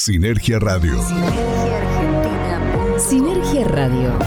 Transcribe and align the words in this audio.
Sinergia 0.00 0.58
Radio. 0.58 0.98
Sinergia 2.98 3.68
Radio. 3.68 4.18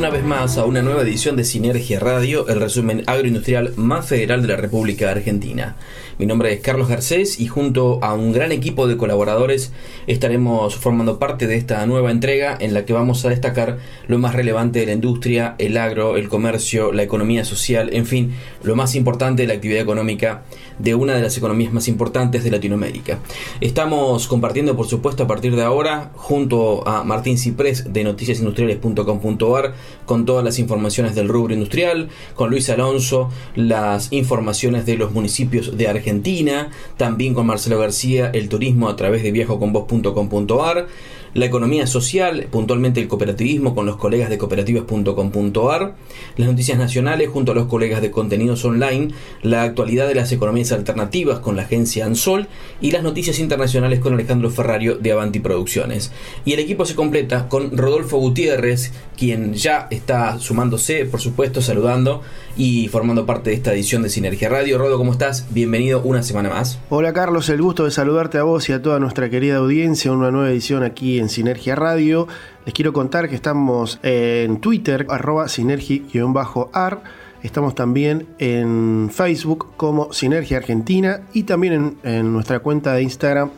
una 0.00 0.08
vez 0.08 0.24
más 0.24 0.56
a 0.56 0.64
una 0.64 0.80
nueva 0.80 1.02
edición 1.02 1.36
de 1.36 1.44
Sinergia 1.44 2.00
Radio, 2.00 2.48
el 2.48 2.58
resumen 2.58 3.02
agroindustrial 3.06 3.74
más 3.76 4.06
federal 4.06 4.40
de 4.40 4.48
la 4.48 4.56
República 4.56 5.10
Argentina. 5.10 5.76
Mi 6.16 6.24
nombre 6.24 6.54
es 6.54 6.60
Carlos 6.60 6.88
Garcés 6.88 7.38
y 7.38 7.48
junto 7.48 8.02
a 8.02 8.14
un 8.14 8.32
gran 8.32 8.50
equipo 8.50 8.88
de 8.88 8.96
colaboradores 8.96 9.72
estaremos 10.06 10.74
formando 10.74 11.18
parte 11.18 11.46
de 11.46 11.56
esta 11.56 11.84
nueva 11.84 12.10
entrega 12.10 12.56
en 12.58 12.72
la 12.72 12.86
que 12.86 12.94
vamos 12.94 13.26
a 13.26 13.28
destacar 13.28 13.76
lo 14.08 14.18
más 14.18 14.34
relevante 14.34 14.80
de 14.80 14.86
la 14.86 14.92
industria, 14.92 15.54
el 15.58 15.76
agro, 15.76 16.16
el 16.16 16.30
comercio, 16.30 16.92
la 16.92 17.02
economía 17.02 17.44
social, 17.44 17.90
en 17.92 18.06
fin, 18.06 18.32
lo 18.62 18.76
más 18.76 18.94
importante 18.94 19.42
de 19.42 19.48
la 19.48 19.54
actividad 19.54 19.82
económica 19.82 20.44
de 20.82 20.94
una 20.94 21.14
de 21.14 21.22
las 21.22 21.36
economías 21.36 21.72
más 21.72 21.88
importantes 21.88 22.44
de 22.44 22.50
Latinoamérica. 22.50 23.18
Estamos 23.60 24.26
compartiendo, 24.26 24.76
por 24.76 24.86
supuesto, 24.86 25.22
a 25.22 25.26
partir 25.26 25.56
de 25.56 25.62
ahora, 25.62 26.10
junto 26.14 26.86
a 26.86 27.04
Martín 27.04 27.38
Ciprés 27.38 27.92
de 27.92 28.04
noticiasindustriales.com.ar, 28.04 29.74
con 30.06 30.24
todas 30.24 30.44
las 30.44 30.58
informaciones 30.58 31.14
del 31.14 31.28
rubro 31.28 31.54
industrial, 31.54 32.08
con 32.34 32.50
Luis 32.50 32.68
Alonso, 32.70 33.30
las 33.54 34.12
informaciones 34.12 34.86
de 34.86 34.96
los 34.96 35.12
municipios 35.12 35.76
de 35.76 35.88
Argentina, 35.88 36.70
también 36.96 37.34
con 37.34 37.46
Marcelo 37.46 37.78
García, 37.78 38.30
el 38.32 38.48
turismo 38.48 38.88
a 38.88 38.96
través 38.96 39.22
de 39.22 39.32
viajoconvos.com.ar 39.32 40.86
la 41.34 41.46
economía 41.46 41.86
social, 41.86 42.48
puntualmente 42.50 43.00
el 43.00 43.08
cooperativismo 43.08 43.74
con 43.74 43.86
los 43.86 43.96
colegas 43.96 44.30
de 44.30 44.38
cooperativas.com.ar, 44.38 45.94
las 46.36 46.48
noticias 46.48 46.78
nacionales 46.78 47.28
junto 47.28 47.52
a 47.52 47.54
los 47.54 47.66
colegas 47.66 48.02
de 48.02 48.10
contenidos 48.10 48.64
online, 48.64 49.12
la 49.42 49.62
actualidad 49.62 50.08
de 50.08 50.14
las 50.14 50.32
economías 50.32 50.72
alternativas 50.72 51.40
con 51.40 51.56
la 51.56 51.62
agencia 51.62 52.06
Ansol 52.06 52.48
y 52.80 52.90
las 52.90 53.02
noticias 53.02 53.38
internacionales 53.38 54.00
con 54.00 54.14
Alejandro 54.14 54.50
Ferrario 54.50 54.96
de 54.96 55.12
Avanti 55.12 55.40
Producciones. 55.40 56.12
Y 56.44 56.52
el 56.52 56.60
equipo 56.60 56.84
se 56.84 56.94
completa 56.94 57.48
con 57.48 57.76
Rodolfo 57.76 58.18
Gutiérrez, 58.18 58.92
quien 59.16 59.54
ya 59.54 59.86
está 59.90 60.38
sumándose, 60.38 61.04
por 61.04 61.20
supuesto, 61.20 61.62
saludando 61.62 62.22
y 62.56 62.88
formando 62.88 63.26
parte 63.26 63.50
de 63.50 63.56
esta 63.56 63.72
edición 63.72 64.02
de 64.02 64.08
Sinergia 64.08 64.48
Radio. 64.48 64.78
Rodo, 64.78 64.98
¿cómo 64.98 65.12
estás? 65.12 65.46
Bienvenido 65.50 66.00
una 66.02 66.22
semana 66.22 66.48
más. 66.48 66.78
Hola 66.88 67.12
Carlos, 67.12 67.48
el 67.48 67.62
gusto 67.62 67.84
de 67.84 67.90
saludarte 67.90 68.38
a 68.38 68.42
vos 68.42 68.68
y 68.68 68.72
a 68.72 68.82
toda 68.82 68.98
nuestra 68.98 69.30
querida 69.30 69.56
audiencia, 69.56 70.10
una 70.12 70.30
nueva 70.30 70.50
edición 70.50 70.82
aquí 70.82 71.19
en 71.20 71.28
Sinergia 71.28 71.76
Radio. 71.76 72.26
Les 72.64 72.74
quiero 72.74 72.92
contar 72.92 73.28
que 73.28 73.34
estamos 73.34 73.98
en 74.02 74.60
Twitter, 74.60 75.06
arroba 75.08 75.48
sinergi-ar. 75.48 77.02
Estamos 77.42 77.74
también 77.74 78.26
en 78.38 79.08
Facebook 79.10 79.68
como 79.78 80.12
Sinergia 80.12 80.58
Argentina 80.58 81.22
y 81.32 81.44
también 81.44 81.96
en, 82.02 82.32
nuestra 82.32 82.58
cuenta 82.58 82.92
de 82.92 83.02
Instagram 83.02 83.50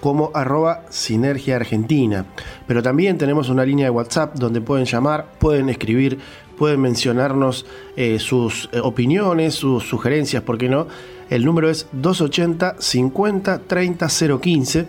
como 0.00 0.30
arroba 0.34 0.82
Sinergia 0.90 1.56
Argentina. 1.56 2.26
Pero 2.66 2.82
también 2.82 3.16
tenemos 3.16 3.48
una 3.48 3.64
línea 3.64 3.86
de 3.86 3.90
WhatsApp 3.90 4.34
donde 4.34 4.60
pueden 4.60 4.84
llamar, 4.84 5.32
pueden 5.38 5.70
escribir, 5.70 6.18
pueden 6.58 6.80
mencionarnos 6.80 7.64
eh, 7.96 8.18
sus 8.18 8.68
eh, 8.72 8.80
opiniones, 8.80 9.54
sus 9.54 9.84
sugerencias, 9.84 10.42
¿por 10.42 10.58
qué 10.58 10.68
no? 10.68 10.86
El 11.30 11.44
número 11.44 11.70
es 11.70 11.86
280 11.92 12.76
50 12.78 13.60
30 13.60 14.08
015 14.40 14.86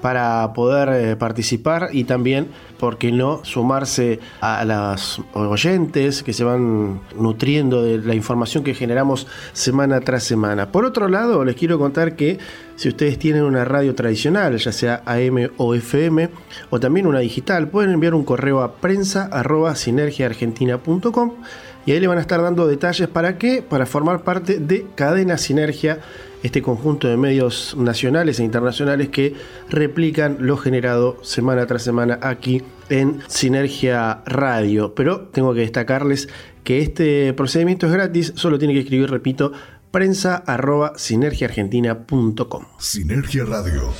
para 0.00 0.52
poder 0.52 0.88
eh, 0.88 1.16
participar 1.16 1.88
y 1.92 2.04
también, 2.04 2.48
¿por 2.78 2.98
qué 2.98 3.12
no?, 3.12 3.44
sumarse 3.44 4.20
a 4.40 4.64
las 4.64 5.20
oyentes 5.32 6.22
que 6.22 6.32
se 6.32 6.44
van 6.44 7.00
nutriendo 7.18 7.82
de 7.82 7.98
la 7.98 8.14
información 8.14 8.64
que 8.64 8.74
generamos 8.74 9.26
semana 9.52 10.00
tras 10.00 10.24
semana. 10.24 10.72
Por 10.72 10.84
otro 10.84 11.08
lado, 11.08 11.44
les 11.44 11.56
quiero 11.56 11.78
contar 11.78 12.16
que 12.16 12.38
si 12.76 12.88
ustedes 12.88 13.18
tienen 13.18 13.42
una 13.42 13.64
radio 13.64 13.94
tradicional, 13.94 14.56
ya 14.58 14.72
sea 14.72 15.02
AM 15.06 15.50
o 15.56 15.74
FM, 15.74 16.28
o 16.70 16.80
también 16.80 17.06
una 17.06 17.20
digital, 17.20 17.68
pueden 17.68 17.92
enviar 17.92 18.14
un 18.14 18.24
correo 18.24 18.62
a 18.62 18.74
prensa 18.76 19.30
sinergiaargentina.com 19.74 21.32
y 21.86 21.92
ahí 21.92 22.00
le 22.00 22.08
van 22.08 22.18
a 22.18 22.20
estar 22.20 22.42
dando 22.42 22.66
detalles 22.66 23.08
para 23.08 23.38
qué, 23.38 23.62
para 23.62 23.86
formar 23.86 24.22
parte 24.24 24.58
de 24.58 24.86
Cadena 24.94 25.38
Sinergia 25.38 26.00
este 26.42 26.62
conjunto 26.62 27.08
de 27.08 27.16
medios 27.16 27.74
nacionales 27.76 28.38
e 28.38 28.44
internacionales 28.44 29.08
que 29.08 29.34
replican 29.68 30.38
lo 30.40 30.56
generado 30.56 31.18
semana 31.22 31.66
tras 31.66 31.82
semana 31.82 32.18
aquí 32.22 32.62
en 32.88 33.20
Sinergia 33.26 34.22
Radio. 34.26 34.94
Pero 34.94 35.28
tengo 35.28 35.54
que 35.54 35.60
destacarles 35.60 36.28
que 36.62 36.82
este 36.82 37.32
procedimiento 37.32 37.86
es 37.86 37.92
gratis, 37.92 38.32
solo 38.36 38.58
tiene 38.58 38.74
que 38.74 38.80
escribir, 38.80 39.10
repito, 39.10 39.52
prensa 39.90 40.36
arroba 40.36 40.92
sinergiaargentina.com. 40.96 42.64
Sinergia 42.78 43.44
Radio. 43.44 43.92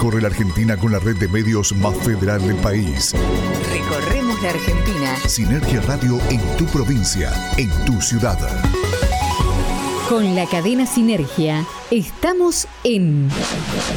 Recorre 0.00 0.22
la 0.22 0.28
Argentina 0.28 0.78
con 0.78 0.92
la 0.92 0.98
red 0.98 1.18
de 1.18 1.28
medios 1.28 1.76
más 1.76 1.94
federal 1.94 2.40
del 2.40 2.56
país. 2.56 3.12
Recorremos 3.70 4.40
la 4.40 4.48
Argentina. 4.48 5.14
Sinergia 5.28 5.82
Radio 5.82 6.18
en 6.30 6.40
tu 6.56 6.64
provincia, 6.64 7.30
en 7.58 7.68
tu 7.84 8.00
ciudad. 8.00 8.38
Con 10.10 10.34
la 10.34 10.44
cadena 10.46 10.86
Sinergia 10.86 11.64
estamos 11.92 12.66
en 12.82 13.28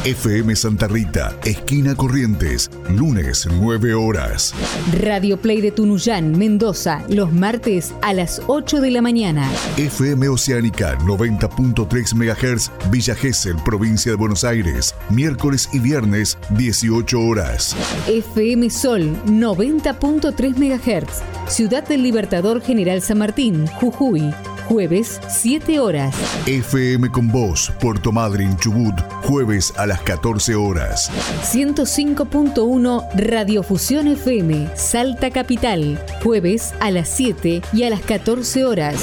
FM 0.05 0.55
Santa 0.55 0.87
Rita, 0.87 1.35
esquina 1.43 1.95
Corrientes, 1.95 2.69
lunes 2.87 3.47
9 3.51 3.95
horas. 3.95 4.53
Radio 5.01 5.41
Play 5.41 5.59
de 5.61 5.71
Tunuyán, 5.71 6.37
Mendoza, 6.37 7.03
los 7.09 7.33
martes 7.33 7.95
a 8.03 8.13
las 8.13 8.43
8 8.45 8.79
de 8.79 8.91
la 8.91 9.01
mañana. 9.01 9.49
FM 9.77 10.29
Oceánica 10.29 10.95
90.3 10.99 12.13
MHz, 12.13 12.91
Villa 12.91 13.15
Gesell, 13.15 13.57
provincia 13.65 14.11
de 14.11 14.15
Buenos 14.15 14.43
Aires, 14.43 14.93
miércoles 15.09 15.67
y 15.73 15.79
viernes 15.79 16.37
18 16.51 17.19
horas. 17.19 17.75
FM 18.07 18.69
Sol 18.69 19.17
90.3 19.25 20.57
MHz, 20.57 21.23
Ciudad 21.51 21.87
del 21.87 22.03
Libertador 22.03 22.61
General 22.61 23.01
San 23.01 23.17
Martín, 23.17 23.65
Jujuy 23.65 24.31
jueves 24.65 25.19
7 25.27 25.79
horas. 25.79 26.15
FM 26.45 27.09
con 27.09 27.27
Voz, 27.27 27.71
Puerto 27.79 28.11
Madryn, 28.11 28.55
Chubut, 28.57 28.93
jueves 29.23 29.73
a 29.77 29.85
las 29.85 30.01
14 30.01 30.55
horas. 30.55 31.11
105.1 31.43 33.07
Radiofusión 33.15 34.07
FM, 34.07 34.69
Salta 34.75 35.31
Capital, 35.31 35.99
jueves 36.23 36.73
a 36.79 36.91
las 36.91 37.09
7 37.09 37.61
y 37.73 37.83
a 37.83 37.89
las 37.89 38.01
14 38.01 38.65
horas. 38.65 38.95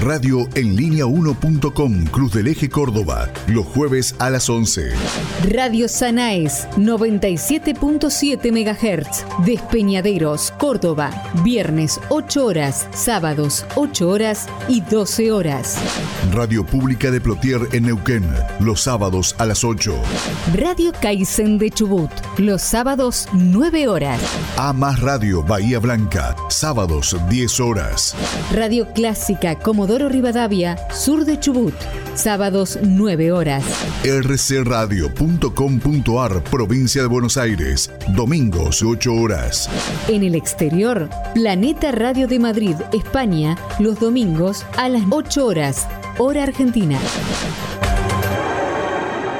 Radio 0.00 0.48
en 0.54 0.76
línea 0.76 1.04
1.com, 1.04 2.04
Cruz 2.06 2.32
del 2.32 2.48
Eje 2.48 2.68
Córdoba, 2.68 3.28
los 3.48 3.66
jueves 3.66 4.14
a 4.18 4.30
las 4.30 4.48
11. 4.48 4.92
Radio 5.50 5.88
Sanaes, 5.88 6.68
97.7 6.76 8.52
MHz, 8.52 9.24
Despeñaderos, 9.44 10.52
Córdoba, 10.58 11.10
viernes 11.42 12.00
8 12.08 12.44
horas, 12.46 12.86
sábados 12.92 13.64
8 13.74 14.08
horas 14.08 14.46
y 14.68 14.80
12 14.82 15.07
12 15.08 15.32
horas. 15.32 15.78
Radio 16.34 16.66
Pública 16.66 17.10
de 17.10 17.18
Plotier 17.18 17.60
en 17.72 17.84
Neuquén, 17.84 18.28
los 18.60 18.82
sábados 18.82 19.34
a 19.38 19.46
las 19.46 19.64
8. 19.64 19.94
Radio 20.54 20.92
Kaizen 21.00 21.56
de 21.56 21.70
Chubut, 21.70 22.10
los 22.36 22.60
sábados 22.60 23.26
9 23.32 23.88
horas. 23.88 24.20
A 24.58 24.74
más 24.74 25.00
Radio 25.00 25.42
Bahía 25.42 25.78
Blanca, 25.78 26.36
sábados 26.50 27.16
10 27.30 27.60
horas. 27.60 28.14
Radio 28.52 28.92
Clásica 28.92 29.58
Comodoro 29.58 30.10
Rivadavia, 30.10 30.76
sur 30.92 31.24
de 31.24 31.40
Chubut, 31.40 31.72
sábados 32.14 32.78
9 32.82 33.32
horas. 33.32 33.64
rcradio.com.ar, 34.04 36.44
provincia 36.44 37.00
de 37.00 37.08
Buenos 37.08 37.38
Aires, 37.38 37.90
domingos 38.08 38.82
8 38.82 39.14
horas. 39.14 39.70
En 40.08 40.22
el 40.22 40.34
exterior, 40.34 41.08
Planeta 41.32 41.92
Radio 41.92 42.28
de 42.28 42.38
Madrid, 42.38 42.76
España, 42.92 43.56
los 43.78 43.98
domingos 43.98 44.18
a 44.76 44.88
las 44.88 44.97
8 45.10 45.46
horas, 45.46 45.88
hora 46.18 46.42
argentina. 46.42 46.98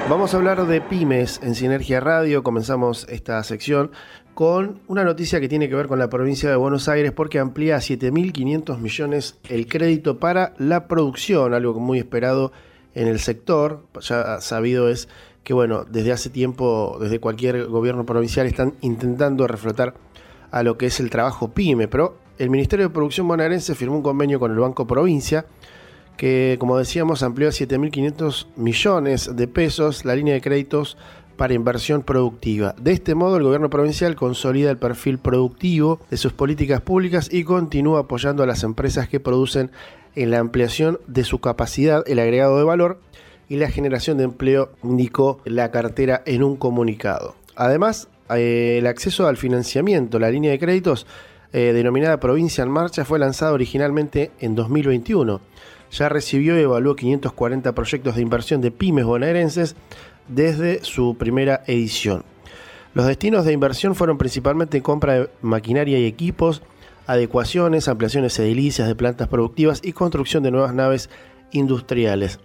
Vamos 0.08 0.32
a 0.32 0.36
hablar 0.36 0.66
de 0.66 0.80
pymes 0.80 1.40
en 1.42 1.54
Sinergia 1.54 2.00
Radio. 2.00 2.42
Comenzamos 2.42 3.06
esta 3.08 3.42
sección 3.42 3.90
con 4.34 4.80
una 4.86 5.04
noticia 5.04 5.40
que 5.40 5.48
tiene 5.48 5.68
que 5.68 5.74
ver 5.74 5.88
con 5.88 5.98
la 5.98 6.08
provincia 6.08 6.48
de 6.48 6.56
Buenos 6.56 6.88
Aires 6.88 7.12
porque 7.12 7.38
amplía 7.38 7.76
a 7.76 7.80
7.500 7.80 8.78
millones 8.78 9.38
el 9.48 9.66
crédito 9.66 10.18
para 10.18 10.54
la 10.58 10.86
producción, 10.86 11.52
algo 11.52 11.78
muy 11.80 11.98
esperado 11.98 12.52
en 12.94 13.08
el 13.08 13.18
sector. 13.18 13.84
Ya 14.00 14.40
sabido 14.40 14.88
es 14.88 15.08
que, 15.44 15.54
bueno, 15.54 15.84
desde 15.84 16.12
hace 16.12 16.30
tiempo, 16.30 16.96
desde 17.00 17.20
cualquier 17.20 17.66
gobierno 17.66 18.06
provincial 18.06 18.46
están 18.46 18.74
intentando 18.80 19.46
reflotar 19.46 19.94
a 20.50 20.62
lo 20.62 20.78
que 20.78 20.86
es 20.86 21.00
el 21.00 21.10
trabajo 21.10 21.52
pyme, 21.52 21.88
pero 21.88 22.16
el 22.38 22.50
Ministerio 22.50 22.88
de 22.88 22.94
Producción 22.94 23.26
bonaerense 23.28 23.74
firmó 23.74 23.96
un 23.96 24.02
convenio 24.02 24.38
con 24.38 24.52
el 24.52 24.58
Banco 24.58 24.86
Provincia 24.86 25.46
que, 26.16 26.56
como 26.58 26.76
decíamos, 26.76 27.22
amplió 27.22 27.48
a 27.48 27.52
7.500 27.52 28.46
millones 28.56 29.36
de 29.36 29.48
pesos 29.48 30.04
la 30.04 30.16
línea 30.16 30.34
de 30.34 30.40
créditos 30.40 30.96
para 31.36 31.54
inversión 31.54 32.02
productiva. 32.02 32.74
De 32.78 32.92
este 32.92 33.14
modo, 33.14 33.36
el 33.36 33.44
gobierno 33.44 33.70
provincial 33.70 34.16
consolida 34.16 34.70
el 34.70 34.78
perfil 34.78 35.18
productivo 35.18 36.00
de 36.10 36.16
sus 36.16 36.32
políticas 36.32 36.80
públicas 36.80 37.32
y 37.32 37.44
continúa 37.44 38.00
apoyando 38.00 38.42
a 38.42 38.46
las 38.46 38.64
empresas 38.64 39.08
que 39.08 39.20
producen 39.20 39.70
en 40.16 40.32
la 40.32 40.40
ampliación 40.40 40.98
de 41.06 41.22
su 41.22 41.40
capacidad, 41.40 42.02
el 42.08 42.18
agregado 42.18 42.58
de 42.58 42.64
valor 42.64 43.00
y 43.48 43.56
la 43.56 43.70
generación 43.70 44.18
de 44.18 44.24
empleo, 44.24 44.72
indicó 44.82 45.40
la 45.44 45.70
cartera 45.70 46.22
en 46.26 46.42
un 46.42 46.56
comunicado. 46.56 47.36
Además, 47.54 48.08
eh, 48.34 48.76
el 48.78 48.88
acceso 48.88 49.28
al 49.28 49.36
financiamiento, 49.36 50.18
la 50.18 50.30
línea 50.30 50.50
de 50.50 50.58
créditos 50.58 51.06
eh, 51.52 51.72
denominada 51.72 52.20
Provincia 52.20 52.62
en 52.62 52.70
Marcha, 52.70 53.04
fue 53.04 53.18
lanzada 53.18 53.52
originalmente 53.52 54.30
en 54.40 54.54
2021 54.54 55.40
ya 55.90 56.08
recibió 56.08 56.58
y 56.58 56.62
evaluó 56.62 56.96
540 56.96 57.74
proyectos 57.74 58.16
de 58.16 58.22
inversión 58.22 58.60
de 58.60 58.70
pymes 58.70 59.04
bonaerenses 59.04 59.76
desde 60.28 60.84
su 60.84 61.16
primera 61.16 61.62
edición. 61.66 62.24
Los 62.94 63.06
destinos 63.06 63.44
de 63.44 63.52
inversión 63.52 63.94
fueron 63.94 64.18
principalmente 64.18 64.82
compra 64.82 65.14
de 65.14 65.30
maquinaria 65.42 65.98
y 65.98 66.06
equipos, 66.06 66.62
adecuaciones, 67.06 67.88
ampliaciones 67.88 68.38
edilicias 68.38 68.88
de 68.88 68.94
plantas 68.94 69.28
productivas 69.28 69.80
y 69.82 69.92
construcción 69.92 70.42
de 70.42 70.50
nuevas 70.50 70.74
naves 70.74 71.08
industriales. 71.52 72.38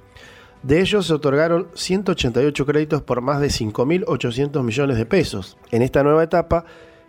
De 0.61 0.79
ellos 0.79 1.07
se 1.07 1.13
otorgaron 1.13 1.67
188 1.73 2.65
créditos 2.65 3.01
por 3.01 3.19
más 3.19 3.41
de 3.41 3.47
5.800 3.47 4.63
millones 4.63 4.97
de 4.97 5.05
pesos. 5.05 5.57
En 5.71 5.81
esta 5.81 6.03
nueva 6.03 6.23
etapa, 6.23 6.63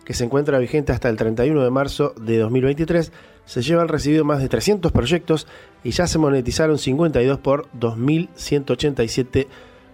que 0.04 0.14
se 0.14 0.24
encuentra 0.24 0.58
vigente 0.58 0.92
hasta 0.92 1.08
el 1.08 1.16
31 1.16 1.62
de 1.62 1.70
marzo 1.70 2.14
de 2.20 2.38
2023, 2.38 3.12
se 3.44 3.62
llevan 3.62 3.88
recibido 3.88 4.24
más 4.24 4.40
de 4.40 4.48
300 4.48 4.92
proyectos 4.92 5.46
y 5.82 5.90
ya 5.90 6.06
se 6.06 6.18
monetizaron 6.18 6.78
52 6.78 7.38
por 7.38 7.68
2.187 7.72 9.46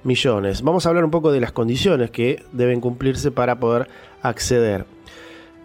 millones. 0.05 0.63
Vamos 0.63 0.87
a 0.87 0.89
hablar 0.89 1.05
un 1.05 1.11
poco 1.11 1.33
de 1.33 1.41
las 1.41 1.53
condiciones 1.53 2.11
que 2.11 2.43
deben 2.53 2.81
cumplirse 2.81 3.31
para 3.31 3.59
poder 3.59 3.89
acceder. 4.23 4.87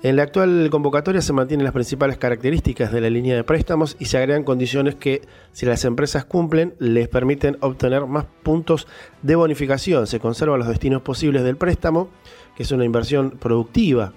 En 0.04 0.18
la 0.18 0.24
actual 0.24 0.68
convocatoria 0.70 1.22
se 1.22 1.34
mantienen 1.34 1.64
las 1.64 1.74
principales 1.74 2.18
características 2.18 2.92
de 2.92 3.02
la 3.02 3.10
línea 3.10 3.36
de 3.36 3.44
préstamos 3.44 3.96
y 3.98 4.06
se 4.06 4.18
agregan 4.18 4.44
condiciones 4.44 4.94
que, 4.94 5.22
si 5.52 5.66
las 5.66 5.84
empresas 5.84 6.26
cumplen, 6.26 6.76
les 6.78 7.08
permiten 7.08 7.58
obtener 7.62 8.06
más 8.06 8.26
puntos 8.44 8.88
de 9.24 9.36
bonificación. 9.36 10.06
Se 10.06 10.20
conservan 10.20 10.60
los 10.60 10.68
destinos 10.68 11.02
posibles 11.02 11.44
del 11.44 11.58
préstamo, 11.58 12.10
que 12.56 12.64
es 12.64 12.72
una 12.72 12.86
inversión 12.86 13.32
productiva. 13.32 14.14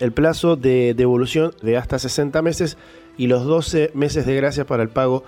El 0.00 0.12
plazo 0.12 0.56
de 0.56 0.94
devolución 0.94 1.52
de 1.62 1.76
hasta 1.76 1.98
60 1.98 2.42
meses 2.42 2.76
y 3.16 3.26
los 3.26 3.44
12 3.44 3.92
meses 3.94 4.26
de 4.26 4.34
gracia 4.34 4.66
para 4.66 4.82
el 4.82 4.88
pago 4.88 5.24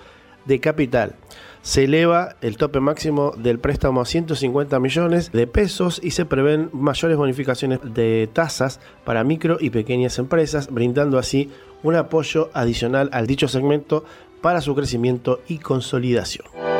de 0.47 0.61
capital. 0.61 1.15
Se 1.63 1.85
eleva 1.85 2.35
el 2.41 2.57
tope 2.57 2.81
máximo 2.81 3.33
del 3.37 3.61
préstamo 3.61 4.01
a 4.01 4.05
150 4.05 4.81
millones 4.81 5.31
de 5.31 5.47
pesos 5.47 6.01
y 6.03 6.11
se 6.11 6.25
prevén 6.25 6.71
mayores 6.73 7.17
bonificaciones 7.17 7.79
de 7.85 8.29
tasas 8.33 8.81
para 9.05 9.23
micro 9.23 9.59
y 9.61 9.71
pequeñas 9.71 10.19
empresas, 10.19 10.69
brindando 10.73 11.19
así 11.19 11.51
un 11.85 11.95
apoyo 11.95 12.51
adicional 12.53 13.11
al 13.13 13.29
dicho 13.29 13.47
segmento 13.47 14.05
para 14.41 14.61
su 14.61 14.75
crecimiento 14.75 15.41
y 15.47 15.59
consolidación. 15.59 16.72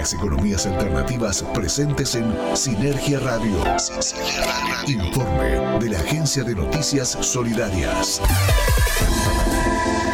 Las 0.00 0.14
economías 0.14 0.66
alternativas 0.66 1.42
presentes 1.52 2.14
en 2.14 2.34
Sinergia 2.54 3.20
Radio. 3.20 3.58
Informe 4.86 5.78
de 5.78 5.90
la 5.90 5.98
Agencia 5.98 6.42
de 6.42 6.54
Noticias 6.54 7.18
Solidarias. 7.20 8.22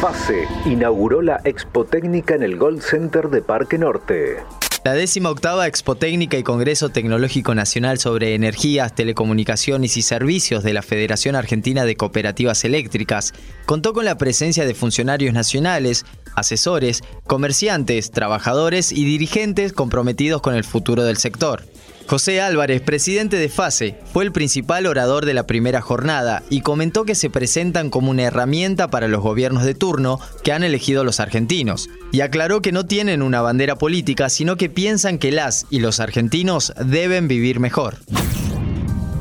FASE 0.01 0.45
inauguró 0.65 1.21
la 1.21 1.39
Expo 1.45 1.85
Técnica 1.85 2.35
en 2.35 2.43
el 2.43 2.57
Gold 2.57 2.81
Center 2.81 3.29
de 3.29 3.41
Parque 3.41 3.77
Norte. 3.77 4.43
La 4.87 4.93
décima 4.93 5.29
octava 5.29 5.67
Expo 5.67 5.95
Técnica 5.95 6.37
y 6.37 6.43
Congreso 6.43 6.87
Tecnológico 6.87 7.53
Nacional 7.53 7.99
sobre 7.99 8.35
Energías, 8.35 8.95
Telecomunicaciones 8.95 9.97
y 9.97 10.01
Servicios 10.01 10.63
de 10.63 10.71
la 10.71 10.81
Federación 10.81 11.35
Argentina 11.35 11.83
de 11.83 11.97
Cooperativas 11.97 12.63
Eléctricas 12.63 13.33
contó 13.65 13.91
con 13.91 14.05
la 14.05 14.17
presencia 14.17 14.65
de 14.65 14.73
funcionarios 14.73 15.33
nacionales, 15.33 16.05
asesores, 16.37 17.03
comerciantes, 17.25 18.11
trabajadores 18.11 18.93
y 18.93 19.03
dirigentes 19.03 19.73
comprometidos 19.73 20.41
con 20.41 20.55
el 20.55 20.63
futuro 20.63 21.03
del 21.03 21.17
sector. 21.17 21.65
José 22.07 22.39
Álvarez, 22.39 22.81
presidente 22.81 23.35
de 23.35 23.49
FASE, 23.49 23.97
fue 24.13 24.23
el 24.23 24.31
principal 24.31 24.85
orador 24.85 25.25
de 25.25 25.33
la 25.33 25.45
primera 25.45 25.81
jornada 25.81 26.41
y 26.49 26.61
comentó 26.61 27.03
que 27.03 27.15
se 27.15 27.29
presentan 27.29 27.89
como 27.89 28.11
una 28.11 28.23
herramienta 28.23 28.87
para 28.87 29.09
los 29.09 29.21
gobiernos 29.21 29.65
de 29.65 29.75
turno 29.75 30.21
que 30.41 30.53
han 30.53 30.63
elegido 30.63 31.03
los 31.03 31.19
argentinos, 31.19 31.89
y 32.13 32.21
aclaró 32.21 32.61
que 32.61 32.71
no 32.71 32.85
tienen 32.85 33.21
una 33.21 33.41
bandera 33.41 33.75
política, 33.75 34.29
sino 34.29 34.55
que 34.55 34.69
piensan 34.69 35.17
que 35.17 35.33
las 35.33 35.65
y 35.69 35.81
los 35.81 35.99
argentinos 35.99 36.73
deben 36.81 37.27
vivir 37.27 37.59
mejor. 37.59 37.97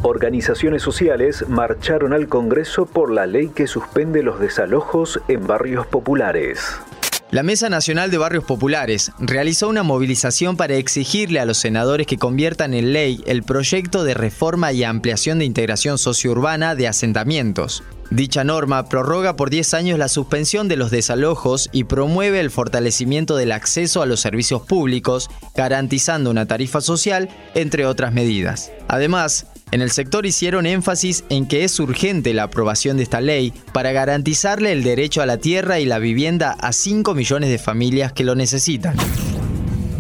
Organizaciones 0.03 0.83
sociales 0.83 1.45
marcharon 1.49 2.13
al 2.13 2.29
Congreso 2.29 2.87
por 2.87 3.11
la 3.11 3.27
ley 3.27 3.49
que 3.49 3.67
suspende 3.67 4.23
los 4.23 4.39
desalojos 4.39 5.21
en 5.27 5.45
barrios 5.45 5.89
populares. 5.89 6.79
La 7.33 7.43
Mesa 7.43 7.69
Nacional 7.69 8.13
de 8.13 8.19
Barrios 8.19 8.45
Populares 8.45 9.11
realizó 9.19 9.69
una 9.69 9.83
movilización 9.83 10.57
para 10.57 10.77
exigirle 10.77 11.41
a 11.41 11.45
los 11.45 11.59
senadores 11.59 12.07
que 12.07 12.19
conviertan 12.19 12.73
en 12.73 12.93
ley 12.93 13.21
el 13.27 13.43
proyecto 13.43 14.05
de 14.05 14.15
reforma 14.15 14.73
y 14.73 14.85
ampliación 14.85 15.41
de 15.41 15.45
integración 15.45 15.99
sociourbana 15.99 16.77
de 16.77 16.87
asentamientos. 16.87 17.83
Dicha 18.13 18.45
norma 18.45 18.89
prorroga 18.89 19.35
por 19.35 19.51
10 19.51 19.75
años 19.75 19.99
la 19.99 20.07
suspensión 20.07 20.69
de 20.69 20.77
los 20.77 20.93
desalojos 20.93 21.69
y 21.73 21.85
promueve 21.85 22.39
el 22.39 22.53
fortalecimiento 22.53 23.37
del 23.37 23.51
acceso 23.51 24.03
a 24.03 24.07
los 24.07 24.21
servicios 24.21 24.63
públicos, 24.63 25.29
garantizando 25.57 26.31
una 26.31 26.47
tarifa 26.47 26.81
social, 26.81 27.29
entre 27.57 27.87
otras 27.87 28.13
medidas. 28.13 28.71
Además, 28.87 29.49
en 29.73 29.83
el 29.83 29.91
sector 29.91 30.27
hicieron 30.27 30.65
énfasis 30.65 31.25
en 31.29 31.47
que 31.47 31.65
es 31.65 31.81
urgente 31.81 32.33
la 32.33 32.45
aprobación 32.45 32.97
de 32.97 33.03
esta 33.03 33.21
ley 33.21 33.53
para 33.73 33.93
garantizarle 33.93 34.73
el 34.73 34.85
derecho 34.85 35.23
a 35.23 35.27
la 35.27 35.39
tierra 35.39 35.81
y 35.81 35.85
la 35.85 35.99
vivienda 35.99 36.53
a 36.53 36.73
5 36.73 37.15
millones 37.15 37.51
de 37.51 37.59
familias 37.59 38.13
que 38.13 38.25
lo 38.25 38.35
necesitan. 38.37 38.97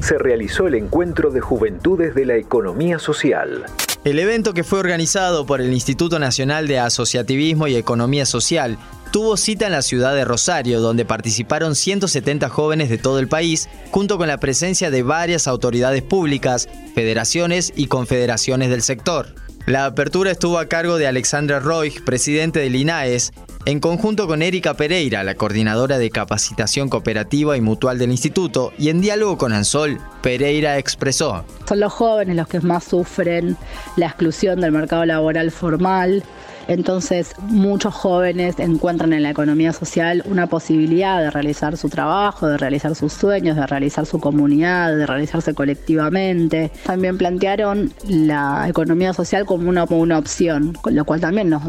Se 0.01 0.19
realizó 0.19 0.69
el 0.69 0.77
encuentro 0.77 1.31
de 1.31 1.41
juventudes 1.41 2.15
de 2.15 2.27
la 2.27 2.37
economía 2.37 3.01
social. 3.01 3.67
El 4.05 4.21
evento 4.21 4.55
que 4.55 4.63
fue 4.63 4.79
organizado 4.79 5.47
por 5.47 5.61
el 5.61 5.73
Instituto 5.73 6.21
Nacional 6.21 6.69
de 6.69 6.79
Asociativismo 6.79 7.67
y 7.67 7.75
Economía 7.75 8.25
Social 8.25 8.79
tuvo 9.11 9.37
cita 9.37 9.67
en 9.67 9.73
la 9.73 9.83
ciudad 9.83 10.15
de 10.15 10.25
Rosario, 10.25 10.81
donde 10.81 11.05
participaron 11.05 11.75
170 11.75 12.49
jóvenes 12.49 12.89
de 12.89 12.99
todo 12.99 13.19
el 13.19 13.27
país, 13.27 13.69
junto 13.91 14.17
con 14.17 14.29
la 14.29 14.39
presencia 14.39 14.93
de 14.93 15.03
varias 15.03 15.49
autoridades 15.49 16.03
públicas, 16.03 16.69
federaciones 16.95 17.73
y 17.75 17.89
confederaciones 17.89 18.71
del 18.71 18.83
sector. 18.83 19.35
La 19.67 19.85
apertura 19.85 20.31
estuvo 20.31 20.61
a 20.61 20.67
cargo 20.67 20.97
de 20.97 21.09
Alexandra 21.09 21.59
Roy, 21.59 21.91
presidente 21.91 22.61
del 22.61 22.77
INAES, 22.77 23.33
en 23.65 23.81
conjunto 23.81 24.29
con 24.29 24.43
Erika 24.43 24.75
Pereira, 24.75 25.25
la 25.25 25.35
coordinadora 25.35 25.99
de 25.99 26.09
capacitación 26.09 26.89
cooperativa 26.89 27.57
y 27.57 27.61
mutual 27.61 27.99
del 27.99 28.13
instituto, 28.13 28.73
y 28.79 28.91
en 28.91 29.01
diálogo 29.01 29.37
con 29.39 29.53
Ansol, 29.53 29.99
Pereira 30.23 30.79
expresó. 30.79 31.45
Son 31.67 31.81
los 31.81 31.93
jóvenes 31.93 32.37
los 32.37 32.47
que 32.47 32.61
más 32.61 32.85
sufren 32.85 33.57
la 33.97 34.07
exclusión 34.07 34.61
del 34.61 34.71
mercado 34.71 35.05
laboral 35.05 35.51
formal 35.51 36.23
entonces 36.69 37.35
muchos 37.39 37.95
jóvenes 37.95 38.59
encuentran 38.59 39.13
en 39.13 39.23
la 39.23 39.31
economía 39.31 39.73
social 39.73 40.23
una 40.27 40.47
posibilidad 40.47 41.21
de 41.21 41.31
realizar 41.31 41.77
su 41.77 41.89
trabajo, 41.89 42.49
de 42.49 42.59
realizar 42.59 42.95
sus 42.95 43.13
sueños, 43.13 43.57
de 43.57 43.67
realizar 43.67 44.07
su 44.07 44.21
comunidad, 44.21 44.97
de 44.97 45.07
realizarse 45.07 45.55
colectivamente. 45.55 46.71
También 46.85 47.19
plantearon 47.19 47.93
la 48.09 48.67
economía 48.69 49.13
social 49.13 49.47
como 49.47 49.69
una, 49.69 49.85
una 49.85 50.19
opción, 50.19 50.77
lo 50.85 51.05
cual 51.05 51.21
también 51.21 51.51
nos, 51.51 51.63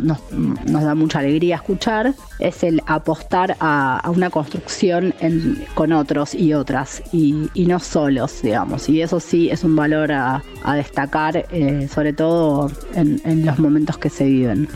da 0.66 0.96
mucha 0.96 1.20
alegría 1.20 1.56
escuchar, 1.58 2.14
es 2.40 2.64
el 2.64 2.82
apostar 2.88 3.56
a, 3.60 4.10
una 4.14 4.30
construcción 4.30 5.14
con 5.76 5.92
otros 5.92 6.34
y 6.34 6.54
otras 6.54 7.04
y, 7.12 7.50
no 7.68 7.80
solos, 7.80 8.42
digamos. 8.42 8.88
Y 8.88 9.02
eso 9.02 9.20
sí 9.20 9.50
es 9.50 9.64
un 9.64 9.76
valor 9.76 10.12
a, 10.12 10.42
destacar, 10.76 11.46
eh, 11.52 11.88
sobre 11.94 12.14
todo 12.14 12.70
en 12.94 13.46
los 13.46 13.58
momentos 13.60 13.98
que 13.98 14.10
se 14.10 14.26
viven. 14.26 14.68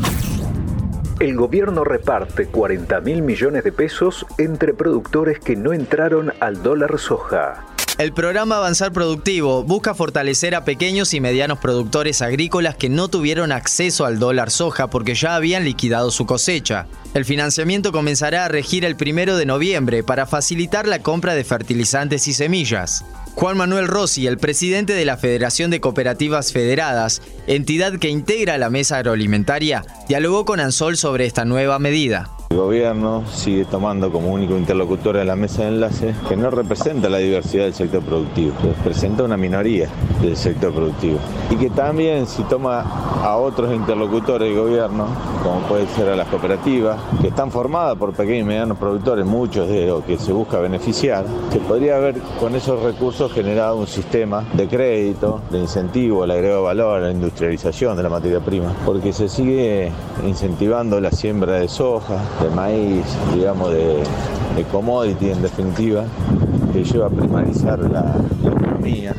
El 1.20 1.36
gobierno 1.36 1.84
reparte 1.84 2.48
40 2.48 3.00
mil 3.02 3.22
millones 3.22 3.64
de 3.64 3.72
pesos 3.72 4.26
entre 4.40 4.74
productores 4.74 5.40
que 5.40 5.56
no 5.56 5.72
entraron 5.72 6.34
al 6.40 6.64
dólar 6.64 6.98
soja. 6.98 7.68
El 8.00 8.14
programa 8.14 8.58
Avanzar 8.58 8.92
Productivo 8.92 9.64
busca 9.64 9.94
fortalecer 9.94 10.56
a 10.56 10.66
pequeños 10.66 11.14
y 11.14 11.20
medianos 11.20 11.60
productores 11.60 12.24
agrícolas 12.24 12.76
que 12.76 12.90
no 12.90 13.10
tuvieron 13.10 13.52
acceso 13.52 14.06
al 14.06 14.18
dólar 14.18 14.50
soja 14.50 14.90
porque 14.90 15.14
ya 15.14 15.36
habían 15.36 15.64
liquidado 15.64 16.10
su 16.10 16.26
cosecha. 16.26 16.88
El 17.14 17.26
financiamiento 17.26 17.92
comenzará 17.92 18.46
a 18.46 18.48
regir 18.48 18.86
el 18.86 18.96
primero 18.96 19.38
de 19.38 19.46
noviembre 19.46 20.04
para 20.04 20.26
facilitar 20.26 20.88
la 20.88 21.04
compra 21.04 21.36
de 21.36 21.44
fertilizantes 21.44 22.28
y 22.28 22.34
semillas. 22.34 23.06
Juan 23.36 23.58
Manuel 23.58 23.88
Rossi, 23.88 24.28
el 24.28 24.38
presidente 24.38 24.94
de 24.94 25.06
la 25.06 25.18
Federación 25.18 25.72
de 25.72 25.82
Cooperativas 25.82 26.52
Federadas, 26.52 27.22
entidad 27.48 27.98
que 27.98 28.10
integra 28.10 28.58
la 28.58 28.70
mesa 28.70 28.98
agroalimentaria, 28.98 29.84
dialogó 30.08 30.46
con 30.46 30.60
Ansol 30.60 30.98
sobre 30.98 31.26
esta 31.26 31.46
nueva 31.46 31.80
medida. 31.80 32.30
El 32.52 32.58
gobierno 32.58 33.24
sigue 33.32 33.64
tomando 33.64 34.12
como 34.12 34.34
único 34.34 34.58
interlocutor 34.58 35.16
en 35.16 35.28
la 35.28 35.38
mesa 35.38 35.62
de 35.62 35.70
enlace 35.70 36.14
que 36.28 36.36
no 36.36 36.52
representa 36.52 37.08
la 37.08 37.20
diversidad 37.20 37.64
del 37.64 37.74
sector 37.74 38.04
productivo, 38.04 38.54
representa 38.62 39.24
una 39.24 39.38
minoría 39.38 39.88
del 40.22 40.36
sector 40.36 40.74
productivo. 40.74 41.18
Y 41.50 41.56
que 41.56 41.70
también 41.70 42.28
si 42.28 42.44
toma 42.44 42.82
a 43.24 43.38
otros 43.38 43.74
interlocutores 43.74 44.50
del 44.50 44.58
gobierno, 44.58 45.08
como 45.42 45.62
puede 45.62 45.88
ser 45.96 46.10
a 46.10 46.18
las 46.18 46.28
cooperativas, 46.28 47.00
que 47.22 47.30
están 47.30 47.52
formadas 47.52 47.98
por 47.98 48.12
pequeños 48.12 48.42
y 48.42 48.48
medianos 48.50 48.78
productores, 48.78 49.26
muchos 49.26 49.70
de 49.70 49.86
los 49.88 50.04
que 50.04 50.18
se 50.18 50.34
busca 50.34 50.60
beneficiar, 50.60 51.26
se 51.54 51.60
podría 51.60 51.96
haber 51.96 52.20
con 52.38 52.54
esos 52.54 52.84
recursos 52.84 53.21
generado 53.30 53.78
un 53.78 53.88
sistema 53.88 54.46
de 54.54 54.68
crédito, 54.68 55.42
de 55.50 55.60
incentivo 55.60 56.24
al 56.24 56.32
agregado 56.32 56.64
valor, 56.64 56.98
a 56.98 57.08
la 57.08 57.12
industrialización 57.12 57.96
de 57.98 58.04
la 58.04 58.10
materia 58.10 58.40
prima, 58.40 58.74
porque 58.86 59.14
se 59.14 59.30
sigue 59.30 59.92
incentivando 60.26 61.00
la 61.00 61.12
siembra 61.12 61.54
de 61.54 61.68
soja, 61.68 62.18
de 62.42 62.50
maíz, 62.50 63.06
digamos, 63.34 63.72
de, 63.72 64.04
commodity 64.72 65.32
en 65.32 65.42
definitiva, 65.42 66.04
que 66.72 66.84
lleva 66.84 67.08
a 67.08 67.10
primarizar 67.10 67.80
la 67.80 68.16
economía. 68.46 69.16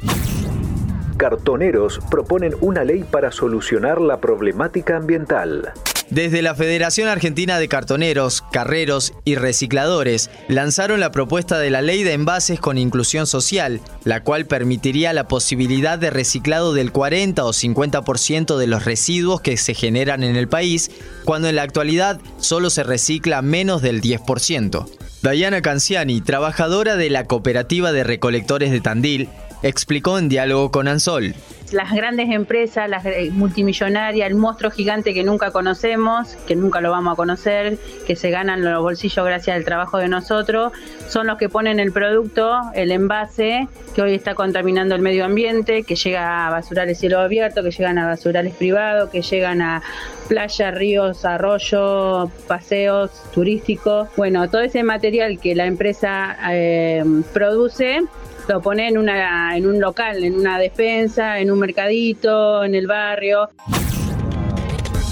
Cartoneros 1.16 2.00
proponen 2.11 2.54
una 2.61 2.85
ley 2.85 3.04
para 3.04 3.32
solucionar 3.32 4.00
la 4.00 4.18
problemática 4.18 4.97
ambiental. 4.97 5.73
Desde 6.12 6.42
la 6.42 6.54
Federación 6.54 7.09
Argentina 7.09 7.59
de 7.59 7.69
Cartoneros, 7.69 8.45
Carreros 8.52 9.14
y 9.25 9.37
Recicladores 9.37 10.28
lanzaron 10.47 11.00
la 11.00 11.11
propuesta 11.11 11.59
de 11.59 11.71
la 11.71 11.81
Ley 11.81 12.02
de 12.02 12.12
Envases 12.12 12.61
con 12.61 12.76
Inclusión 12.76 13.26
Social, 13.26 13.81
la 14.04 14.23
cual 14.23 14.45
permitiría 14.45 15.14
la 15.14 15.26
posibilidad 15.26 15.99
de 15.99 16.11
reciclado 16.11 16.75
del 16.75 16.92
40 16.92 17.42
o 17.47 17.54
50% 17.54 18.59
de 18.59 18.66
los 18.66 18.85
residuos 18.85 19.40
que 19.40 19.57
se 19.57 19.73
generan 19.73 20.23
en 20.23 20.37
el 20.37 20.49
país, 20.49 20.90
cuando 21.25 21.49
en 21.49 21.57
la 21.57 21.62
actualidad 21.62 22.21
solo 22.37 22.69
se 22.69 22.83
recicla 22.83 23.40
menos 23.40 23.81
del 23.81 24.02
10%. 24.02 24.87
Diana 25.23 25.62
Canciani, 25.62 26.21
trabajadora 26.21 26.97
de 26.97 27.09
la 27.09 27.25
Cooperativa 27.25 27.90
de 27.90 28.04
Recolectores 28.04 28.71
de 28.71 28.83
Tandil, 28.83 29.31
explicó 29.62 30.19
en 30.19 30.28
diálogo 30.28 30.71
con 30.71 30.88
Ansol 30.88 31.35
las 31.73 31.92
grandes 31.92 32.31
empresas, 32.31 32.88
las 32.88 33.04
multimillonarias, 33.31 34.28
el 34.28 34.35
monstruo 34.35 34.71
gigante 34.71 35.14
que 35.14 35.25
nunca 35.25 35.50
conocemos, 35.50 36.37
que 36.47 36.54
nunca 36.54 36.81
lo 36.81 36.90
vamos 36.90 37.14
a 37.14 37.16
conocer, 37.16 37.78
que 38.07 38.16
se 38.16 38.31
ganan 38.31 38.62
los 38.62 38.83
bolsillos 38.83 39.25
gracias 39.25 39.57
al 39.57 39.64
trabajo 39.64 39.99
de 39.99 40.09
nosotros, 40.09 40.73
son 41.09 41.26
los 41.26 41.38
que 41.38 41.49
ponen 41.49 41.81
el 41.81 41.92
producto, 41.92 42.61
el 42.75 42.92
envase, 42.92 43.69
que 43.95 44.02
hoy 44.02 44.14
está 44.14 44.35
contaminando 44.35 44.95
el 44.95 45.02
medio 45.02 45.25
ambiente, 45.25 45.83
que 45.83 45.97
llega 45.97 46.47
a 46.47 46.50
basurales 46.50 46.99
cielo 46.99 47.21
abierto, 47.21 47.62
que 47.62 47.71
llegan 47.71 47.99
a 47.99 48.07
basurales 48.07 48.54
privados, 48.54 49.11
que 49.11 49.23
llegan 49.23 49.62
a 49.62 49.83
playas, 50.28 50.75
ríos, 50.75 51.25
arroyos, 51.25 52.31
paseos 52.47 53.11
turísticos. 53.35 54.09
Bueno, 54.16 54.49
todo 54.49 54.62
ese 54.62 54.83
material 54.83 55.38
que 55.38 55.54
la 55.54 55.66
empresa 55.66 56.37
eh, 56.50 57.04
produce 57.33 58.02
lo 58.49 58.61
pone 58.61 58.88
en, 58.88 58.99
una, 58.99 59.56
en 59.56 59.66
un 59.66 59.80
local, 59.80 60.25
en 60.25 60.34
una 60.34 60.58
despensa, 60.58 61.38
en 61.38 61.50
un 61.50 61.58
mercadito, 61.58 62.62
en 62.64 62.75
el 62.75 62.87
barrio. 62.87 63.49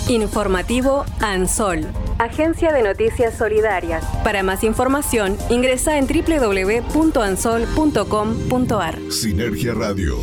Informativo 0.09 1.07
ANSOL. 1.21 1.87
Agencia 2.19 2.73
de 2.73 2.83
Noticias 2.83 3.39
Solidarias. 3.39 4.05
Para 4.25 4.43
más 4.43 4.65
información, 4.65 5.37
ingresa 5.49 5.97
en 5.99 6.07
www.ansol.com.ar. 6.07 8.99
Sinergia 9.11 9.73
Radio. 9.73 10.17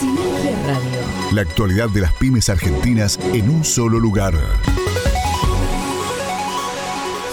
Sinergia 0.00 0.56
Radio. 0.66 0.98
La 1.32 1.42
actualidad 1.42 1.88
de 1.90 2.00
las 2.00 2.12
pymes 2.14 2.48
argentinas 2.48 3.20
en 3.32 3.48
un 3.50 3.64
solo 3.64 4.00
lugar. 4.00 4.34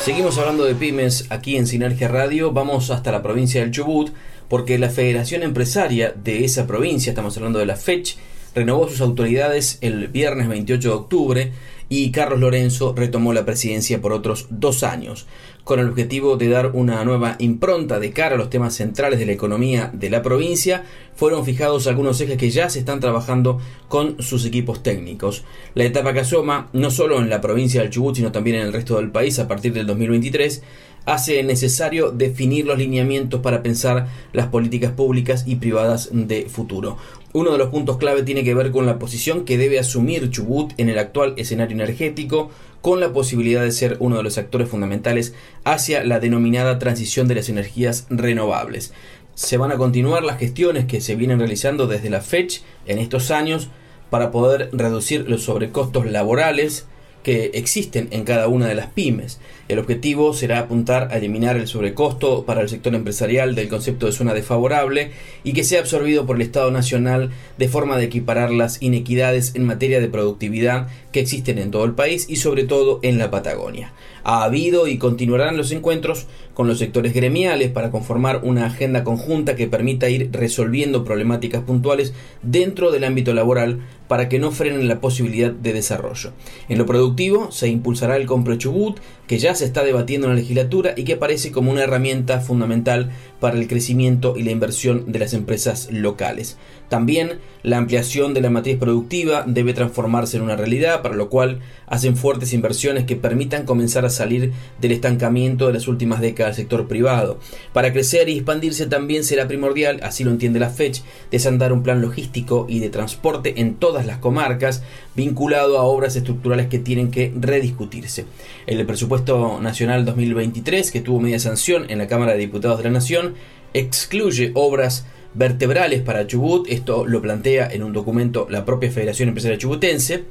Seguimos 0.03 0.38
hablando 0.38 0.65
de 0.65 0.75
pymes 0.75 1.27
aquí 1.29 1.55
en 1.55 1.65
Sinergia 1.65 2.09
Radio. 2.09 2.51
Vamos 2.51 2.91
hasta 2.91 3.13
la 3.13 3.23
provincia 3.23 3.62
del 3.62 3.71
Chubut 3.71 4.12
porque 4.53 4.77
la 4.77 4.91
Federación 4.91 5.41
Empresaria 5.41 6.13
de 6.15 6.45
esa 6.45 6.67
provincia, 6.67 7.10
estamos 7.10 7.36
hablando 7.38 7.57
de 7.57 7.65
la 7.65 7.75
FECH, 7.75 8.17
renovó 8.53 8.88
sus 8.88 9.01
autoridades 9.01 9.79
el 9.81 10.10
viernes 10.10 10.48
28 10.48 10.89
de 10.89 10.93
octubre 10.93 11.51
y 11.89 12.12
Carlos 12.12 12.39
Lorenzo 12.39 12.93
retomó 12.95 13.33
la 13.33 13.45
presidencia 13.45 14.00
por 14.00 14.13
otros 14.13 14.45
dos 14.51 14.83
años, 14.83 15.25
con 15.63 15.79
el 15.79 15.89
objetivo 15.89 16.38
de 16.38 16.50
dar 16.50 16.72
una 16.74 17.03
nueva 17.03 17.36
impronta 17.39 18.00
de 18.00 18.12
cara 18.12 18.36
a 18.36 18.38
los 18.38 18.51
temas 18.51 18.75
centrales 18.75 19.17
de 19.17 19.25
la 19.25 19.31
economía 19.31 19.89
de 19.91 20.12
la 20.12 20.22
provincia, 20.22 20.83
fueron 21.15 21.45
fijados 21.45 21.88
algunos 21.88 22.22
ejes 22.22 22.38
que 22.38 22.51
ya 22.51 22.69
se 22.69 22.77
están 22.77 23.00
trabajando 23.00 23.60
con 23.88 24.22
sus 24.22 24.45
equipos 24.45 24.83
técnicos. 24.83 25.43
La 25.74 25.86
etapa 25.86 26.13
que 26.13 26.19
asoma, 26.19 26.69
no 26.74 26.91
solo 26.91 27.17
en 27.19 27.29
la 27.29 27.41
provincia 27.41 27.81
del 27.81 27.89
Chubut, 27.89 28.17
sino 28.17 28.31
también 28.31 28.57
en 28.57 28.67
el 28.67 28.74
resto 28.74 28.98
del 28.98 29.10
país 29.10 29.39
a 29.39 29.48
partir 29.48 29.74
del 29.74 29.88
2023, 29.88 30.62
hace 31.05 31.43
necesario 31.43 32.12
definir 32.12 32.65
los 32.65 32.77
lineamientos 32.77 33.41
para 33.41 33.63
pensar 33.63 34.07
las 34.31 34.48
políticas 34.48 34.91
públicas 34.91 35.43
y 35.45 35.55
privadas 35.55 36.10
de 36.12 36.48
futuro. 36.50 36.98
Uno 37.33 37.51
de 37.51 37.57
los 37.57 37.69
puntos 37.69 37.98
clave 37.98 38.24
tiene 38.24 38.43
que 38.43 38.53
ver 38.53 38.72
con 38.72 38.86
la 38.86 39.00
posición 39.00 39.43
que 39.43 39.57
debe 39.57 39.79
asumir 39.79 40.29
Chubut 40.29 40.74
en 40.77 40.89
el 40.89 41.00
actual 41.00 41.33
escenario 41.38 41.75
energético, 41.75 42.51
con 42.81 43.00
la 43.00 43.13
posibilidad 43.13 43.63
de 43.63 43.72
ser 43.72 43.98
uno 44.00 44.17
de 44.17 44.24
los 44.24 44.38
actores 44.38 44.67
fundamentales 44.67 45.33
hacia 45.63 46.03
la 46.03 46.19
denominada 46.19 46.79
transición 46.79 47.27
de 47.27 47.36
las 47.36 47.50
energías 47.50 48.07
renovables. 48.10 48.93
Se 49.36 49.57
van 49.57 49.72
a 49.72 49.77
continuar 49.77 50.24
las 50.24 50.38
gestiones 50.38 50.86
que 50.86 51.01
se 51.01 51.15
vienen 51.15 51.39
realizando 51.39 51.88
desde 51.88 52.10
la 52.10 52.22
FECH 52.22 52.62
en 52.86 53.00
estos 53.00 53.31
años 53.31 53.69
para 54.10 54.31
poder 54.31 54.69
reducir 54.74 55.27
los 55.27 55.43
sobrecostos 55.43 56.05
laborales, 56.05 56.86
que 57.23 57.51
existen 57.53 58.09
en 58.11 58.23
cada 58.23 58.47
una 58.47 58.67
de 58.67 58.75
las 58.75 58.87
pymes. 58.87 59.39
El 59.69 59.79
objetivo 59.79 60.33
será 60.33 60.59
apuntar 60.59 61.07
a 61.11 61.17
eliminar 61.17 61.55
el 61.55 61.67
sobrecosto 61.67 62.45
para 62.45 62.61
el 62.61 62.69
sector 62.69 62.93
empresarial 62.93 63.55
del 63.55 63.69
concepto 63.69 64.05
de 64.05 64.11
zona 64.11 64.33
desfavorable 64.33 65.11
y 65.43 65.53
que 65.53 65.63
sea 65.63 65.79
absorbido 65.79 66.25
por 66.25 66.35
el 66.35 66.41
Estado 66.41 66.69
Nacional 66.69 67.31
de 67.57 67.67
forma 67.69 67.97
de 67.97 68.05
equiparar 68.05 68.51
las 68.51 68.81
inequidades 68.81 69.55
en 69.55 69.63
materia 69.63 69.99
de 69.99 70.09
productividad 70.09 70.87
que 71.11 71.21
existen 71.21 71.59
en 71.59 71.71
todo 71.71 71.85
el 71.85 71.93
país 71.93 72.25
y 72.29 72.35
sobre 72.35 72.65
todo 72.65 72.99
en 73.03 73.17
la 73.17 73.31
Patagonia. 73.31 73.93
Ha 74.23 74.43
habido 74.43 74.87
y 74.87 74.97
continuarán 74.97 75.57
los 75.57 75.71
encuentros 75.71 76.27
con 76.53 76.67
los 76.67 76.79
sectores 76.79 77.13
gremiales 77.13 77.71
para 77.71 77.91
conformar 77.91 78.41
una 78.43 78.65
agenda 78.65 79.03
conjunta 79.03 79.55
que 79.55 79.67
permita 79.67 80.09
ir 80.09 80.29
resolviendo 80.31 81.03
problemáticas 81.03 81.63
puntuales 81.63 82.13
dentro 82.41 82.91
del 82.91 83.03
ámbito 83.03 83.33
laboral 83.33 83.81
para 84.07 84.29
que 84.29 84.39
no 84.39 84.51
frenen 84.51 84.87
la 84.87 85.01
posibilidad 85.01 85.51
de 85.51 85.73
desarrollo. 85.73 86.31
En 86.69 86.77
lo 86.77 86.85
productivo 86.85 87.51
se 87.51 87.67
impulsará 87.67 88.15
el 88.15 88.25
Compro 88.25 88.55
Chubut, 88.55 88.99
que 89.27 89.39
ya 89.39 89.55
se 89.55 89.65
está 89.65 89.83
debatiendo 89.83 90.27
en 90.27 90.33
la 90.33 90.39
legislatura 90.39 90.93
y 90.95 91.03
que 91.03 91.13
aparece 91.13 91.51
como 91.51 91.71
una 91.71 91.83
herramienta 91.83 92.39
fundamental 92.39 93.11
para 93.39 93.57
el 93.57 93.67
crecimiento 93.67 94.35
y 94.37 94.43
la 94.43 94.51
inversión 94.51 95.11
de 95.11 95.19
las 95.19 95.33
empresas 95.33 95.89
locales. 95.91 96.57
También 96.89 97.39
la 97.63 97.77
ampliación 97.77 98.33
de 98.33 98.41
la 98.41 98.49
matriz 98.49 98.77
productiva 98.77 99.45
debe 99.47 99.73
transformarse 99.73 100.37
en 100.37 100.43
una 100.43 100.55
realidad, 100.55 101.01
para 101.01 101.15
lo 101.15 101.29
cual 101.29 101.59
hacen 101.87 102.17
fuertes 102.17 102.53
inversiones 102.53 103.05
que 103.05 103.15
permitan 103.15 103.65
comenzar 103.65 104.05
a 104.05 104.09
salir 104.09 104.51
del 104.81 104.91
estancamiento 104.91 105.67
de 105.67 105.73
las 105.73 105.87
últimas 105.87 106.19
décadas 106.21 106.57
del 106.57 106.65
sector 106.65 106.87
privado. 106.87 107.39
Para 107.71 107.93
crecer 107.93 108.29
y 108.29 108.35
expandirse 108.35 108.85
también 108.85 109.23
será 109.23 109.47
primordial, 109.47 109.99
así 110.03 110.23
lo 110.23 110.31
entiende 110.31 110.59
la 110.59 110.69
FECH, 110.69 111.03
desandar 111.31 111.71
un 111.71 111.83
plan 111.83 112.01
logístico 112.01 112.65
y 112.67 112.79
de 112.79 112.89
transporte 112.89 113.61
en 113.61 113.75
todas 113.75 114.05
las 114.05 114.17
comarcas 114.17 114.83
vinculado 115.15 115.77
a 115.77 115.83
obras 115.83 116.15
estructurales 116.15 116.67
que 116.67 116.79
tienen 116.79 117.11
que 117.11 117.33
rediscutirse. 117.39 118.25
El 118.67 118.85
presupuesto 118.85 119.59
nacional 119.61 120.05
2023, 120.05 120.91
que 120.91 121.01
tuvo 121.01 121.19
media 121.19 121.39
sanción 121.39 121.89
en 121.89 121.97
la 121.97 122.07
Cámara 122.07 122.33
de 122.33 122.39
Diputados 122.39 122.77
de 122.77 122.83
la 122.83 122.91
Nación, 122.91 123.35
excluye 123.73 124.51
obras 124.53 125.05
vertebrales 125.33 126.01
para 126.01 126.27
Chubut, 126.27 126.67
esto 126.69 127.05
lo 127.05 127.21
plantea 127.21 127.67
en 127.71 127.83
un 127.83 127.93
documento 127.93 128.47
la 128.49 128.65
propia 128.65 128.91
Federación 128.91 129.29
Empresaria 129.29 129.57
Chubutense, 129.57 130.25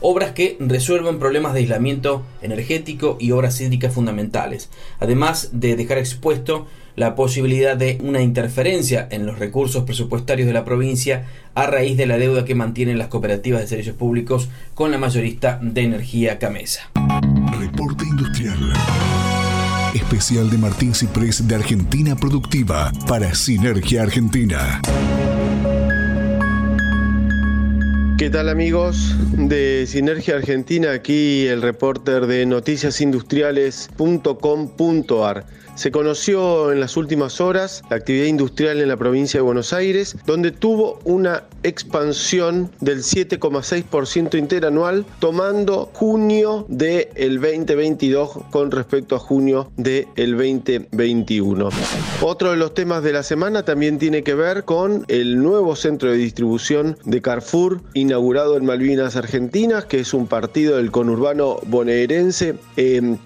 obras 0.00 0.32
que 0.32 0.56
resuelvan 0.60 1.18
problemas 1.18 1.54
de 1.54 1.60
aislamiento 1.60 2.22
energético 2.42 3.16
y 3.20 3.32
obras 3.32 3.60
hídricas 3.60 3.92
fundamentales, 3.92 4.70
además 5.00 5.50
de 5.52 5.76
dejar 5.76 5.98
expuesto 5.98 6.66
la 6.96 7.14
posibilidad 7.14 7.76
de 7.76 7.98
una 8.02 8.22
interferencia 8.22 9.06
en 9.10 9.24
los 9.24 9.38
recursos 9.38 9.84
presupuestarios 9.84 10.48
de 10.48 10.52
la 10.52 10.64
provincia 10.64 11.26
a 11.54 11.66
raíz 11.66 11.96
de 11.96 12.06
la 12.06 12.18
deuda 12.18 12.44
que 12.44 12.56
mantienen 12.56 12.98
las 12.98 13.06
cooperativas 13.06 13.60
de 13.60 13.68
servicios 13.68 13.96
públicos 13.96 14.48
con 14.74 14.90
la 14.90 14.98
mayorista 14.98 15.60
de 15.62 15.82
energía 15.82 16.38
Camesa. 16.38 16.90
Reporte 17.58 18.04
Industrial. 18.04 18.72
Especial 19.94 20.50
de 20.50 20.58
Martín 20.58 20.94
Ciprés 20.94 21.48
de 21.48 21.54
Argentina 21.54 22.14
Productiva 22.16 22.92
para 23.06 23.34
Sinergia 23.34 24.02
Argentina. 24.02 24.82
¿Qué 28.18 28.28
tal 28.30 28.48
amigos 28.48 29.14
de 29.32 29.86
Sinergia 29.86 30.36
Argentina? 30.36 30.92
Aquí 30.92 31.46
el 31.46 31.60
reporter 31.62 32.26
de 32.26 32.46
noticiasindustriales.com.ar. 32.46 35.46
Se 35.78 35.92
conoció 35.92 36.72
en 36.72 36.80
las 36.80 36.96
últimas 36.96 37.40
horas 37.40 37.84
la 37.88 37.94
actividad 37.94 38.26
industrial 38.26 38.80
en 38.80 38.88
la 38.88 38.96
provincia 38.96 39.38
de 39.38 39.42
Buenos 39.42 39.72
Aires, 39.72 40.16
donde 40.26 40.50
tuvo 40.50 40.98
una 41.04 41.44
expansión 41.62 42.68
del 42.80 43.04
7,6% 43.04 44.36
interanual, 44.36 45.06
tomando 45.20 45.88
junio 45.94 46.66
del 46.66 47.40
2022 47.40 48.30
con 48.50 48.72
respecto 48.72 49.14
a 49.14 49.20
junio 49.20 49.70
del 49.76 50.08
2021. 50.16 51.68
Otro 52.22 52.50
de 52.50 52.56
los 52.56 52.74
temas 52.74 53.04
de 53.04 53.12
la 53.12 53.22
semana 53.22 53.62
también 53.62 54.00
tiene 54.00 54.24
que 54.24 54.34
ver 54.34 54.64
con 54.64 55.04
el 55.06 55.40
nuevo 55.40 55.76
centro 55.76 56.10
de 56.10 56.16
distribución 56.16 56.98
de 57.04 57.22
Carrefour 57.22 57.82
inaugurado 57.94 58.56
en 58.56 58.66
Malvinas 58.66 59.14
Argentinas, 59.14 59.84
que 59.84 60.00
es 60.00 60.12
un 60.12 60.26
partido 60.26 60.78
del 60.78 60.90
conurbano 60.90 61.60
bonaerense. 61.68 62.56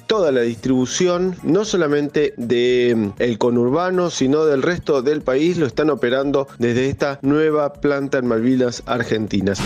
toda 0.06 0.32
la 0.32 0.42
distribución, 0.42 1.34
no 1.42 1.64
solamente 1.64 2.34
del 2.48 3.12
el 3.18 3.38
conurbano, 3.38 4.10
sino 4.10 4.44
del 4.44 4.62
resto 4.62 5.02
del 5.02 5.22
país, 5.22 5.58
lo 5.58 5.66
están 5.66 5.90
operando 5.90 6.46
desde 6.58 6.88
esta 6.88 7.18
nueva 7.22 7.72
planta 7.74 8.18
en 8.18 8.26
Malvinas 8.26 8.82
Argentinas. 8.86 9.60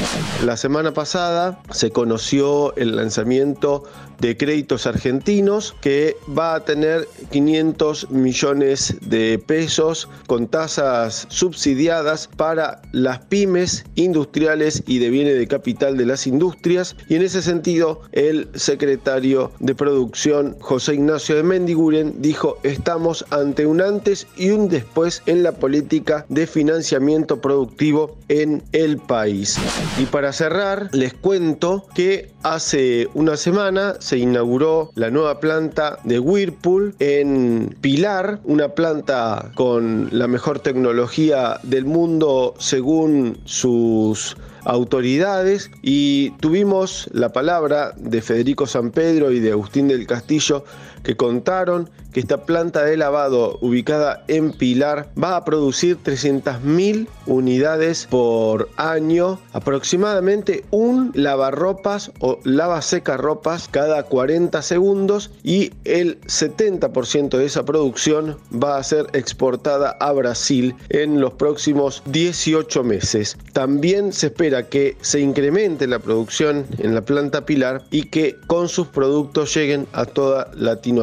La 0.45 0.57
semana 0.57 0.93
pasada 0.93 1.61
se 1.71 1.91
conoció 1.91 2.75
el 2.77 2.97
lanzamiento 2.97 3.85
de 4.21 4.37
créditos 4.37 4.87
argentinos 4.87 5.75
que 5.81 6.17
va 6.37 6.55
a 6.55 6.65
tener 6.65 7.07
500 7.31 8.11
millones 8.11 8.97
de 9.03 9.39
pesos 9.39 10.09
con 10.27 10.49
tasas 10.49 11.27
subsidiadas 11.29 12.29
para 12.37 12.81
las 12.93 13.19
pymes 13.21 13.85
industriales 13.95 14.83
y 14.87 14.99
de 14.99 15.11
bienes 15.11 15.39
de 15.39 15.47
capital 15.47 15.97
de 15.97 16.07
las 16.07 16.27
industrias 16.27 16.97
y 17.09 17.17
en 17.17 17.23
ese 17.23 17.43
sentido 17.43 18.01
el 18.13 18.49
secretario 18.55 19.53
de 19.61 19.75
producción 19.75 20.57
José 20.61 20.95
Ignacio 20.95 21.37
de 21.37 21.43
Mendiguren 21.43 22.23
dijo 22.23 22.59
estamos 22.67 23.25
ante 23.31 23.67
un 23.67 23.81
antes 23.81 24.27
y 24.37 24.51
un 24.51 24.69
después 24.69 25.23
en 25.27 25.43
la 25.43 25.53
política 25.53 26.27
de 26.29 26.47
financiamiento 26.47 27.41
productivo 27.41 28.17
en 28.29 28.63
el 28.73 28.99
país. 28.99 29.59
Y 29.99 30.07
para 30.07 30.33
cerrar 30.33 30.89
les 30.93 31.15
cuento 31.15 31.87
que 31.95 32.31
hace 32.43 33.09
una 33.15 33.37
semana 33.37 33.95
se 34.01 34.19
inauguró 34.19 34.91
la 34.95 35.11
nueva 35.11 35.41
planta 35.41 35.99
de 36.05 36.19
Whirlpool 36.19 36.95
en 36.99 37.77
Pilar, 37.81 38.41
una 38.45 38.69
planta 38.71 39.53
con 39.55 40.09
la 40.13 40.27
mejor 40.27 40.61
tecnología 40.61 41.61
del 41.63 41.85
mundo 41.85 42.55
según 42.59 43.39
sus 43.45 44.37
autoridades 44.67 45.71
y 45.81 46.31
tuvimos 46.41 47.09
la 47.13 47.33
palabra 47.33 47.93
de 47.97 48.21
Federico 48.21 48.67
San 48.67 48.91
Pedro 48.91 49.31
y 49.31 49.39
de 49.39 49.53
Agustín 49.53 49.87
del 49.87 50.07
Castillo 50.07 50.65
que 51.07 51.17
contaron 51.17 51.89
que 52.13 52.19
esta 52.19 52.43
planta 52.47 52.83
de 52.83 52.97
lavado 52.97 53.59
ubicada 53.61 54.25
en 54.27 54.51
Pilar 54.51 55.09
va 55.23 55.37
a 55.37 55.45
producir 55.45 55.99
300.000 56.03 57.07
unidades 57.27 58.09
por 58.11 58.69
año, 58.77 59.39
aproximadamente 59.53 60.65
un 60.73 61.13
lavarropas 61.15 62.11
o 62.19 62.41
lava 62.43 62.83
seca 62.83 63.17
ropas 63.17 63.69
cada 63.71 64.03
40 64.03 64.61
segundos 64.63 65.31
y 65.45 65.71
el 65.85 66.21
70% 66.23 67.39
de 67.39 67.45
esa 67.45 67.65
producción 67.65 68.37
va 68.53 68.77
a 68.77 68.83
ser 68.83 69.07
exportada 69.13 69.97
a 70.01 70.11
Brasil 70.11 70.75
en 70.89 71.21
los 71.21 71.35
próximos 71.35 72.03
18 72.07 72.83
meses. 72.83 73.39
También 73.53 74.13
se 74.13 74.27
espera 74.27 74.69
que 74.69 74.97
se 75.03 75.21
incremente 75.21 75.87
la 75.87 76.01
producción 76.01 76.67
en 76.79 76.97
la 76.97 77.03
planta 77.03 77.47
Pilar 77.47 77.85
y 77.93 78.09
que 78.09 78.35
con 78.49 78.69
sus 78.69 78.89
productos 78.89 79.55
lleguen 79.55 79.87
a 79.93 80.05
toda 80.05 80.51
Latinoamérica. 80.55 80.96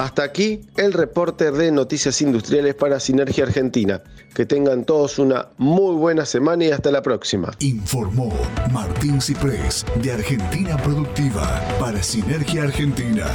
Hasta 0.00 0.22
aquí 0.22 0.60
el 0.76 0.92
reporte 0.92 1.50
de 1.50 1.70
Noticias 1.70 2.20
Industriales 2.22 2.74
para 2.74 3.00
Sinergia 3.00 3.44
Argentina. 3.44 4.02
Que 4.34 4.46
tengan 4.46 4.84
todos 4.84 5.18
una 5.18 5.48
muy 5.58 5.96
buena 5.96 6.24
semana 6.24 6.64
y 6.64 6.70
hasta 6.70 6.90
la 6.90 7.02
próxima. 7.02 7.52
Informó 7.60 8.32
Martín 8.72 9.20
Ciprés 9.20 9.84
de 10.02 10.12
Argentina 10.12 10.76
Productiva 10.78 11.62
para 11.78 12.02
Sinergia 12.02 12.64
Argentina. 12.64 13.26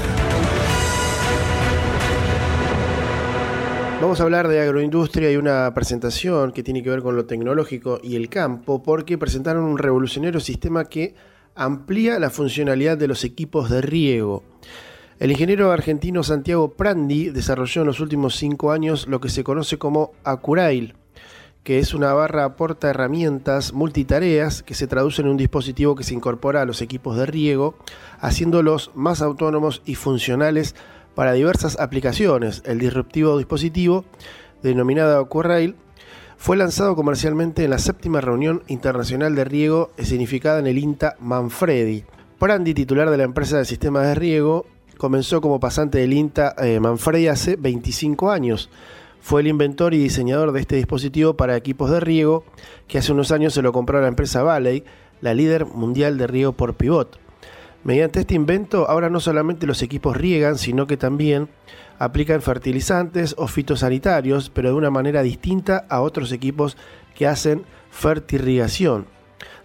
Vamos 4.01 4.19
a 4.19 4.23
hablar 4.23 4.47
de 4.47 4.59
agroindustria 4.59 5.31
y 5.31 5.37
una 5.37 5.71
presentación 5.75 6.53
que 6.53 6.63
tiene 6.63 6.81
que 6.81 6.89
ver 6.89 7.03
con 7.03 7.15
lo 7.15 7.25
tecnológico 7.25 7.99
y 8.01 8.15
el 8.15 8.29
campo, 8.29 8.81
porque 8.81 9.19
presentaron 9.19 9.63
un 9.63 9.77
revolucionario 9.77 10.39
sistema 10.39 10.85
que 10.85 11.13
amplía 11.53 12.17
la 12.17 12.31
funcionalidad 12.31 12.97
de 12.97 13.07
los 13.07 13.23
equipos 13.23 13.69
de 13.69 13.81
riego. 13.81 14.43
El 15.21 15.29
ingeniero 15.29 15.71
argentino 15.71 16.23
Santiago 16.23 16.71
Prandi 16.71 17.29
desarrolló 17.29 17.81
en 17.81 17.85
los 17.85 17.99
últimos 17.99 18.35
cinco 18.37 18.71
años 18.71 19.05
lo 19.07 19.21
que 19.21 19.29
se 19.29 19.43
conoce 19.43 19.77
como 19.77 20.13
Acurail, 20.23 20.95
que 21.63 21.77
es 21.77 21.93
una 21.93 22.11
barra 22.11 22.55
porta 22.55 22.89
herramientas 22.89 23.71
multitareas 23.71 24.63
que 24.63 24.73
se 24.73 24.87
traduce 24.87 25.21
en 25.21 25.27
un 25.27 25.37
dispositivo 25.37 25.93
que 25.93 26.03
se 26.03 26.15
incorpora 26.15 26.63
a 26.63 26.65
los 26.65 26.81
equipos 26.81 27.17
de 27.17 27.27
riego, 27.27 27.75
haciéndolos 28.19 28.89
más 28.95 29.21
autónomos 29.21 29.83
y 29.85 29.93
funcionales 29.93 30.73
para 31.13 31.33
diversas 31.33 31.79
aplicaciones. 31.79 32.63
El 32.65 32.79
disruptivo 32.79 33.37
dispositivo, 33.37 34.05
denominado 34.63 35.19
Acurail, 35.19 35.75
fue 36.37 36.57
lanzado 36.57 36.95
comercialmente 36.95 37.63
en 37.63 37.69
la 37.69 37.77
séptima 37.77 38.21
reunión 38.21 38.63
internacional 38.65 39.35
de 39.35 39.43
riego 39.43 39.91
significada 39.99 40.57
en 40.57 40.65
el 40.65 40.79
INTA 40.79 41.15
Manfredi. 41.19 42.05
Prandi, 42.39 42.73
titular 42.73 43.11
de 43.11 43.17
la 43.17 43.23
empresa 43.25 43.59
de 43.59 43.65
sistemas 43.65 44.07
de 44.07 44.15
riego, 44.15 44.65
comenzó 45.01 45.41
como 45.41 45.59
pasante 45.59 45.97
del 45.97 46.13
INTA 46.13 46.53
eh, 46.59 46.79
Manfredi 46.79 47.27
hace 47.27 47.55
25 47.55 48.29
años. 48.29 48.69
Fue 49.19 49.41
el 49.41 49.47
inventor 49.47 49.95
y 49.95 49.97
diseñador 49.97 50.51
de 50.51 50.59
este 50.59 50.75
dispositivo 50.75 51.33
para 51.33 51.57
equipos 51.57 51.89
de 51.89 51.99
riego, 51.99 52.43
que 52.87 52.99
hace 52.99 53.11
unos 53.11 53.31
años 53.31 53.55
se 53.55 53.63
lo 53.63 53.73
compró 53.73 53.97
a 53.97 54.01
la 54.01 54.09
empresa 54.09 54.43
Valley, 54.43 54.83
la 55.19 55.33
líder 55.33 55.65
mundial 55.65 56.19
de 56.19 56.27
riego 56.27 56.51
por 56.51 56.75
pivot. 56.75 57.17
Mediante 57.83 58.19
este 58.19 58.35
invento, 58.35 58.87
ahora 58.87 59.09
no 59.09 59.19
solamente 59.19 59.65
los 59.65 59.81
equipos 59.81 60.15
riegan, 60.15 60.59
sino 60.59 60.85
que 60.85 60.97
también 60.97 61.49
aplican 61.97 62.43
fertilizantes 62.43 63.33
o 63.39 63.47
fitosanitarios, 63.47 64.51
pero 64.51 64.69
de 64.69 64.75
una 64.75 64.91
manera 64.91 65.23
distinta 65.23 65.83
a 65.89 66.01
otros 66.01 66.31
equipos 66.31 66.77
que 67.15 67.25
hacen 67.25 67.63
fertirrigación. 67.89 69.07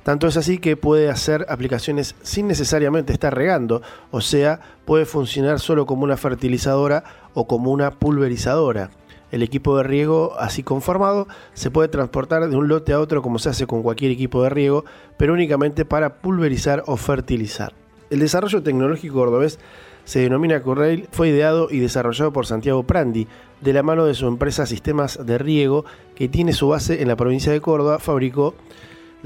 Tanto 0.07 0.29
es 0.29 0.37
así 0.37 0.59
que 0.59 0.77
puede 0.77 1.11
hacer 1.11 1.47
aplicaciones 1.49 2.15
sin 2.23 2.47
necesariamente 2.47 3.13
estar 3.13 3.35
regando, 3.35 3.83
o 4.13 4.21
sea, 4.21 4.61
puede 4.85 5.05
funcionar 5.05 5.59
solo 5.59 5.85
como 5.85 6.05
una 6.05 6.17
fertilizadora 6.17 7.03
o 7.35 7.49
como 7.49 7.73
una 7.73 7.91
pulverizadora. 7.91 8.93
El 9.33 9.43
equipo 9.43 9.77
de 9.77 9.83
riego 9.83 10.35
así 10.39 10.63
conformado 10.63 11.27
se 11.55 11.73
puede 11.73 11.89
transportar 11.89 12.49
de 12.49 12.55
un 12.55 12.69
lote 12.69 12.93
a 12.93 13.01
otro 13.01 13.21
como 13.21 13.41
se 13.41 13.49
hace 13.49 13.67
con 13.67 13.83
cualquier 13.83 14.13
equipo 14.13 14.45
de 14.45 14.51
riego, 14.51 14.85
pero 15.17 15.33
únicamente 15.33 15.85
para 15.85 16.19
pulverizar 16.19 16.85
o 16.87 16.97
fertilizar. 16.97 17.73
El 18.09 18.21
desarrollo 18.21 18.63
tecnológico 18.63 19.17
cordobés 19.17 19.59
se 20.05 20.21
denomina 20.21 20.63
Corrail, 20.63 21.09
fue 21.11 21.31
ideado 21.31 21.67
y 21.69 21.81
desarrollado 21.81 22.33
por 22.33 22.47
Santiago 22.47 22.85
Prandi, 22.85 23.27
de 23.61 23.73
la 23.73 23.83
mano 23.83 24.05
de 24.05 24.15
su 24.15 24.29
empresa 24.29 24.67
Sistemas 24.67 25.27
de 25.27 25.37
Riego, 25.37 25.85
que 26.15 26.29
tiene 26.29 26.53
su 26.53 26.69
base 26.69 27.03
en 27.03 27.09
la 27.09 27.17
provincia 27.17 27.51
de 27.51 27.61
Córdoba, 27.61 27.99
fabricó 27.99 28.55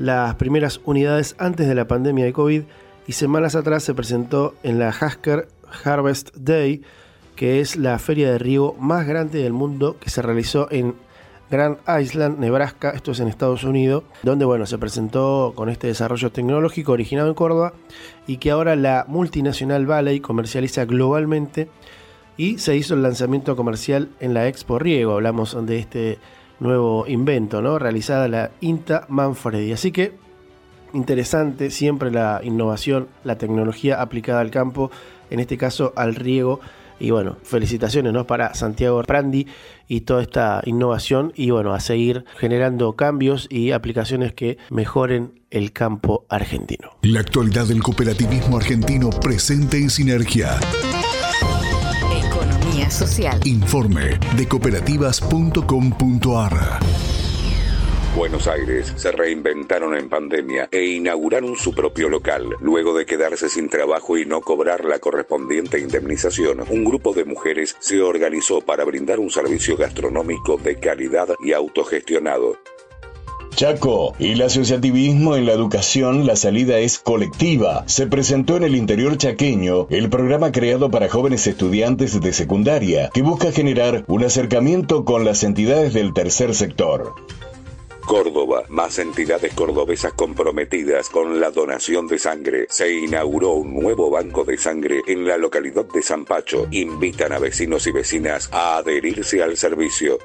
las 0.00 0.36
primeras 0.36 0.80
unidades 0.86 1.36
antes 1.38 1.68
de 1.68 1.74
la 1.74 1.86
pandemia 1.86 2.24
de 2.24 2.32
COVID 2.32 2.62
y 3.06 3.12
semanas 3.12 3.54
atrás 3.54 3.82
se 3.84 3.92
presentó 3.92 4.54
en 4.62 4.78
la 4.78 4.88
Hasker 4.88 5.48
Harvest 5.84 6.34
Day, 6.34 6.80
que 7.36 7.60
es 7.60 7.76
la 7.76 7.98
feria 7.98 8.32
de 8.32 8.38
riego 8.38 8.74
más 8.80 9.06
grande 9.06 9.42
del 9.42 9.52
mundo 9.52 9.98
que 10.00 10.08
se 10.08 10.22
realizó 10.22 10.68
en 10.70 10.94
Grand 11.50 11.76
Island, 12.00 12.38
Nebraska, 12.38 12.92
esto 12.92 13.12
es 13.12 13.20
en 13.20 13.28
Estados 13.28 13.62
Unidos, 13.62 14.04
donde 14.22 14.46
bueno, 14.46 14.64
se 14.64 14.78
presentó 14.78 15.52
con 15.54 15.68
este 15.68 15.88
desarrollo 15.88 16.32
tecnológico 16.32 16.92
originado 16.92 17.28
en 17.28 17.34
Córdoba 17.34 17.74
y 18.26 18.38
que 18.38 18.52
ahora 18.52 18.76
la 18.76 19.04
multinacional 19.06 19.84
Valley 19.84 20.20
comercializa 20.20 20.86
globalmente 20.86 21.68
y 22.38 22.56
se 22.56 22.74
hizo 22.74 22.94
el 22.94 23.02
lanzamiento 23.02 23.54
comercial 23.54 24.08
en 24.18 24.32
la 24.32 24.48
Expo 24.48 24.78
Riego, 24.78 25.12
hablamos 25.12 25.54
de 25.66 25.78
este 25.78 26.18
nuevo 26.60 27.06
invento, 27.06 27.60
¿no? 27.62 27.78
Realizada 27.78 28.28
la 28.28 28.50
INTA 28.60 29.06
Manfredi. 29.08 29.72
Así 29.72 29.90
que 29.90 30.12
interesante 30.92 31.70
siempre 31.70 32.10
la 32.10 32.40
innovación, 32.42 33.08
la 33.24 33.38
tecnología 33.38 34.00
aplicada 34.00 34.40
al 34.40 34.50
campo, 34.50 34.90
en 35.30 35.40
este 35.40 35.56
caso 35.56 35.92
al 35.96 36.14
riego. 36.14 36.60
Y 36.98 37.12
bueno, 37.12 37.38
felicitaciones 37.42 38.12
¿no? 38.12 38.26
para 38.26 38.52
Santiago 38.52 39.02
Prandi 39.04 39.46
y 39.88 40.02
toda 40.02 40.20
esta 40.20 40.60
innovación 40.66 41.32
y 41.34 41.50
bueno, 41.50 41.72
a 41.72 41.80
seguir 41.80 42.26
generando 42.36 42.92
cambios 42.94 43.46
y 43.50 43.70
aplicaciones 43.72 44.34
que 44.34 44.58
mejoren 44.68 45.40
el 45.50 45.72
campo 45.72 46.26
argentino. 46.28 46.90
La 47.00 47.20
actualidad 47.20 47.66
del 47.66 47.82
cooperativismo 47.82 48.58
argentino 48.58 49.08
presente 49.08 49.78
en 49.78 49.88
sinergia. 49.88 50.58
Social. 52.90 53.38
Informe 53.44 54.18
de 54.36 54.48
cooperativas.com.ar. 54.48 56.80
Buenos 58.16 58.48
Aires 58.48 58.92
se 58.96 59.12
reinventaron 59.12 59.96
en 59.96 60.08
pandemia 60.08 60.68
e 60.72 60.84
inauguraron 60.84 61.54
su 61.56 61.72
propio 61.72 62.08
local. 62.08 62.56
Luego 62.60 62.92
de 62.92 63.06
quedarse 63.06 63.48
sin 63.48 63.68
trabajo 63.68 64.18
y 64.18 64.26
no 64.26 64.40
cobrar 64.40 64.84
la 64.84 64.98
correspondiente 64.98 65.78
indemnización, 65.78 66.64
un 66.68 66.84
grupo 66.84 67.14
de 67.14 67.24
mujeres 67.24 67.76
se 67.78 68.02
organizó 68.02 68.62
para 68.62 68.84
brindar 68.84 69.20
un 69.20 69.30
servicio 69.30 69.76
gastronómico 69.76 70.56
de 70.56 70.80
calidad 70.80 71.28
y 71.44 71.52
autogestionado. 71.52 72.58
Chaco, 73.54 74.14
el 74.18 74.40
asociativismo 74.40 75.36
en 75.36 75.44
la 75.44 75.52
educación, 75.52 76.26
la 76.26 76.36
salida 76.36 76.78
es 76.78 76.98
colectiva. 76.98 77.84
Se 77.86 78.06
presentó 78.06 78.56
en 78.56 78.64
el 78.64 78.74
interior 78.74 79.18
chaqueño 79.18 79.86
el 79.90 80.08
programa 80.08 80.50
creado 80.50 80.90
para 80.90 81.08
jóvenes 81.08 81.46
estudiantes 81.46 82.18
de 82.20 82.32
secundaria, 82.32 83.10
que 83.12 83.22
busca 83.22 83.52
generar 83.52 84.04
un 84.06 84.24
acercamiento 84.24 85.04
con 85.04 85.24
las 85.24 85.42
entidades 85.44 85.92
del 85.92 86.14
tercer 86.14 86.54
sector. 86.54 87.14
Córdoba, 88.06 88.64
más 88.68 88.98
entidades 88.98 89.52
cordobesas 89.52 90.14
comprometidas 90.14 91.10
con 91.10 91.38
la 91.38 91.50
donación 91.50 92.06
de 92.08 92.18
sangre. 92.18 92.66
Se 92.70 92.92
inauguró 92.92 93.52
un 93.52 93.74
nuevo 93.74 94.10
banco 94.10 94.44
de 94.44 94.56
sangre 94.56 95.02
en 95.06 95.26
la 95.26 95.36
localidad 95.36 95.84
de 95.84 96.02
San 96.02 96.24
Pacho. 96.24 96.66
Invitan 96.70 97.32
a 97.32 97.38
vecinos 97.38 97.86
y 97.86 97.92
vecinas 97.92 98.48
a 98.52 98.78
adherirse 98.78 99.42
al 99.42 99.56
servicio. 99.56 100.18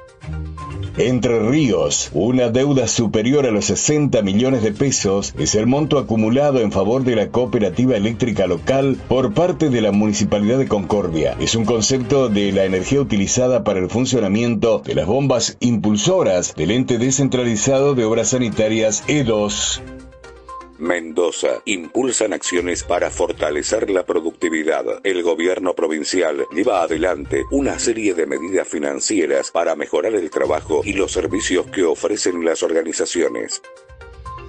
Entre 0.98 1.38
Ríos, 1.38 2.08
una 2.14 2.48
deuda 2.48 2.88
superior 2.88 3.44
a 3.44 3.50
los 3.50 3.66
60 3.66 4.22
millones 4.22 4.62
de 4.62 4.72
pesos 4.72 5.34
es 5.38 5.54
el 5.54 5.66
monto 5.66 5.98
acumulado 5.98 6.60
en 6.60 6.72
favor 6.72 7.04
de 7.04 7.14
la 7.14 7.28
cooperativa 7.28 7.96
eléctrica 7.98 8.46
local 8.46 8.96
por 9.06 9.34
parte 9.34 9.68
de 9.68 9.82
la 9.82 9.92
Municipalidad 9.92 10.56
de 10.56 10.68
Concordia. 10.68 11.36
Es 11.38 11.54
un 11.54 11.66
concepto 11.66 12.30
de 12.30 12.50
la 12.50 12.64
energía 12.64 13.02
utilizada 13.02 13.62
para 13.62 13.80
el 13.80 13.90
funcionamiento 13.90 14.80
de 14.86 14.94
las 14.94 15.06
bombas 15.06 15.58
impulsoras 15.60 16.54
del 16.54 16.70
ente 16.70 16.96
descentralizado 16.96 17.94
de 17.94 18.04
obras 18.04 18.28
sanitarias 18.28 19.06
E2. 19.06 20.05
Mendoza 20.78 21.62
impulsan 21.64 22.32
acciones 22.32 22.84
para 22.84 23.10
fortalecer 23.10 23.90
la 23.90 24.04
productividad. 24.04 24.84
El 25.04 25.22
gobierno 25.22 25.74
provincial 25.74 26.46
lleva 26.52 26.82
adelante 26.82 27.44
una 27.50 27.78
serie 27.78 28.12
de 28.14 28.26
medidas 28.26 28.68
financieras 28.68 29.50
para 29.50 29.74
mejorar 29.74 30.14
el 30.14 30.30
trabajo 30.30 30.82
y 30.84 30.92
los 30.92 31.12
servicios 31.12 31.66
que 31.68 31.84
ofrecen 31.84 32.44
las 32.44 32.62
organizaciones. 32.62 33.62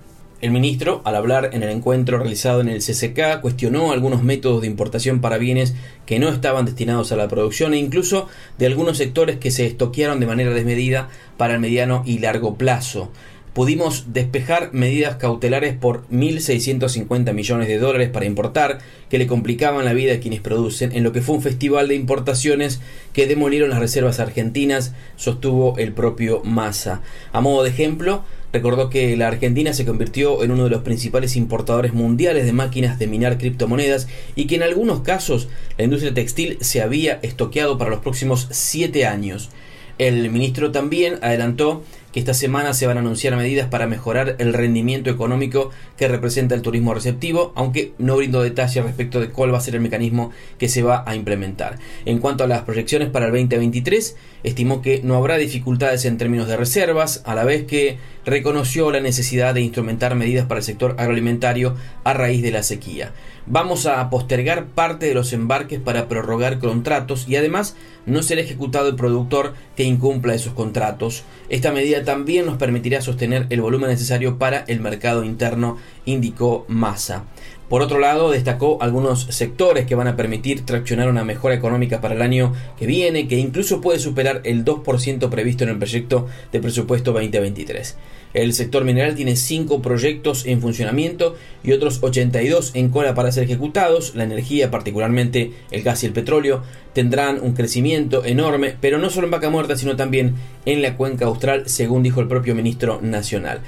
El 0.43 0.51
ministro, 0.51 1.03
al 1.05 1.15
hablar 1.15 1.51
en 1.53 1.63
el 1.63 1.71
encuentro 1.71 2.19
realizado 2.19 2.61
en 2.61 2.69
el 2.69 2.81
CCK, 2.81 3.41
cuestionó 3.41 3.93
algunos 3.93 4.25
métodos 4.25 4.63
de 4.63 4.67
importación 4.67 5.21
para 5.21 5.39
bienes 5.39 5.73
que 6.05 6.19
no 6.19 6.31
estaban 6.31 6.65
destinados 6.65 7.13
a 7.13 7.17
la 7.17 7.29
producción 7.29 7.75
e 7.75 7.79
incluso 7.79 8.27
de 8.59 8.67
algunos 8.67 8.99
sectores 8.99 9.37
que 9.37 9.53
se 9.53 9.67
estoquearon 9.67 10.19
de 10.19 10.27
manera 10.27 10.53
desmedida 10.53 11.09
para 11.37 11.55
el 11.55 11.61
mediano 11.61 12.03
y 12.05 12.19
largo 12.19 12.57
plazo. 12.57 13.13
Pudimos 13.53 14.15
despejar 14.15 14.71
medidas 14.73 15.15
cautelares 15.15 15.75
por 15.75 16.09
1.650 16.09 17.35
millones 17.35 17.69
de 17.69 17.79
dólares 17.79 18.09
para 18.09 18.27
importar, 18.27 18.81
que 19.11 19.19
le 19.19 19.29
complicaban 19.29 19.85
la 19.85 19.93
vida 19.93 20.15
a 20.15 20.21
quienes 20.21 20.41
producen, 20.41 20.91
en 20.91 21.05
lo 21.05 21.13
que 21.13 21.23
fue 21.23 21.37
un 21.37 21.43
festival 21.43 21.87
de 21.87 21.95
importaciones 21.95 22.81
que 23.13 23.29
demolieron 23.29 23.71
las 23.71 23.79
reservas 23.79 24.19
argentinas, 24.19 24.93
sostuvo 25.15 25.79
el 25.79 25.93
propio 25.93 26.43
Massa. 26.43 27.03
A 27.31 27.43
modo 27.43 27.63
de 27.63 27.71
ejemplo, 27.71 28.25
recordó 28.53 28.91
que 28.91 29.17
la 29.17 29.29
Argentina 29.29 29.73
se 29.73 29.85
convirtió 29.85 30.45
en 30.45 30.51
uno 30.51 30.65
de 30.65 30.71
los 30.71 30.83
principales 30.83 31.37
importadores 31.37 31.95
mundiales 31.95 32.45
de 32.45 32.53
máquinas 32.53 32.99
de 32.99 33.07
minar 33.07 33.39
criptomonedas 33.39 34.09
y 34.35 34.47
que 34.47 34.57
en 34.57 34.63
algunos 34.63 35.01
casos 35.01 35.49
la 35.79 35.85
industria 35.85 36.15
textil 36.15 36.59
se 36.61 36.83
había 36.83 37.19
estoqueado 37.23 37.79
para 37.79 37.91
los 37.91 38.01
próximos 38.01 38.49
siete 38.51 39.07
años. 39.07 39.51
El 39.99 40.31
ministro 40.31 40.73
también 40.73 41.19
adelantó 41.23 41.83
que 42.13 42.21
esta 42.21 42.35
semana 42.35 42.75
se 42.75 42.87
van 42.87 42.99
a 42.99 43.01
anunciar 43.01 43.37
medidas 43.37 43.69
para 43.69 43.87
mejorar 43.87 44.37
el 44.39 44.53
rendimiento 44.53 45.11
económico 45.11 45.71
que 45.97 46.09
representa 46.09 46.55
el 46.55 46.63
turismo 46.63 46.95
receptivo, 46.95 47.53
aunque 47.55 47.93
no 47.99 48.17
brindo 48.17 48.43
detalles 48.43 48.85
respecto 48.85 49.21
de 49.21 49.31
cuál 49.31 49.53
va 49.53 49.59
a 49.59 49.63
ser 49.63 49.75
el 49.75 49.81
mecanismo 49.81 50.31
que 50.59 50.69
se 50.69 50.83
va 50.83 51.05
a 51.07 51.15
implementar. 51.15 51.79
En 52.05 52.19
cuanto 52.19 52.45
a 52.45 52.47
las 52.47 52.63
proyecciones 52.63 53.09
para 53.09 53.27
el 53.27 53.33
2023, 53.33 54.17
estimó 54.43 54.83
que 54.83 55.01
no 55.03 55.17
habrá 55.17 55.37
dificultades 55.37 56.05
en 56.05 56.19
términos 56.19 56.49
de 56.49 56.57
reservas, 56.57 57.23
a 57.25 57.35
la 57.35 57.45
vez 57.45 57.65
que 57.65 57.99
reconoció 58.25 58.91
la 58.91 59.01
necesidad 59.01 59.55
de 59.55 59.61
instrumentar 59.61 60.15
medidas 60.15 60.47
para 60.47 60.59
el 60.59 60.65
sector 60.65 60.97
agroalimentario 60.99 61.77
a 62.05 62.13
raíz 62.15 62.43
de 62.43 62.51
la 62.51 62.63
sequía. 62.63 63.13
Vamos 63.47 63.87
a 63.87 64.09
postergar 64.09 64.67
parte 64.67 65.07
de 65.07 65.15
los 65.15 65.33
embarques 65.33 65.81
para 65.81 66.09
prorrogar 66.09 66.59
contratos 66.61 67.27
y 67.29 67.37
además 67.37 67.75
no 68.07 68.23
será 68.23 68.41
ejecutado 68.41 68.89
el 68.89 68.97
productor 68.97 69.55
que 69.77 69.83
incumpla 69.83 70.35
esos 70.35 70.53
contratos. 70.53 71.25
Esta 71.49 71.73
medida 71.73 72.05
también 72.05 72.47
nos 72.47 72.57
permitirá 72.57 73.01
sostener 73.01 73.47
el 73.51 73.61
volumen 73.61 73.91
necesario 73.91 74.39
para 74.39 74.65
el 74.69 74.81
mercado 74.81 75.25
interno, 75.25 75.79
indicó 76.05 76.65
Massa. 76.69 77.25
Por 77.73 77.81
otro 77.81 77.99
lado, 77.99 78.31
destacó 78.31 78.77
algunos 78.83 79.23
sectores 79.31 79.87
que 79.87 79.95
van 79.95 80.07
a 80.07 80.15
permitir 80.15 80.67
traccionar 80.67 81.09
una 81.09 81.25
mejora 81.25 81.55
económica 81.55 82.03
para 82.03 82.15
el 82.15 82.21
año 82.21 82.53
que 82.79 82.85
viene, 82.85 83.29
que 83.29 83.39
incluso 83.39 83.81
puede 83.81 83.99
superar 83.99 84.43
el 84.45 84.63
2% 84.63 85.31
previsto 85.31 85.65
en 85.65 85.71
el 85.71 85.79
proyecto 85.79 86.29
de 86.53 86.61
presupuesto 86.61 87.13
2023. 87.13 87.97
El 88.35 88.53
sector 88.53 88.85
mineral 88.85 89.15
tiene 89.15 89.37
5 89.37 89.81
proyectos 89.81 90.45
en 90.45 90.61
funcionamiento 90.61 91.35
y 91.65 91.73
otros 91.73 92.03
82 92.03 92.73
en 92.75 92.91
cola 92.91 93.15
para 93.15 93.33
ser 93.33 93.45
ejecutados. 93.45 94.15
La 94.15 94.25
energía, 94.25 94.71
particularmente 94.71 95.53
el 95.71 95.83
gas 95.83 96.03
y 96.03 96.07
el 96.07 96.13
petróleo, 96.13 96.63
tendrán 96.93 97.41
un 97.41 97.55
crecimiento 97.55 98.23
enorme, 98.27 98.77
pero 98.83 98.99
no 98.99 99.09
solo 99.09 99.29
en 99.29 99.31
Vaca 99.31 99.49
Muerta, 99.49 99.77
sino 99.77 99.97
también 99.97 100.35
en 100.67 100.83
la 100.83 100.99
cuenca 100.99 101.25
austral, 101.25 101.71
según 101.71 102.03
dijo 102.03 102.21
el 102.21 102.29
propio 102.29 102.55
ministro 102.55 103.01
nacional. 103.01 103.63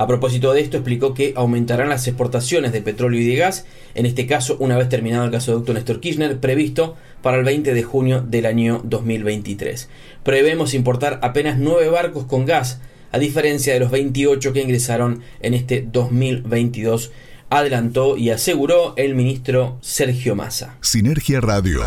A 0.00 0.06
propósito 0.06 0.54
de 0.54 0.62
esto, 0.62 0.78
explicó 0.78 1.12
que 1.12 1.34
aumentarán 1.36 1.90
las 1.90 2.06
exportaciones 2.06 2.72
de 2.72 2.80
petróleo 2.80 3.20
y 3.20 3.26
de 3.26 3.36
gas, 3.36 3.66
en 3.94 4.06
este 4.06 4.26
caso 4.26 4.56
una 4.58 4.78
vez 4.78 4.88
terminado 4.88 5.26
el 5.26 5.30
gasoducto 5.30 5.74
Néstor 5.74 6.00
Kirchner, 6.00 6.40
previsto 6.40 6.96
para 7.20 7.36
el 7.36 7.44
20 7.44 7.74
de 7.74 7.82
junio 7.82 8.22
del 8.22 8.46
año 8.46 8.80
2023. 8.82 9.90
Prevemos 10.22 10.72
importar 10.72 11.20
apenas 11.22 11.58
9 11.58 11.90
barcos 11.90 12.24
con 12.24 12.46
gas, 12.46 12.80
a 13.12 13.18
diferencia 13.18 13.74
de 13.74 13.80
los 13.80 13.90
28 13.90 14.54
que 14.54 14.62
ingresaron 14.62 15.20
en 15.42 15.52
este 15.52 15.86
2022 15.86 17.12
adelantó 17.50 18.16
y 18.16 18.30
aseguró 18.30 18.94
el 18.96 19.14
ministro 19.14 19.76
Sergio 19.82 20.34
Massa. 20.34 20.76
Sinergia 20.80 21.40
Radio. 21.42 21.82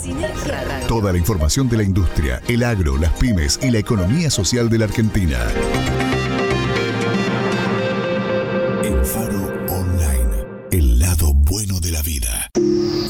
Sinergia 0.00 0.62
Radio. 0.62 0.86
Toda 0.86 1.12
la 1.12 1.18
información 1.18 1.68
de 1.68 1.76
la 1.76 1.82
industria, 1.82 2.40
el 2.48 2.62
agro, 2.62 2.96
las 2.96 3.12
pymes 3.14 3.58
y 3.62 3.70
la 3.70 3.78
economía 3.78 4.30
social 4.30 4.70
de 4.70 4.78
la 4.78 4.84
Argentina. 4.86 5.38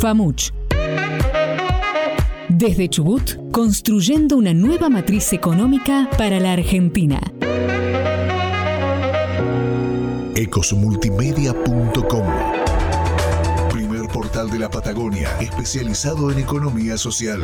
FAMUCH. 0.00 0.52
Desde 2.48 2.88
Chubut, 2.88 3.36
construyendo 3.52 4.38
una 4.38 4.54
nueva 4.54 4.88
matriz 4.88 5.34
económica 5.34 6.08
para 6.16 6.40
la 6.40 6.54
Argentina. 6.54 7.20
Ecosmultimedia.com 10.34 12.26
Primer 13.70 14.08
portal 14.08 14.48
de 14.50 14.58
la 14.58 14.70
Patagonia 14.70 15.38
especializado 15.38 16.32
en 16.32 16.38
economía 16.38 16.96
social. 16.96 17.42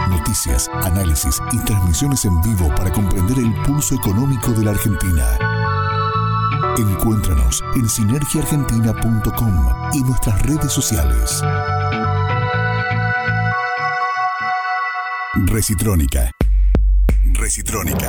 Noticias, 0.08 0.70
análisis 0.74 1.40
y 1.52 1.58
transmisiones 1.64 2.24
en 2.24 2.40
vivo 2.42 2.68
para 2.74 2.92
comprender 2.92 3.38
el 3.38 3.52
pulso 3.62 3.94
económico 3.94 4.52
de 4.52 4.64
la 4.64 4.70
Argentina. 4.72 5.38
Encuéntranos 6.78 7.62
en 7.76 7.88
sinergiaargentina.com 7.88 9.68
y 9.92 10.02
nuestras 10.02 10.42
redes 10.42 10.72
sociales. 10.72 11.42
Recitrónica. 15.34 16.30
Recitrónica. 17.34 18.08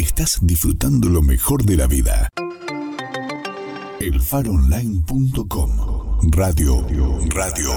Estás 0.00 0.38
disfrutando 0.40 1.10
lo 1.10 1.20
mejor 1.20 1.62
de 1.66 1.76
la 1.76 1.86
vida. 1.86 2.30
Elfaronline.com 4.00 5.70
Radio, 6.32 6.86
radio 7.34 7.70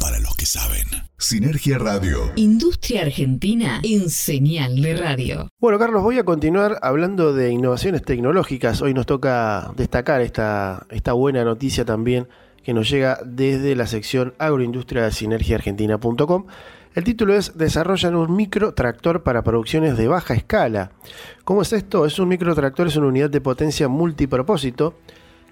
para 0.00 0.18
los 0.18 0.34
que 0.34 0.46
saben. 0.46 0.82
Sinergia 1.16 1.78
Radio. 1.78 2.32
Industria 2.34 3.02
Argentina 3.02 3.80
en 3.84 4.10
señal 4.10 4.82
de 4.82 4.96
radio. 4.96 5.48
Bueno, 5.60 5.78
Carlos, 5.78 6.02
voy 6.02 6.18
a 6.18 6.24
continuar 6.24 6.80
hablando 6.82 7.32
de 7.32 7.52
innovaciones 7.52 8.02
tecnológicas. 8.02 8.82
Hoy 8.82 8.92
nos 8.92 9.06
toca 9.06 9.72
destacar 9.76 10.22
esta, 10.22 10.88
esta 10.90 11.12
buena 11.12 11.44
noticia 11.44 11.84
también 11.84 12.26
que 12.64 12.74
nos 12.74 12.90
llega 12.90 13.20
desde 13.24 13.76
la 13.76 13.86
sección 13.86 14.34
agroindustria 14.38 15.04
de 15.04 15.12
sinergiaargentina.com. 15.12 16.46
El 16.92 17.04
título 17.04 17.36
es 17.36 17.56
Desarrollan 17.56 18.16
un 18.16 18.34
microtractor 18.34 19.22
para 19.22 19.44
producciones 19.44 19.96
de 19.96 20.08
baja 20.08 20.34
escala. 20.34 20.90
¿Cómo 21.44 21.62
es 21.62 21.72
esto? 21.72 22.04
Es 22.04 22.18
un 22.18 22.26
microtractor, 22.26 22.88
es 22.88 22.96
una 22.96 23.06
unidad 23.06 23.30
de 23.30 23.40
potencia 23.40 23.86
multipropósito 23.86 24.94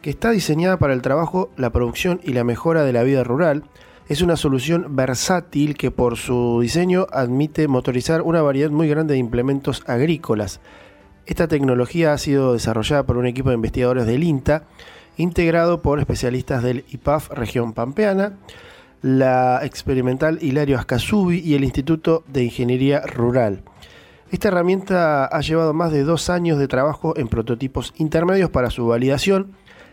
que 0.02 0.10
está 0.10 0.32
diseñada 0.32 0.80
para 0.80 0.94
el 0.94 1.00
trabajo, 1.00 1.52
la 1.56 1.70
producción 1.70 2.20
y 2.24 2.32
la 2.32 2.42
mejora 2.42 2.82
de 2.82 2.92
la 2.92 3.04
vida 3.04 3.22
rural. 3.22 3.62
Es 4.08 4.20
una 4.20 4.34
solución 4.34 4.96
versátil 4.96 5.76
que 5.76 5.92
por 5.92 6.16
su 6.16 6.58
diseño 6.60 7.06
admite 7.12 7.68
motorizar 7.68 8.22
una 8.22 8.42
variedad 8.42 8.70
muy 8.70 8.88
grande 8.88 9.14
de 9.14 9.20
implementos 9.20 9.84
agrícolas. 9.86 10.60
Esta 11.24 11.46
tecnología 11.46 12.14
ha 12.14 12.18
sido 12.18 12.54
desarrollada 12.54 13.06
por 13.06 13.16
un 13.16 13.26
equipo 13.26 13.50
de 13.50 13.54
investigadores 13.54 14.06
del 14.06 14.24
INTA, 14.24 14.64
integrado 15.16 15.82
por 15.82 16.00
especialistas 16.00 16.64
del 16.64 16.84
IPAF 16.88 17.30
región 17.30 17.74
pampeana, 17.74 18.38
la 19.02 19.60
experimental 19.64 20.38
Hilario 20.40 20.78
Ascasubi 20.78 21.40
y 21.40 21.54
el 21.54 21.64
Instituto 21.64 22.24
de 22.26 22.44
Ingeniería 22.44 23.00
Rural. 23.02 23.62
Esta 24.30 24.48
herramienta 24.48 25.24
ha 25.24 25.40
llevado 25.40 25.72
más 25.72 25.90
de 25.90 26.04
dos 26.04 26.28
años 26.28 26.58
de 26.58 26.68
trabajo 26.68 27.14
en 27.16 27.28
prototipos 27.28 27.94
intermedios 27.96 28.50
para 28.50 28.70
su 28.70 28.86
validación, 28.86 29.52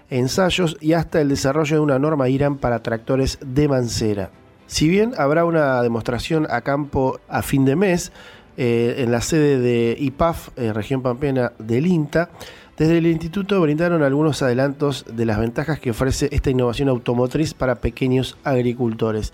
ensayos 0.10 0.78
y 0.82 0.94
hasta 0.94 1.22
el 1.22 1.30
desarrollo 1.30 1.78
de 1.78 1.82
una 1.82 2.00
norma 2.00 2.28
IRAN 2.28 2.58
para 2.58 2.84
tractores 2.84 3.39
de 3.41 3.68
mancera. 3.68 4.32
Si 4.68 4.89
bien 4.89 5.13
habrá 5.18 5.46
una 5.46 5.82
demostración 5.82 6.48
a 6.50 6.62
campo 6.62 7.20
a 7.30 7.41
fin 7.44 7.65
de 7.65 7.76
mes 7.76 8.12
eh, 8.58 8.96
en 9.00 9.12
la 9.12 9.22
sede 9.22 9.60
de 9.60 9.96
IPAF, 10.00 10.50
eh, 10.58 10.74
región 10.74 11.02
pampeana 11.02 11.54
del 11.60 11.88
INTA, 11.88 12.30
desde 12.78 12.98
el 12.98 13.08
instituto 13.08 13.62
brindaron 13.62 14.04
algunos 14.04 14.42
adelantos 14.42 15.06
de 15.10 15.26
las 15.26 15.40
ventajas 15.40 15.80
que 15.80 15.92
ofrece 15.92 16.28
esta 16.32 16.50
innovación 16.50 16.90
automotriz 16.90 17.54
para 17.54 17.76
pequeños 17.76 18.38
agricultores. 18.44 19.32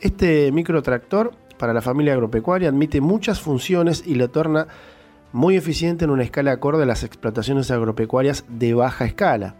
Este 0.00 0.52
microtractor 0.52 1.32
para 1.58 1.72
la 1.72 1.80
familia 1.80 2.12
agropecuaria 2.12 2.68
admite 2.68 3.00
muchas 3.00 3.40
funciones 3.40 4.02
y 4.06 4.16
lo 4.16 4.28
torna 4.28 4.66
muy 5.32 5.56
eficiente 5.56 6.04
en 6.04 6.10
una 6.10 6.24
escala 6.24 6.52
acorde 6.52 6.82
a 6.82 6.86
las 6.86 7.02
explotaciones 7.02 7.70
agropecuarias 7.70 8.44
de 8.48 8.74
baja 8.74 9.06
escala. 9.06 9.54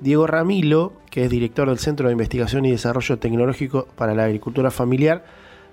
Diego 0.00 0.26
Ramilo, 0.26 0.92
que 1.10 1.24
es 1.24 1.30
director 1.30 1.68
del 1.68 1.78
Centro 1.78 2.08
de 2.08 2.12
Investigación 2.12 2.64
y 2.64 2.70
Desarrollo 2.72 3.18
Tecnológico 3.18 3.86
para 3.96 4.14
la 4.14 4.24
Agricultura 4.24 4.70
Familiar 4.70 5.24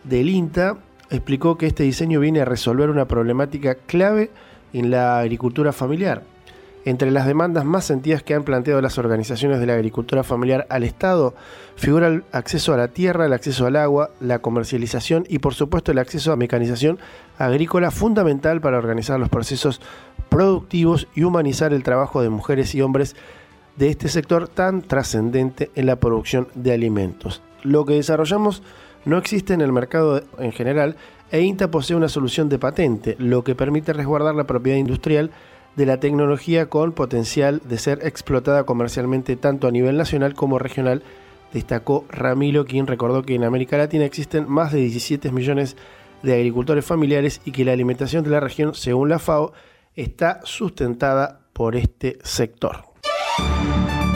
del 0.03 0.29
INTA, 0.29 0.77
explicó 1.09 1.57
que 1.57 1.65
este 1.65 1.83
diseño 1.83 2.19
viene 2.19 2.41
a 2.41 2.45
resolver 2.45 2.89
una 2.89 3.07
problemática 3.07 3.75
clave 3.75 4.29
en 4.73 4.91
la 4.91 5.19
agricultura 5.19 5.71
familiar, 5.73 6.23
Entre 6.85 7.11
las 7.11 7.25
demandas 7.25 7.63
más 7.63 7.85
sentidas 7.85 8.23
que 8.23 8.33
han 8.33 8.43
planteado 8.43 8.81
las 8.81 8.97
organizaciones 8.97 9.59
de 9.59 9.65
la 9.65 9.75
agricultura 9.75 10.23
familiar 10.23 10.67
al 10.69 10.83
Estado 10.83 11.33
figura 11.75 12.07
el 12.07 12.23
acceso 12.33 12.73
a 12.73 12.77
la 12.77 12.89
tierra, 12.89 13.25
el 13.25 13.33
acceso 13.33 13.65
al 13.65 13.77
agua, 13.77 14.09
la 14.19 14.39
comercialización 14.39 15.25
y 15.29 15.39
por 15.39 15.53
supuesto 15.53 15.93
el 15.93 15.99
acceso 15.99 16.33
a 16.33 16.35
mecanización 16.35 16.99
agrícola 17.37 17.89
fundamental 17.89 18.59
para 18.59 18.77
organizar 18.77 19.17
los 19.17 19.29
procesos 19.29 19.79
productivos 20.27 21.07
y 21.15 21.23
humanizar 21.23 21.73
el 21.73 21.83
trabajo 21.83 22.21
de 22.21 22.29
mujeres 22.29 22.75
y 22.75 22.81
hombres 22.81 23.15
de 23.77 23.89
este 23.89 24.09
sector 24.09 24.49
tan 24.49 24.81
trascendente 24.81 25.71
en 25.75 25.85
la 25.85 25.95
producción 25.95 26.49
de 26.53 26.73
alimentos. 26.73 27.41
Lo 27.63 27.85
que 27.85 27.93
desarrollamos 27.93 28.61
no 29.05 29.17
existe 29.17 29.53
en 29.53 29.61
el 29.61 29.71
mercado 29.71 30.21
en 30.37 30.51
general 30.51 30.97
e 31.31 31.41
INTA 31.41 31.71
posee 31.71 31.95
una 31.95 32.09
solución 32.09 32.49
de 32.49 32.59
patente, 32.59 33.15
lo 33.19 33.43
que 33.43 33.55
permite 33.55 33.93
resguardar 33.93 34.35
la 34.35 34.45
propiedad 34.45 34.77
industrial 34.77 35.31
de 35.75 35.85
la 35.85 35.99
tecnología 35.99 36.69
con 36.69 36.91
potencial 36.91 37.61
de 37.65 37.77
ser 37.77 38.05
explotada 38.05 38.65
comercialmente 38.65 39.35
tanto 39.35 39.67
a 39.67 39.71
nivel 39.71 39.97
nacional 39.97 40.35
como 40.35 40.59
regional, 40.59 41.03
destacó 41.51 42.05
Ramiro, 42.09 42.65
quien 42.65 42.87
recordó 42.87 43.23
que 43.23 43.35
en 43.35 43.43
América 43.43 43.77
Latina 43.77 44.05
existen 44.05 44.49
más 44.49 44.71
de 44.71 44.79
17 44.79 45.31
millones 45.31 45.75
de 46.21 46.33
agricultores 46.33 46.85
familiares 46.85 47.41
y 47.45 47.51
que 47.51 47.65
la 47.65 47.73
alimentación 47.73 48.23
de 48.23 48.29
la 48.29 48.39
región, 48.39 48.73
según 48.73 49.09
la 49.09 49.19
FAO, 49.19 49.53
está 49.95 50.39
sustentada 50.43 51.41
por 51.53 51.75
este 51.75 52.17
sector. 52.23 52.85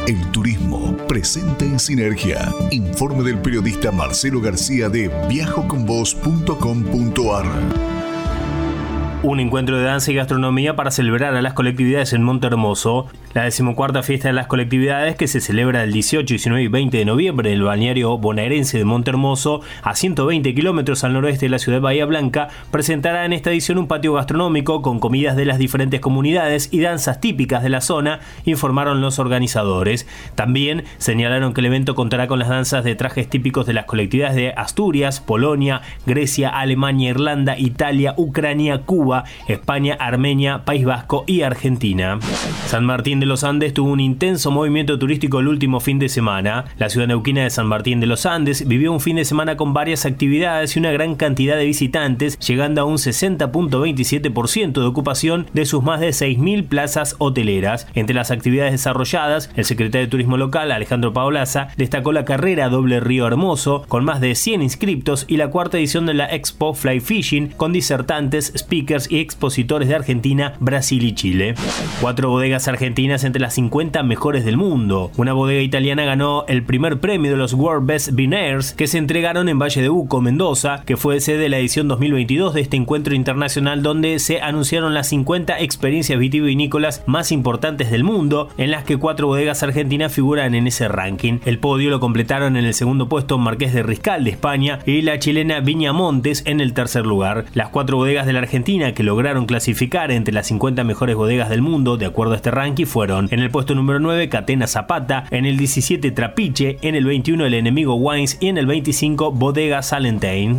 El 0.07 0.31
turismo 0.31 0.95
presente 1.07 1.65
en 1.65 1.79
Sinergia. 1.79 2.53
Informe 2.71 3.23
del 3.23 3.39
periodista 3.39 3.91
Marcelo 3.91 4.39
García 4.39 4.87
de 4.87 5.09
viajoconvos.com.ar. 5.27 7.86
Un 9.23 9.39
encuentro 9.39 9.77
de 9.77 9.83
danza 9.83 10.11
y 10.11 10.15
gastronomía 10.15 10.75
para 10.75 10.91
celebrar 10.91 11.35
a 11.35 11.41
las 11.41 11.53
colectividades 11.53 12.13
en 12.13 12.21
Monte 12.21 12.45
Hermoso. 12.45 13.07
La 13.33 13.43
decimocuarta 13.43 14.03
fiesta 14.03 14.27
de 14.27 14.33
las 14.33 14.45
colectividades 14.45 15.15
que 15.15 15.27
se 15.27 15.41
celebra 15.41 15.83
el 15.83 15.91
18, 15.91 16.25
19 16.25 16.63
y 16.63 16.67
20 16.67 16.97
de 16.97 17.05
noviembre 17.05 17.49
en 17.49 17.57
el 17.57 17.63
balneario 17.63 18.15
bonaerense 18.19 18.77
de 18.77 18.85
Monte 18.85 19.09
Hermoso, 19.09 19.61
a 19.81 19.95
120 19.95 20.53
kilómetros 20.53 21.03
al 21.03 21.13
noroeste 21.13 21.47
de 21.47 21.49
la 21.49 21.57
ciudad 21.57 21.77
de 21.77 21.81
Bahía 21.83 22.05
Blanca, 22.05 22.49
presentará 22.69 23.25
en 23.25 23.33
esta 23.33 23.49
edición 23.49 23.79
un 23.79 23.87
patio 23.87 24.13
gastronómico 24.13 24.83
con 24.83 24.99
comidas 24.99 25.35
de 25.35 25.45
las 25.45 25.57
diferentes 25.57 25.99
comunidades 25.99 26.69
y 26.71 26.79
danzas 26.81 27.19
típicas 27.19 27.63
de 27.63 27.69
la 27.69 27.81
zona, 27.81 28.19
informaron 28.45 29.01
los 29.01 29.17
organizadores. 29.17 30.07
También 30.35 30.83
señalaron 30.99 31.55
que 31.55 31.61
el 31.61 31.67
evento 31.67 31.95
contará 31.95 32.27
con 32.27 32.37
las 32.37 32.49
danzas 32.49 32.83
de 32.83 32.95
trajes 32.95 33.27
típicos 33.27 33.65
de 33.65 33.73
las 33.73 33.85
colectividades 33.85 34.35
de 34.35 34.53
Asturias, 34.53 35.21
Polonia, 35.21 35.81
Grecia, 36.05 36.49
Alemania, 36.49 37.09
Irlanda, 37.09 37.57
Italia, 37.57 38.13
Ucrania, 38.15 38.83
Cuba, 38.83 39.06
España, 39.47 39.95
Armenia, 39.99 40.65
País 40.65 40.85
Vasco 40.85 41.23
y 41.27 41.41
Argentina. 41.41 42.19
San 42.67 42.85
Martín 42.85 43.19
de 43.19 43.25
los 43.25 43.43
Andes 43.43 43.73
tuvo 43.73 43.91
un 43.91 43.99
intenso 43.99 44.51
movimiento 44.51 44.99
turístico 44.99 45.39
el 45.39 45.47
último 45.47 45.79
fin 45.79 45.99
de 45.99 46.09
semana. 46.09 46.65
La 46.77 46.89
ciudad 46.89 47.07
neuquina 47.07 47.43
de 47.43 47.49
San 47.49 47.67
Martín 47.67 47.99
de 47.99 48.07
los 48.07 48.25
Andes 48.25 48.67
vivió 48.67 48.91
un 48.91 48.99
fin 48.99 49.15
de 49.15 49.25
semana 49.25 49.57
con 49.57 49.73
varias 49.73 50.05
actividades 50.05 50.75
y 50.75 50.79
una 50.79 50.91
gran 50.91 51.15
cantidad 51.15 51.57
de 51.57 51.65
visitantes, 51.65 52.37
llegando 52.39 52.81
a 52.81 52.85
un 52.85 52.97
60.27% 52.97 54.73
de 54.73 54.85
ocupación 54.85 55.47
de 55.53 55.65
sus 55.65 55.83
más 55.83 55.99
de 55.99 56.09
6.000 56.09 56.67
plazas 56.67 57.15
hoteleras. 57.19 57.87
Entre 57.93 58.15
las 58.15 58.31
actividades 58.31 58.73
desarrolladas, 58.73 59.49
el 59.55 59.65
secretario 59.65 60.07
de 60.07 60.11
Turismo 60.11 60.37
local, 60.37 60.71
Alejandro 60.71 61.13
Paolaza, 61.13 61.69
destacó 61.77 62.11
la 62.11 62.25
carrera 62.25 62.69
Doble 62.69 62.99
Río 62.99 63.27
Hermoso, 63.27 63.85
con 63.87 64.03
más 64.03 64.21
de 64.21 64.35
100 64.35 64.61
inscriptos, 64.61 65.25
y 65.27 65.37
la 65.37 65.49
cuarta 65.49 65.77
edición 65.77 66.05
de 66.05 66.13
la 66.13 66.25
Expo 66.25 66.73
Fly 66.73 66.99
Fishing, 66.99 67.49
con 67.49 67.71
disertantes, 67.71 68.53
speakers, 68.57 68.96
y 69.11 69.19
expositores 69.19 69.87
de 69.87 69.95
Argentina, 69.95 70.53
Brasil 70.59 71.03
y 71.03 71.13
Chile. 71.13 71.53
Cuatro 72.01 72.29
bodegas 72.29 72.67
argentinas 72.67 73.23
entre 73.23 73.41
las 73.41 73.53
50 73.53 74.01
mejores 74.03 74.45
del 74.45 74.57
mundo. 74.57 75.11
Una 75.17 75.33
bodega 75.33 75.61
italiana 75.61 76.05
ganó 76.05 76.45
el 76.47 76.63
primer 76.63 76.99
premio 76.99 77.29
de 77.29 77.37
los 77.37 77.53
World 77.53 77.85
Best 77.85 78.13
Vinaires 78.13 78.73
que 78.73 78.87
se 78.87 78.97
entregaron 78.97 79.49
en 79.49 79.59
Valle 79.59 79.81
de 79.81 79.89
Uco, 79.89 80.21
Mendoza, 80.21 80.81
que 80.85 80.97
fue 80.97 81.19
sede 81.19 81.37
de 81.37 81.49
la 81.49 81.59
edición 81.59 81.87
2022 81.87 82.53
de 82.53 82.61
este 82.61 82.77
encuentro 82.77 83.13
internacional 83.13 83.83
donde 83.83 84.19
se 84.19 84.41
anunciaron 84.41 84.93
las 84.93 85.09
50 85.09 85.59
experiencias 85.59 86.19
vitivinícolas 86.19 87.03
más 87.05 87.31
importantes 87.31 87.91
del 87.91 88.03
mundo, 88.03 88.49
en 88.57 88.71
las 88.71 88.83
que 88.83 88.97
cuatro 88.97 89.27
bodegas 89.27 89.63
argentinas 89.63 90.13
figuran 90.13 90.55
en 90.55 90.67
ese 90.67 90.87
ranking. 90.87 91.39
El 91.45 91.59
podio 91.59 91.89
lo 91.89 91.99
completaron 91.99 92.57
en 92.57 92.65
el 92.65 92.73
segundo 92.73 93.09
puesto 93.09 93.37
Marqués 93.37 93.73
de 93.73 93.83
Riscal 93.83 94.23
de 94.23 94.31
España 94.31 94.79
y 94.85 95.01
la 95.01 95.19
chilena 95.19 95.59
Viña 95.59 95.93
Montes 95.93 96.43
en 96.45 96.61
el 96.61 96.73
tercer 96.73 97.05
lugar. 97.05 97.45
Las 97.53 97.69
cuatro 97.69 97.97
bodegas 97.97 98.25
de 98.25 98.33
la 98.33 98.39
Argentina 98.39 98.86
que 98.93 99.03
lograron 99.03 99.45
clasificar 99.45 100.11
entre 100.11 100.33
las 100.33 100.47
50 100.47 100.83
mejores 100.83 101.15
bodegas 101.15 101.49
del 101.49 101.61
mundo 101.61 101.97
de 101.97 102.05
acuerdo 102.05 102.33
a 102.33 102.37
este 102.37 102.51
ranking 102.51 102.85
fueron 102.85 103.27
en 103.31 103.39
el 103.39 103.51
puesto 103.51 103.75
número 103.75 103.99
9 103.99 104.29
Catena 104.29 104.67
Zapata, 104.67 105.25
en 105.31 105.45
el 105.45 105.57
17 105.57 106.11
Trapiche, 106.11 106.77
en 106.81 106.95
el 106.95 107.05
21 107.05 107.45
El 107.45 107.53
Enemigo 107.53 107.95
Wines 107.95 108.37
y 108.39 108.47
en 108.47 108.57
el 108.57 108.65
25 108.65 109.31
Bodega 109.31 109.81
Salentine. 109.81 110.57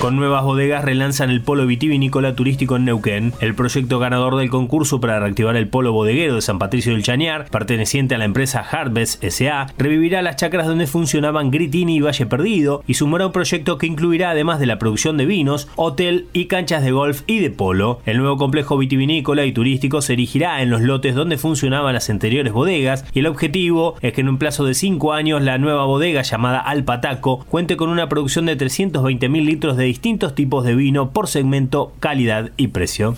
Con 0.00 0.16
nuevas 0.16 0.44
bodegas 0.44 0.84
relanzan 0.84 1.30
el 1.30 1.42
polo 1.42 1.66
vitivinícola 1.66 2.34
turístico 2.34 2.76
en 2.76 2.84
Neuquén. 2.84 3.32
El 3.40 3.54
proyecto 3.54 3.98
ganador 3.98 4.36
del 4.36 4.50
concurso 4.50 5.00
para 5.00 5.20
reactivar 5.20 5.56
el 5.56 5.68
polo 5.68 5.92
bodeguero 5.92 6.34
de 6.34 6.42
San 6.42 6.58
Patricio 6.58 6.92
del 6.92 7.02
Chañar, 7.02 7.46
perteneciente 7.50 8.14
a 8.14 8.18
la 8.18 8.24
empresa 8.24 8.60
Harvest 8.60 9.24
SA, 9.24 9.68
revivirá 9.78 10.22
las 10.22 10.36
chacras 10.36 10.66
donde 10.66 10.86
funcionaban 10.86 11.50
Gritini 11.50 11.96
y 11.96 12.00
Valle 12.00 12.26
Perdido 12.26 12.82
y 12.86 12.94
sumará 12.94 13.26
un 13.26 13.32
proyecto 13.32 13.78
que 13.78 13.86
incluirá 13.86 14.30
además 14.30 14.60
de 14.60 14.66
la 14.66 14.78
producción 14.78 15.16
de 15.16 15.26
vinos, 15.26 15.68
hotel 15.76 16.26
y 16.32 16.46
canchas 16.46 16.82
de 16.82 16.90
golf 16.90 17.22
y 17.26 17.38
de 17.38 17.50
polo. 17.50 17.69
El 17.72 18.18
nuevo 18.18 18.36
complejo 18.36 18.76
vitivinícola 18.76 19.44
y 19.44 19.52
turístico 19.52 20.02
se 20.02 20.14
erigirá 20.14 20.60
en 20.60 20.70
los 20.70 20.80
lotes 20.80 21.14
donde 21.14 21.38
funcionaban 21.38 21.94
las 21.94 22.10
anteriores 22.10 22.52
bodegas 22.52 23.04
y 23.14 23.20
el 23.20 23.26
objetivo 23.26 23.94
es 24.00 24.12
que 24.12 24.22
en 24.22 24.28
un 24.28 24.38
plazo 24.38 24.64
de 24.64 24.74
5 24.74 25.12
años 25.12 25.40
la 25.42 25.58
nueva 25.58 25.84
bodega 25.84 26.22
llamada 26.22 26.58
Alpataco 26.58 27.44
cuente 27.48 27.76
con 27.76 27.88
una 27.88 28.08
producción 28.08 28.46
de 28.46 28.58
320.000 28.58 29.44
litros 29.44 29.76
de 29.76 29.84
distintos 29.84 30.34
tipos 30.34 30.64
de 30.64 30.74
vino 30.74 31.10
por 31.10 31.28
segmento, 31.28 31.92
calidad 32.00 32.50
y 32.56 32.68
precio. 32.68 33.14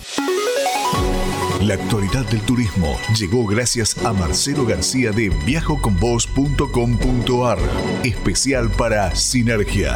La 1.61 1.75
actualidad 1.75 2.25
del 2.29 2.41
turismo 2.41 2.97
llegó 3.17 3.47
gracias 3.47 4.03
a 4.05 4.11
Marcelo 4.11 4.65
García 4.65 5.11
de 5.11 5.29
viajoconvos.com.ar, 5.45 7.59
especial 8.03 8.69
para 8.71 9.15
Sinergia. 9.15 9.95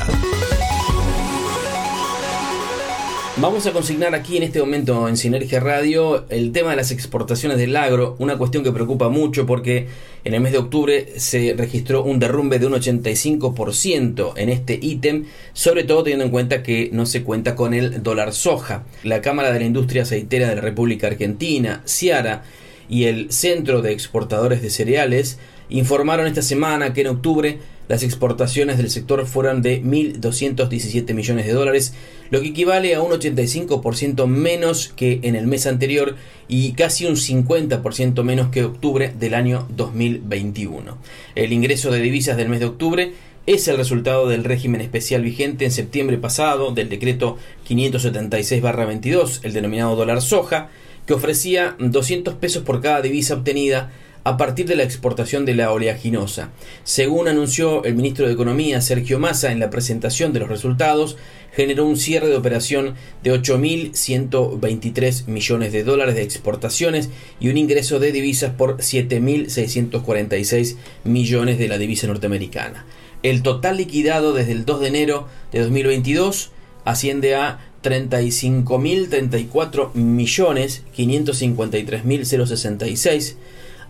Vamos 3.40 3.68
a 3.68 3.72
consignar 3.72 4.16
aquí 4.16 4.36
en 4.38 4.42
este 4.42 4.60
momento 4.60 5.08
en 5.08 5.16
Sinergia 5.16 5.60
Radio 5.60 6.26
el 6.30 6.52
tema 6.52 6.72
de 6.72 6.76
las 6.76 6.90
exportaciones 6.90 7.60
del 7.60 7.76
agro, 7.76 8.16
una 8.18 8.36
cuestión 8.36 8.64
que 8.64 8.72
preocupa 8.72 9.10
mucho 9.10 9.46
porque 9.46 9.88
en 10.24 10.34
el 10.34 10.42
mes 10.42 10.54
de 10.54 10.58
octubre 10.58 11.20
se 11.20 11.54
registró 11.56 12.04
un 12.04 12.18
derrumbe 12.18 12.58
de 12.58 12.66
un 12.66 12.74
85% 12.74 14.34
en 14.38 14.50
este 14.50 14.80
ítem, 14.82 15.26
sobre 15.54 15.84
todo 15.84 16.02
teniendo 16.02 16.26
en 16.26 16.32
cuenta 16.32 16.64
que 16.64 16.90
no 16.92 17.06
se 17.06 17.22
cuenta 17.22 17.56
con 17.56 17.76
el 17.76 18.02
dólar 18.02 18.34
soja. 18.34 18.86
La 19.04 19.22
Cámara 19.22 19.52
de 19.52 19.60
la 19.60 19.66
Industria 19.66 20.02
Aceitera 20.02 20.50
de 20.50 20.56
la 20.56 20.62
República 20.62 21.06
Argentina, 21.06 21.84
Ciara, 21.86 22.44
y 22.90 23.04
el 23.04 23.32
Centro 23.32 23.84
de 23.84 23.92
Exportadores 23.92 24.64
de 24.64 24.72
Cereales 24.72 25.38
informaron 25.70 26.26
esta 26.26 26.42
semana 26.42 26.94
que 26.94 27.02
en 27.02 27.08
octubre 27.08 27.60
las 27.88 28.04
exportaciones 28.04 28.78
del 28.78 28.90
sector 28.90 29.26
fueron 29.26 29.62
de 29.62 29.82
1.217 29.82 31.14
millones 31.14 31.46
de 31.46 31.54
dólares, 31.54 31.94
lo 32.30 32.42
que 32.42 32.50
equivale 32.50 32.96
a 32.96 33.02
un 33.02 33.12
85% 33.12 34.28
menos 34.28 34.90
que 34.96 35.20
en 35.24 35.36
el 35.36 35.48
mes 35.48 35.66
anterior 35.68 36.16
y 36.48 36.74
casi 36.74 37.06
un 37.06 37.16
50% 37.16 38.24
menos 38.24 38.50
que 38.50 38.64
octubre 38.64 39.14
del 39.18 39.34
año 39.34 39.68
2021. 39.76 40.98
El 41.36 41.54
ingreso 41.54 41.92
de 41.92 42.02
divisas 42.02 42.38
del 42.38 42.50
mes 42.50 42.60
de 42.60 42.66
octubre 42.66 43.14
es 43.46 43.68
el 43.70 43.78
resultado 43.78 44.28
del 44.28 44.44
régimen 44.44 44.82
especial 44.82 45.22
vigente 45.22 45.64
en 45.64 45.72
septiembre 45.72 46.18
pasado 46.18 46.72
del 46.72 46.90
decreto 46.90 47.38
576-22, 47.68 49.40
el 49.44 49.54
denominado 49.54 49.96
dólar 49.96 50.22
soja, 50.22 50.70
que 51.06 51.14
ofrecía 51.14 51.78
200 51.80 52.34
pesos 52.36 52.64
por 52.64 52.82
cada 52.82 53.02
divisa 53.02 53.36
obtenida 53.36 53.94
a 54.28 54.36
partir 54.36 54.66
de 54.66 54.76
la 54.76 54.84
exportación 54.84 55.46
de 55.46 55.56
la 55.56 55.72
oleaginosa. 55.72 56.50
Según 56.84 57.30
anunció 57.30 57.86
el 57.86 57.96
ministro 57.96 58.28
de 58.28 58.34
Economía 58.34 58.82
Sergio 58.82 59.20
Massa 59.20 59.54
en 59.54 59.62
la 59.62 59.70
presentación 59.70 60.34
de 60.34 60.42
los 60.42 60.50
resultados, 60.50 61.16
generó 61.54 61.86
un 61.86 61.96
cierre 61.96 62.28
de 62.28 62.36
operación 62.36 62.96
de 63.24 63.32
8.123 63.32 65.28
millones 65.28 65.72
de 65.72 65.86
dólares 65.86 66.16
de 66.16 66.24
exportaciones 66.24 67.10
y 67.40 67.48
un 67.48 67.56
ingreso 67.56 68.00
de 68.00 68.12
divisas 68.12 68.52
por 68.52 68.80
7.646 68.80 70.76
millones 71.06 71.58
de 71.58 71.70
la 71.70 71.78
divisa 71.78 72.08
norteamericana. 72.08 72.86
El 73.24 73.44
total 73.44 73.78
liquidado 73.78 74.34
desde 74.34 74.52
el 74.52 74.66
2 74.66 74.82
de 74.82 74.88
enero 74.90 75.30
de 75.54 75.62
2022 75.62 76.52
asciende 76.84 77.36
a 77.36 77.62
35.034 77.82 79.94
millones 79.94 80.84
553.066 80.98 83.38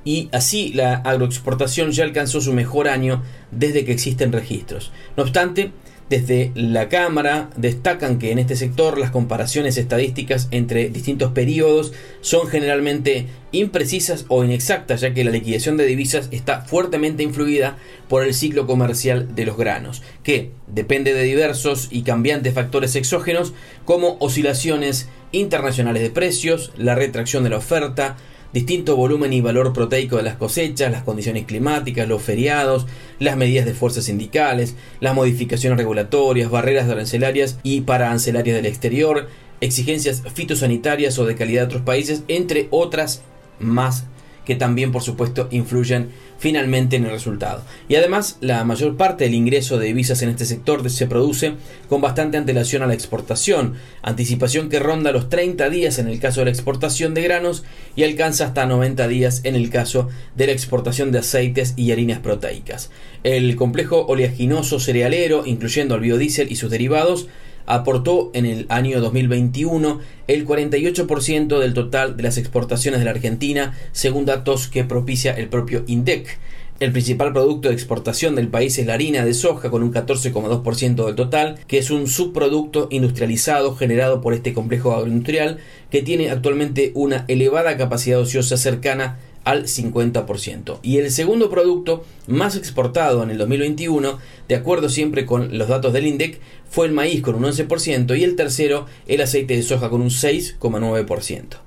y 0.08 0.30
así 0.32 0.72
la 0.72 0.96
agroexportación 0.96 1.92
ya 1.92 2.06
alcanzó 2.06 2.40
su 2.40 2.54
mejor 2.54 2.88
año 2.88 3.24
desde 3.52 3.84
que 3.84 3.92
existen 3.92 4.32
registros. 4.32 4.94
No 5.18 5.24
obstante, 5.24 5.74
Desde 6.10 6.54
la 6.56 6.88
Cámara 6.88 7.50
destacan 7.58 8.18
que 8.18 8.32
en 8.32 8.40
este 8.40 8.56
sector 8.56 8.98
las 8.98 9.12
comparaciones 9.12 9.78
estadísticas 9.78 10.48
entre 10.52 10.90
distintos 10.90 11.34
periodos 11.34 11.92
son 12.22 12.48
generalmente 12.48 13.26
imprecisas 13.52 14.24
o 14.30 14.42
inexactas, 14.46 15.02
ya 15.02 15.14
que 15.14 15.26
la 15.26 15.32
liquidación 15.32 15.76
de 15.76 15.86
divisas 15.86 16.30
está 16.32 16.62
fuertemente 16.62 17.24
influida 17.24 17.78
por 18.08 18.24
el 18.24 18.34
ciclo 18.34 18.68
comercial 18.68 19.36
de 19.36 19.46
los 19.46 19.58
granos, 19.58 20.02
que 20.24 20.52
depende 20.68 21.14
de 21.14 21.24
diversos 21.24 21.90
y 21.92 22.04
cambiantes 22.04 22.54
factores 22.54 22.96
exógenos 22.96 23.54
como 23.84 24.16
oscilaciones 24.22 25.10
internacionales 25.34 26.04
de 26.04 26.10
precios, 26.10 26.72
la 26.78 26.96
retracción 26.96 27.44
de 27.44 27.50
la 27.50 27.58
oferta, 27.58 28.16
distinto 28.54 28.96
volumen 28.96 29.34
y 29.34 29.42
valor 29.42 29.74
proteico 29.74 30.18
de 30.18 30.24
las 30.24 30.36
cosechas, 30.36 30.92
las 30.92 31.04
condiciones 31.04 31.46
climáticas, 31.46 32.08
los 32.08 32.22
feriados, 32.22 32.86
las 33.20 33.38
medidas 33.38 33.66
de 33.66 33.74
fuerzas 33.74 34.06
sindicales, 34.06 34.76
las 35.00 35.16
modificaciones 35.16 35.78
regulatorias, 35.78 36.50
barreras 36.50 36.90
arancelarias 36.90 37.60
y 37.64 37.82
pararancelarias 37.82 38.56
del 38.56 38.66
exterior, 38.66 39.28
exigencias 39.62 40.24
fitosanitarias 40.34 41.18
o 41.20 41.26
de 41.26 41.36
calidad 41.36 41.62
de 41.62 41.68
otros 41.68 41.82
países, 41.82 42.24
entre 42.28 42.68
otras 42.72 43.22
más 43.60 44.06
que 44.48 44.56
también 44.56 44.94
por 44.94 45.04
supuesto 45.04 45.50
influyen 45.52 46.08
finalmente 46.40 46.96
en 46.96 47.04
el 47.04 47.12
resultado. 47.12 47.64
Y 47.90 47.96
además 47.96 48.38
la 48.40 48.64
mayor 48.64 48.96
parte 48.96 49.26
del 49.26 49.34
ingreso 49.34 49.78
de 49.78 49.88
divisas 49.88 50.22
en 50.22 50.30
este 50.30 50.46
sector 50.46 50.90
se 50.90 51.06
produce 51.06 51.56
con 51.90 52.00
bastante 52.00 52.38
antelación 52.38 52.82
a 52.82 52.88
la 52.88 52.94
exportación, 52.94 53.74
anticipación 54.04 54.70
que 54.70 54.80
ronda 54.80 55.12
los 55.12 55.28
30 55.28 55.70
días 55.70 56.00
en 56.00 56.08
el 56.08 56.22
caso 56.22 56.40
de 56.40 56.46
la 56.46 56.52
exportación 56.52 57.14
de 57.14 57.24
granos 57.24 57.66
y 57.98 58.04
alcanza 58.04 58.46
hasta 58.46 58.66
90 58.66 59.10
días 59.10 59.42
en 59.44 59.56
el 59.56 59.70
caso 59.70 60.08
de 60.38 60.48
la 60.48 60.54
exportación 60.54 61.12
de 61.12 61.20
aceites 61.20 61.74
y 61.76 61.92
harinas 61.92 62.20
proteicas. 62.20 62.90
El 63.24 63.54
complejo 63.58 64.06
oleaginoso 64.06 64.80
cerealero, 64.80 65.46
incluyendo 65.46 65.96
el 65.96 66.02
biodiesel 66.02 66.50
y 66.50 66.56
sus 66.56 66.72
derivados, 66.72 67.28
aportó 67.68 68.32
en 68.34 68.48
el 68.48 68.66
año 68.70 69.00
2021 69.00 70.00
el 70.28 70.48
48% 70.48 71.60
del 71.60 71.74
total 71.76 72.18
de 72.18 72.24
las 72.24 72.38
exportaciones 72.38 73.00
de 73.00 73.06
la 73.06 73.12
Argentina, 73.12 73.78
según 73.92 74.26
datos 74.26 74.68
que 74.68 74.84
propicia 74.84 75.34
el 75.34 75.50
propio 75.50 75.84
INDEC. 75.86 76.40
El 76.80 76.92
principal 76.92 77.34
producto 77.34 77.70
de 77.70 77.74
exportación 77.74 78.36
del 78.36 78.50
país 78.50 78.78
es 78.78 78.86
la 78.86 78.94
harina 78.94 79.26
de 79.26 79.34
soja 79.34 79.72
con 79.72 79.82
un 79.82 79.92
14,2% 79.92 81.06
del 81.08 81.16
total, 81.16 81.60
que 81.68 81.80
es 81.80 81.90
un 81.90 82.08
subproducto 82.08 82.88
industrializado 82.92 83.76
generado 83.76 84.22
por 84.22 84.36
este 84.36 84.54
complejo 84.54 84.94
agroindustrial 84.94 85.58
que 85.90 86.04
tiene 86.04 86.30
actualmente 86.30 86.92
una 86.94 87.26
elevada 87.28 87.78
capacidad 87.78 88.20
ociosa 88.20 88.58
cercana 88.58 89.18
al 89.48 89.64
50%. 89.64 90.80
Y 90.84 90.98
el 90.98 91.10
segundo 91.10 91.50
producto 91.50 92.06
más 92.28 92.58
exportado 92.58 93.24
en 93.24 93.30
el 93.30 93.38
2021, 93.38 94.20
de 94.50 94.56
acuerdo 94.56 94.90
siempre 94.90 95.26
con 95.26 95.58
los 95.58 95.70
datos 95.70 95.94
del 95.94 96.06
INDEC, 96.06 96.42
fue 96.70 96.86
el 96.86 96.92
maíz 96.92 97.22
con 97.22 97.36
un 97.36 97.46
11% 97.46 98.20
y 98.20 98.26
el 98.26 98.36
tercero 98.36 98.88
el 99.08 99.22
aceite 99.22 99.56
de 99.56 99.64
soja 99.64 99.90
con 99.90 100.02
un 100.02 100.10
6,9%. 100.10 101.60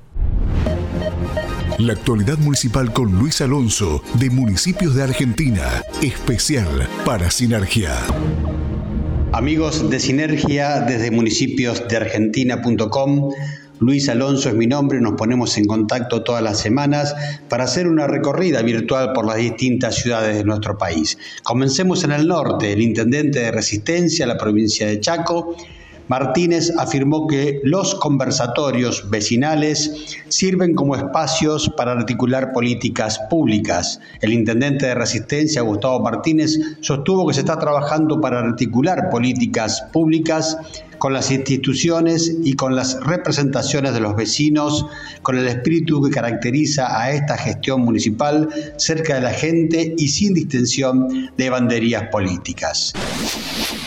La 1.78 1.94
actualidad 1.94 2.36
municipal 2.36 2.92
con 2.92 3.18
Luis 3.18 3.40
Alonso 3.40 4.02
de 4.18 4.28
Municipios 4.28 4.94
de 4.94 5.04
Argentina, 5.04 5.82
especial 6.02 6.86
para 7.06 7.30
Sinergia. 7.30 7.96
Amigos 9.32 9.88
de 9.88 10.00
Sinergia 10.00 10.80
desde 10.80 11.10
municipiosdeargentina.com 11.10 13.30
Luis 13.80 14.10
Alonso 14.10 14.50
es 14.50 14.54
mi 14.54 14.66
nombre, 14.66 15.00
nos 15.00 15.14
ponemos 15.14 15.56
en 15.56 15.64
contacto 15.64 16.22
todas 16.22 16.42
las 16.42 16.58
semanas 16.58 17.16
para 17.48 17.64
hacer 17.64 17.88
una 17.88 18.06
recorrida 18.06 18.60
virtual 18.60 19.14
por 19.14 19.24
las 19.24 19.36
distintas 19.36 19.94
ciudades 19.94 20.36
de 20.36 20.44
nuestro 20.44 20.76
país. 20.76 21.16
Comencemos 21.42 22.04
en 22.04 22.12
el 22.12 22.28
norte, 22.28 22.74
el 22.74 22.82
intendente 22.82 23.40
de 23.40 23.50
Resistencia, 23.50 24.26
la 24.26 24.36
provincia 24.36 24.86
de 24.86 25.00
Chaco, 25.00 25.56
Martínez 26.10 26.72
afirmó 26.76 27.28
que 27.28 27.60
los 27.62 27.94
conversatorios 27.94 29.08
vecinales 29.10 30.18
sirven 30.26 30.74
como 30.74 30.96
espacios 30.96 31.70
para 31.76 31.92
articular 31.92 32.52
políticas 32.52 33.20
públicas. 33.30 34.00
El 34.20 34.32
intendente 34.32 34.86
de 34.86 34.96
Resistencia, 34.96 35.62
Gustavo 35.62 36.00
Martínez, 36.00 36.58
sostuvo 36.80 37.28
que 37.28 37.34
se 37.34 37.40
está 37.40 37.60
trabajando 37.60 38.20
para 38.20 38.40
articular 38.40 39.08
políticas 39.08 39.84
públicas 39.92 40.58
con 41.00 41.14
las 41.14 41.30
instituciones 41.30 42.36
y 42.44 42.52
con 42.52 42.76
las 42.76 43.00
representaciones 43.00 43.94
de 43.94 44.00
los 44.00 44.14
vecinos, 44.14 44.84
con 45.22 45.38
el 45.38 45.48
espíritu 45.48 46.02
que 46.02 46.10
caracteriza 46.10 47.00
a 47.00 47.10
esta 47.10 47.38
gestión 47.38 47.80
municipal 47.80 48.50
cerca 48.76 49.14
de 49.14 49.22
la 49.22 49.32
gente 49.32 49.94
y 49.96 50.08
sin 50.08 50.34
distensión 50.34 51.30
de 51.38 51.48
banderías 51.48 52.08
políticas. 52.10 52.92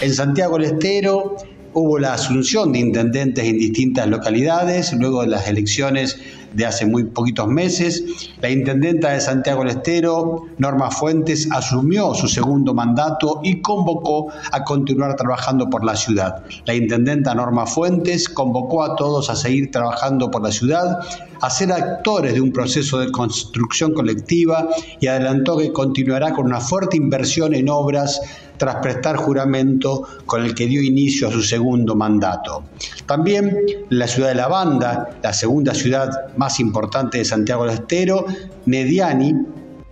En 0.02 0.12
Santiago 0.12 0.58
del 0.58 0.74
Estero, 0.74 1.38
hubo 1.74 2.00
la 2.00 2.14
asunción 2.14 2.72
de 2.72 2.80
intendentes 2.80 3.46
en 3.46 3.58
distintas 3.58 4.08
localidades, 4.08 4.94
luego 4.94 5.22
de 5.22 5.28
las 5.28 5.48
elecciones 5.48 6.18
de 6.54 6.66
hace 6.66 6.86
muy 6.86 7.06
poquitos 7.06 7.48
meses. 7.48 8.04
La 8.42 8.50
intendenta 8.50 9.10
de 9.10 9.22
Santiago 9.22 9.62
del 9.64 9.78
Estero, 9.78 10.46
Norma 10.58 10.92
Fuentes, 10.92 11.50
asumió 11.52 12.14
su 12.14 12.28
segundo 12.28 12.74
mandato 12.74 13.42
y 13.44 13.62
convocó 13.62 14.28
a 14.52 14.64
continuar 14.64 15.16
trabajando 15.16 15.70
por 15.70 15.84
la 15.84 15.96
ciudad. 15.96 16.44
La 16.66 16.76
intendenta 16.76 17.34
Norma 17.34 17.66
Fuentes 17.66 18.30
convocó 18.30 18.84
a 18.84 18.96
todos 18.96 19.30
a 19.30 19.36
seguir 19.36 19.72
trabajando 19.72 20.30
por 20.30 20.44
la 20.44 20.52
ciudad, 20.52 21.00
a 21.42 21.50
ser 21.50 21.72
actores 21.72 22.34
de 22.36 22.42
un 22.42 22.52
proceso 22.52 23.00
de 23.00 23.12
construcción 23.12 23.94
colectiva 23.94 24.68
y 25.00 25.08
adelantó 25.08 25.58
que 25.58 25.74
continuará 25.74 26.34
con 26.34 26.46
una 26.46 26.62
fuerte 26.62 26.98
inversión 26.98 27.54
en 27.54 27.68
obras 27.70 28.22
tras 28.64 28.78
prestar 28.78 29.18
juramento 29.18 30.08
con 30.26 30.42
el 30.42 30.56
que 30.56 30.68
dio 30.68 30.82
inicio 30.82 31.28
a 31.28 31.32
su 31.34 31.42
segundo 31.42 31.98
mandato. 31.98 32.64
También 33.06 33.58
la 33.90 34.08
ciudad 34.08 34.30
de 34.30 34.36
La 34.36 34.48
Banda, 34.48 35.18
la 35.22 35.34
segunda 35.34 35.74
ciudad 35.74 36.34
más 36.38 36.62
importante 36.62 37.18
de 37.18 37.26
Santiago 37.26 37.66
del 37.66 37.74
Estero, 37.74 38.26
Nediani, 38.66 39.34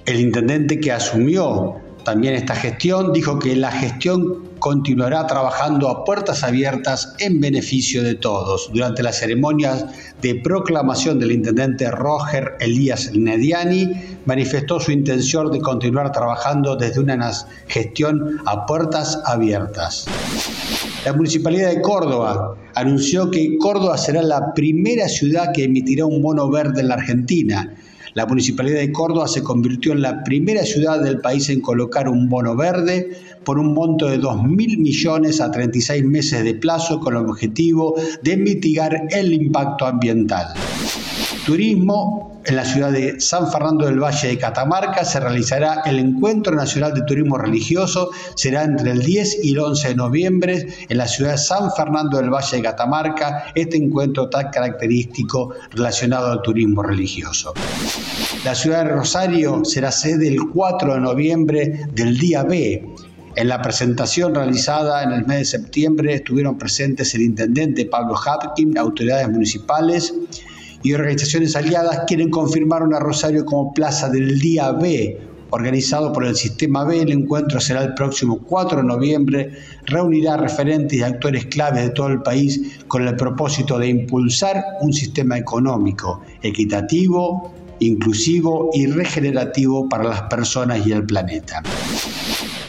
el 0.06 0.20
intendente 0.22 0.80
que 0.80 0.90
asumió 0.90 1.76
también 2.06 2.34
esta 2.34 2.56
gestión, 2.56 3.12
dijo 3.12 3.40
que 3.40 3.58
la 3.58 3.72
gestión 3.72 4.51
continuará 4.62 5.26
trabajando 5.26 5.90
a 5.90 6.06
puertas 6.06 6.44
abiertas 6.44 7.16
en 7.18 7.42
beneficio 7.42 8.04
de 8.04 8.14
todos. 8.14 8.70
Durante 8.72 9.02
las 9.02 9.18
ceremonias 9.18 9.86
de 10.22 10.36
proclamación 10.36 11.20
del 11.20 11.32
intendente 11.32 11.90
Roger 11.90 12.54
Elías 12.60 13.12
Nediani, 13.14 13.92
manifestó 14.26 14.80
su 14.80 14.92
intención 14.92 15.52
de 15.52 15.60
continuar 15.60 16.12
trabajando 16.12 16.76
desde 16.76 17.00
una 17.00 17.32
gestión 17.68 18.40
a 18.46 18.68
puertas 18.68 19.20
abiertas. 19.26 20.06
La 21.06 21.14
Municipalidad 21.14 21.72
de 21.72 21.82
Córdoba 21.82 22.56
anunció 22.76 23.32
que 23.32 23.58
Córdoba 23.58 23.98
será 23.98 24.22
la 24.22 24.54
primera 24.54 25.10
ciudad 25.10 25.54
que 25.54 25.64
emitirá 25.64 26.06
un 26.06 26.22
bono 26.22 26.52
verde 26.52 26.82
en 26.82 26.90
la 26.90 26.94
Argentina. 26.94 27.74
La 28.14 28.26
Municipalidad 28.26 28.80
de 28.80 28.92
Córdoba 28.92 29.28
se 29.28 29.42
convirtió 29.42 29.94
en 29.94 30.02
la 30.02 30.24
primera 30.24 30.64
ciudad 30.66 31.02
del 31.02 31.22
país 31.22 31.50
en 31.50 31.62
colocar 31.62 32.10
un 32.10 32.28
bono 32.28 32.56
verde 32.56 33.10
por 33.44 33.60
un 33.60 33.74
monto 33.74 34.08
de 34.08 34.20
2.000 34.20 34.78
millones 34.78 35.42
a 35.42 35.52
36 35.52 36.04
meses 36.04 36.44
de 36.44 36.56
plazo 36.56 37.00
con 37.00 37.16
el 37.16 37.26
objetivo 37.26 37.96
de 38.22 38.38
mitigar 38.38 39.08
el 39.10 39.34
impacto 39.34 39.86
ambiental. 39.86 40.48
Turismo 41.46 42.32
en 42.46 42.56
la 42.56 42.66
ciudad 42.66 42.92
de 42.92 43.20
San 43.20 43.52
Fernando 43.52 43.86
del 43.86 44.00
Valle 44.00 44.28
de 44.28 44.38
Catamarca 44.38 45.06
se 45.06 45.20
realizará 45.20 45.82
el 45.86 46.00
Encuentro 46.00 46.56
Nacional 46.56 46.94
de 46.94 47.02
Turismo 47.04 47.38
Religioso. 47.38 48.10
Será 48.36 48.64
entre 48.64 48.92
el 48.92 49.02
10 49.02 49.44
y 49.44 49.52
el 49.52 49.60
11 49.60 49.90
de 49.90 49.96
noviembre 49.96 50.68
en 50.90 50.98
la 50.98 51.08
ciudad 51.08 51.32
de 51.32 51.38
San 51.38 51.72
Fernando 51.74 52.18
del 52.18 52.30
Valle 52.30 52.58
de 52.58 52.64
Catamarca. 52.64 53.46
Este 53.56 53.78
encuentro 53.78 54.30
tan 54.30 54.50
característico 54.50 55.54
relacionado 55.72 56.32
al 56.32 56.42
turismo 56.42 56.84
religioso. 56.84 57.54
La 58.44 58.56
ciudad 58.56 58.86
de 58.86 58.92
Rosario 58.92 59.64
será 59.64 59.92
sede 59.92 60.28
el 60.28 60.50
4 60.52 60.96
de 60.96 61.00
noviembre 61.00 61.86
del 61.94 62.18
Día 62.18 62.44
B 62.44 62.88
en 63.36 63.48
la 63.48 63.62
presentación 63.62 64.36
realizada 64.36 65.04
en 65.04 65.12
el 65.12 65.26
mes 65.26 65.40
de 65.40 65.46
septiembre 65.46 66.14
estuvieron 66.16 66.58
presentes 66.58 67.16
el 67.16 67.22
intendente 67.22 67.86
Pablo 67.86 68.16
Hapkin, 68.16 68.78
autoridades 68.78 69.30
municipales 69.30 70.14
y 70.84 70.94
organizaciones 70.94 71.56
aliadas 71.56 72.02
quieren 72.08 72.30
confirmar 72.30 72.84
a 72.84 73.00
Rosario 73.00 73.46
como 73.46 73.74
plaza 73.74 74.10
del 74.10 74.40
día 74.40 74.72
B. 74.72 75.20
Organizado 75.54 76.14
por 76.14 76.26
el 76.26 76.36
Sistema 76.36 76.86
B, 76.86 77.02
el 77.02 77.12
encuentro 77.12 77.60
será 77.60 77.84
el 77.84 77.94
próximo 77.94 78.40
4 78.40 78.78
de 78.78 78.84
noviembre, 78.86 79.52
reunirá 79.86 80.38
referentes 80.38 80.98
y 80.98 81.04
actores 81.04 81.46
claves 81.48 81.84
de 81.84 81.90
todo 81.90 82.08
el 82.08 82.22
país 82.22 82.80
con 82.88 83.06
el 83.06 83.16
propósito 83.18 83.78
de 83.78 83.88
impulsar 83.88 84.64
un 84.80 84.94
sistema 84.94 85.38
económico 85.38 86.22
equitativo, 86.42 87.54
inclusivo 87.80 88.70
y 88.74 88.88
regenerativo 88.88 89.90
para 89.90 90.06
las 90.06 90.22
personas 90.24 90.86
y 90.88 90.94
el 90.94 91.06
planeta. 91.06 91.62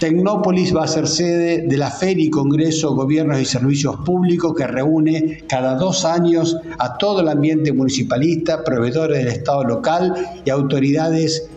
Tecnópolis 0.03 0.75
va 0.75 0.83
a 0.83 0.89
ser 0.89 1.07
sede 1.07 1.65
de 1.65 1.77
la 1.77 1.89
Feria 1.89 2.25
y 2.25 2.29
Congreso 2.29 2.93
Gobiernos 2.93 3.41
y 3.41 3.45
Servicios 3.45 3.95
Públicos 4.05 4.53
que 4.57 4.67
reúne 4.67 5.45
cada 5.49 5.77
dos 5.77 6.05
años 6.05 6.57
a 6.81 6.99
todo 6.99 7.21
el 7.21 7.29
ambiente 7.29 7.73
municipalista, 7.73 8.65
proveedores 8.65 9.19
del 9.19 9.29
Estado 9.29 9.63
local 9.63 10.13
y 10.45 10.51
autoridades 10.51 11.49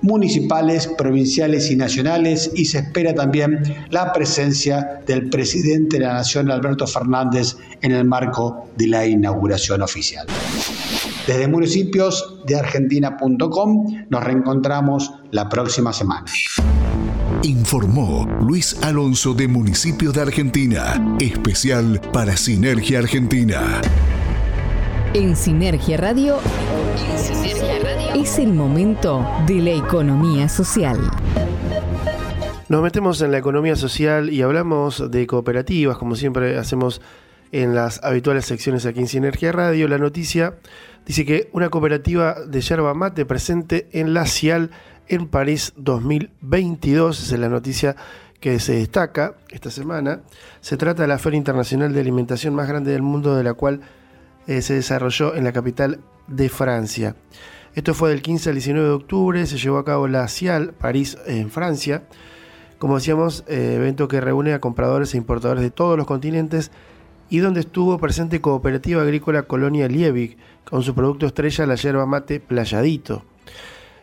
municipales, 0.00 0.90
provinciales 0.98 1.70
y 1.70 1.76
nacionales 1.76 2.50
y 2.56 2.64
se 2.64 2.78
espera 2.78 3.14
también 3.14 3.62
la 3.90 4.12
presencia 4.12 5.00
del 5.06 5.30
presidente 5.30 5.98
de 5.98 6.04
la 6.04 6.14
Nación, 6.14 6.50
Alberto 6.50 6.88
Fernández, 6.88 7.56
en 7.82 7.92
el 7.92 8.04
marco 8.04 8.66
de 8.76 8.88
la 8.88 9.06
inauguración 9.06 9.80
oficial. 9.80 10.26
Desde 11.24 11.46
municipios 11.46 12.40
de 12.48 12.56
argentina.com 12.56 13.86
nos 14.08 14.24
reencontramos 14.24 15.12
la 15.30 15.48
próxima 15.48 15.92
semana. 15.92 16.24
Informó 17.44 18.28
Luis 18.40 18.76
Alonso 18.84 19.34
de 19.34 19.48
Municipio 19.48 20.12
de 20.12 20.20
Argentina, 20.20 21.16
especial 21.18 22.00
para 22.12 22.36
Sinergia 22.36 23.00
Argentina. 23.00 23.80
En 25.12 25.34
Sinergia 25.34 25.96
Radio, 25.96 26.38
es 28.14 28.38
el 28.38 28.52
momento 28.52 29.26
de 29.48 29.56
la 29.56 29.70
economía 29.72 30.48
social. 30.48 31.00
Nos 32.68 32.80
metemos 32.80 33.20
en 33.22 33.32
la 33.32 33.38
economía 33.38 33.74
social 33.74 34.30
y 34.30 34.42
hablamos 34.42 35.10
de 35.10 35.26
cooperativas, 35.26 35.98
como 35.98 36.14
siempre 36.14 36.56
hacemos 36.58 37.00
en 37.50 37.74
las 37.74 38.04
habituales 38.04 38.46
secciones 38.46 38.86
aquí 38.86 39.00
en 39.00 39.08
Sinergia 39.08 39.50
Radio. 39.50 39.88
La 39.88 39.98
noticia 39.98 40.54
dice 41.04 41.24
que 41.24 41.50
una 41.52 41.70
cooperativa 41.70 42.36
de 42.46 42.60
yerba 42.60 42.94
mate 42.94 43.26
presente 43.26 43.88
en 43.90 44.14
la 44.14 44.26
CIAL 44.26 44.70
en 45.08 45.28
París 45.28 45.72
2022. 45.76 47.22
Esa 47.22 47.34
es 47.34 47.40
la 47.40 47.48
noticia 47.48 47.96
que 48.40 48.58
se 48.58 48.74
destaca 48.74 49.36
esta 49.50 49.70
semana. 49.70 50.22
Se 50.60 50.76
trata 50.76 51.02
de 51.02 51.08
la 51.08 51.18
Feria 51.18 51.38
Internacional 51.38 51.92
de 51.92 52.00
Alimentación 52.00 52.54
más 52.54 52.68
grande 52.68 52.92
del 52.92 53.02
mundo, 53.02 53.36
de 53.36 53.44
la 53.44 53.54
cual 53.54 53.80
eh, 54.46 54.62
se 54.62 54.74
desarrolló 54.74 55.34
en 55.34 55.44
la 55.44 55.52
capital 55.52 56.00
de 56.26 56.48
Francia. 56.48 57.14
Esto 57.74 57.94
fue 57.94 58.10
del 58.10 58.20
15 58.20 58.50
al 58.50 58.56
19 58.56 58.88
de 58.88 58.94
octubre, 58.94 59.46
se 59.46 59.58
llevó 59.58 59.78
a 59.78 59.84
cabo 59.84 60.08
la 60.08 60.28
CIAL, 60.28 60.74
París, 60.74 61.16
en 61.26 61.50
Francia. 61.50 62.02
Como 62.78 62.96
decíamos, 62.96 63.44
eh, 63.46 63.74
evento 63.76 64.08
que 64.08 64.20
reúne 64.20 64.52
a 64.52 64.60
compradores 64.60 65.14
e 65.14 65.16
importadores 65.18 65.62
de 65.62 65.70
todos 65.70 65.96
los 65.96 66.06
continentes 66.06 66.72
y 67.30 67.38
donde 67.38 67.60
estuvo 67.60 67.96
presente 67.98 68.40
Cooperativa 68.40 69.00
Agrícola 69.00 69.44
Colonia 69.44 69.88
Liebig, 69.88 70.36
con 70.64 70.82
su 70.82 70.94
producto 70.94 71.26
estrella, 71.26 71.64
la 71.64 71.76
yerba 71.76 72.04
mate 72.04 72.40
Playadito. 72.40 73.24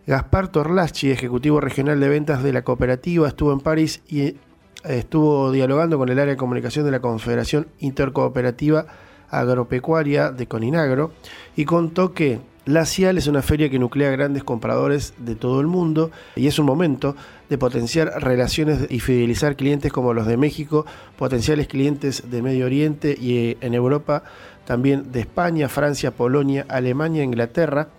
Gaspar 0.08 0.48
Torlachi, 0.48 1.12
ejecutivo 1.12 1.60
regional 1.62 2.00
de 2.00 2.10
ventas 2.10 2.42
de 2.44 2.54
la 2.54 2.64
cooperativa, 2.64 3.28
estuvo 3.28 3.54
en 3.54 3.60
París 3.60 4.02
y 4.08 4.22
eh, 4.22 4.36
estuvo 4.84 5.52
dialogando 5.52 5.98
con 5.98 6.10
el 6.10 6.20
área 6.20 6.34
de 6.34 6.38
comunicación 6.38 6.86
de 6.86 6.92
la 6.92 7.00
Confederación 7.00 7.68
Intercooperativa 7.80 8.86
Agropecuaria 9.30 10.32
de 10.32 10.48
Coninagro 10.48 11.12
y 11.56 11.66
contó 11.66 12.14
que 12.14 12.40
la 12.66 12.86
CIAL 12.86 13.18
es 13.18 13.28
una 13.28 13.42
feria 13.42 13.70
que 13.70 13.80
nuclea 13.80 14.12
grandes 14.12 14.44
compradores 14.44 15.14
de 15.18 15.36
todo 15.36 15.60
el 15.60 15.68
mundo 15.68 16.12
y 16.36 16.48
es 16.48 16.60
un 16.60 16.66
momento 16.66 17.16
de 17.50 17.58
potenciar 17.58 18.22
relaciones 18.22 18.86
y 18.90 19.00
fidelizar 19.00 19.56
clientes 19.56 19.92
como 19.92 20.14
los 20.14 20.28
de 20.28 20.38
México, 20.38 20.86
potenciales 21.18 21.68
clientes 21.68 22.30
de 22.30 22.42
Medio 22.42 22.66
Oriente 22.66 23.18
y 23.20 23.38
eh, 23.38 23.58
en 23.62 23.74
Europa 23.74 24.24
también 24.66 25.12
de 25.12 25.22
España, 25.22 25.68
Francia, 25.68 26.12
Polonia, 26.12 26.66
Alemania, 26.70 27.24
Inglaterra 27.24 27.90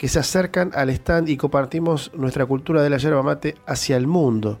que 0.00 0.08
se 0.08 0.18
acercan 0.18 0.70
al 0.72 0.88
stand 0.88 1.28
y 1.28 1.36
compartimos 1.36 2.10
nuestra 2.14 2.46
cultura 2.46 2.82
de 2.82 2.88
la 2.88 2.96
yerba 2.96 3.22
mate 3.22 3.56
hacia 3.66 3.98
el 3.98 4.06
mundo. 4.06 4.58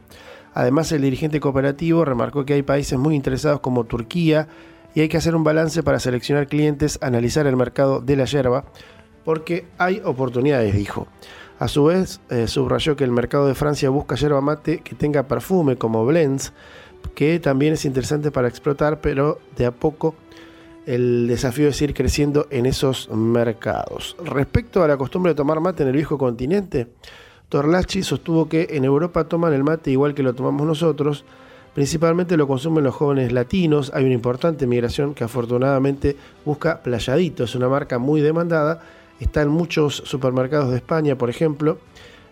Además, 0.52 0.92
el 0.92 1.00
dirigente 1.00 1.40
cooperativo 1.40 2.04
remarcó 2.04 2.44
que 2.44 2.52
hay 2.52 2.62
países 2.62 2.98
muy 2.98 3.14
interesados 3.14 3.60
como 3.60 3.84
Turquía 3.84 4.48
y 4.94 5.00
hay 5.00 5.08
que 5.08 5.16
hacer 5.16 5.34
un 5.34 5.42
balance 5.42 5.82
para 5.82 5.98
seleccionar 5.98 6.46
clientes, 6.46 6.98
analizar 7.00 7.46
el 7.46 7.56
mercado 7.56 8.02
de 8.02 8.16
la 8.16 8.26
yerba, 8.26 8.66
porque 9.24 9.64
hay 9.78 10.02
oportunidades, 10.04 10.74
dijo. 10.74 11.08
A 11.58 11.68
su 11.68 11.84
vez, 11.84 12.20
eh, 12.28 12.46
subrayó 12.46 12.94
que 12.94 13.04
el 13.04 13.10
mercado 13.10 13.46
de 13.46 13.54
Francia 13.54 13.88
busca 13.88 14.16
yerba 14.16 14.42
mate 14.42 14.80
que 14.80 14.94
tenga 14.94 15.22
perfume 15.22 15.76
como 15.76 16.04
blends, 16.04 16.52
que 17.14 17.40
también 17.40 17.72
es 17.72 17.86
interesante 17.86 18.30
para 18.30 18.48
explotar, 18.48 19.00
pero 19.00 19.38
de 19.56 19.64
a 19.64 19.70
poco 19.70 20.14
el 20.90 21.28
desafío 21.28 21.68
es 21.68 21.80
ir 21.82 21.94
creciendo 21.94 22.48
en 22.50 22.66
esos 22.66 23.08
mercados. 23.10 24.16
Respecto 24.24 24.82
a 24.82 24.88
la 24.88 24.96
costumbre 24.96 25.30
de 25.30 25.36
tomar 25.36 25.60
mate 25.60 25.84
en 25.84 25.90
el 25.90 25.94
viejo 25.94 26.18
continente, 26.18 26.88
Torlachi 27.48 28.02
sostuvo 28.02 28.48
que 28.48 28.66
en 28.72 28.84
Europa 28.84 29.22
toman 29.28 29.52
el 29.52 29.62
mate 29.62 29.92
igual 29.92 30.14
que 30.14 30.24
lo 30.24 30.34
tomamos 30.34 30.66
nosotros, 30.66 31.24
principalmente 31.76 32.36
lo 32.36 32.48
consumen 32.48 32.82
los 32.82 32.96
jóvenes 32.96 33.30
latinos, 33.30 33.92
hay 33.94 34.04
una 34.04 34.14
importante 34.14 34.66
migración 34.66 35.14
que 35.14 35.22
afortunadamente 35.22 36.16
busca 36.44 36.82
Playadito, 36.82 37.44
es 37.44 37.54
una 37.54 37.68
marca 37.68 37.98
muy 38.00 38.20
demandada, 38.20 38.82
está 39.20 39.42
en 39.42 39.50
muchos 39.50 40.02
supermercados 40.04 40.72
de 40.72 40.78
España, 40.78 41.16
por 41.16 41.30
ejemplo, 41.30 41.78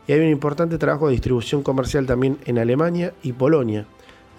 y 0.09 0.13
hay 0.15 0.19
un 0.19 0.31
importante 0.31 0.79
trabajo 0.79 1.07
de 1.07 1.13
distribución 1.13 1.63
comercial 1.63 2.07
también 2.07 2.39
en 2.45 2.59
Alemania 2.59 3.13
y 3.23 3.35
Polonia. 3.35 3.87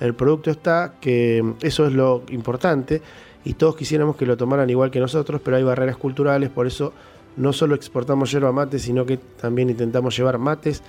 El 0.02 0.14
producto 0.14 0.52
está, 0.52 0.96
que 1.00 1.54
eso 1.62 1.86
es 1.86 1.94
lo 1.94 2.24
importante, 2.30 3.02
y 3.44 3.54
todos 3.54 3.76
quisiéramos 3.76 4.16
que 4.16 4.26
lo 4.26 4.38
tomaran 4.38 4.70
igual 4.70 4.92
que 4.92 5.00
nosotros, 5.00 5.42
pero 5.44 5.58
hay 5.58 5.64
barreras 5.64 5.98
culturales, 5.98 6.50
por 6.50 6.68
eso 6.68 6.94
no 7.38 7.54
solo 7.54 7.76
exportamos 7.76 8.32
yerba 8.32 8.52
mate, 8.52 8.80
sino 8.80 9.06
que 9.06 9.18
también 9.18 9.70
intentamos 9.70 10.16
llevar 10.18 10.38
mates 10.38 10.84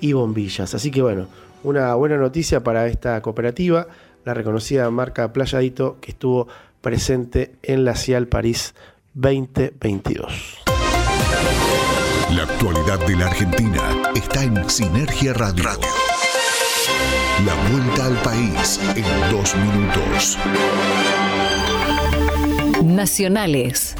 y 0.00 0.12
bombillas. 0.12 0.74
Así 0.74 0.90
que 0.90 1.02
bueno, 1.02 1.26
una 1.62 1.94
buena 1.94 2.16
noticia 2.16 2.62
para 2.62 2.86
esta 2.86 3.20
cooperativa, 3.22 3.86
la 4.24 4.34
reconocida 4.34 4.90
marca 4.90 5.32
Playadito 5.32 5.96
que 6.00 6.10
estuvo 6.12 6.46
presente 6.80 7.54
en 7.62 7.84
la 7.84 7.94
CIAL 7.94 8.28
París 8.28 8.74
2022. 9.14 10.64
La 12.36 12.42
actualidad 12.42 12.98
de 13.06 13.16
la 13.16 13.26
Argentina 13.26 14.12
está 14.14 14.42
en 14.42 14.68
Sinergia 14.68 15.32
Radio. 15.34 15.64
La 17.46 17.54
vuelta 17.70 18.06
al 18.06 18.16
país 18.22 18.80
en 18.96 19.30
dos 19.30 19.54
minutos. 19.56 20.38
Nacionales. 22.84 23.96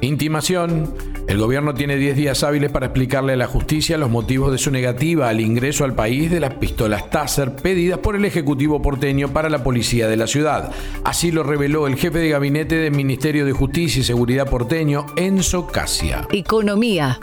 Intimación. 0.00 0.92
El 1.28 1.38
gobierno 1.38 1.72
tiene 1.72 1.96
10 1.96 2.16
días 2.16 2.42
hábiles 2.42 2.70
para 2.70 2.86
explicarle 2.86 3.32
a 3.32 3.36
la 3.36 3.46
justicia 3.46 3.96
los 3.96 4.10
motivos 4.10 4.52
de 4.52 4.58
su 4.58 4.70
negativa 4.70 5.30
al 5.30 5.40
ingreso 5.40 5.84
al 5.84 5.94
país 5.94 6.30
de 6.30 6.40
las 6.40 6.54
pistolas 6.54 7.08
Taser 7.08 7.56
pedidas 7.56 8.00
por 8.00 8.14
el 8.14 8.26
Ejecutivo 8.26 8.82
porteño 8.82 9.28
para 9.28 9.48
la 9.48 9.62
policía 9.62 10.06
de 10.06 10.18
la 10.18 10.26
ciudad. 10.26 10.72
Así 11.04 11.30
lo 11.30 11.42
reveló 11.42 11.86
el 11.86 11.96
jefe 11.96 12.18
de 12.18 12.28
gabinete 12.28 12.74
del 12.76 12.92
Ministerio 12.92 13.46
de 13.46 13.52
Justicia 13.52 14.00
y 14.00 14.04
Seguridad 14.04 14.50
porteño, 14.50 15.06
Enzo 15.16 15.66
Casia. 15.66 16.26
Economía. 16.30 17.18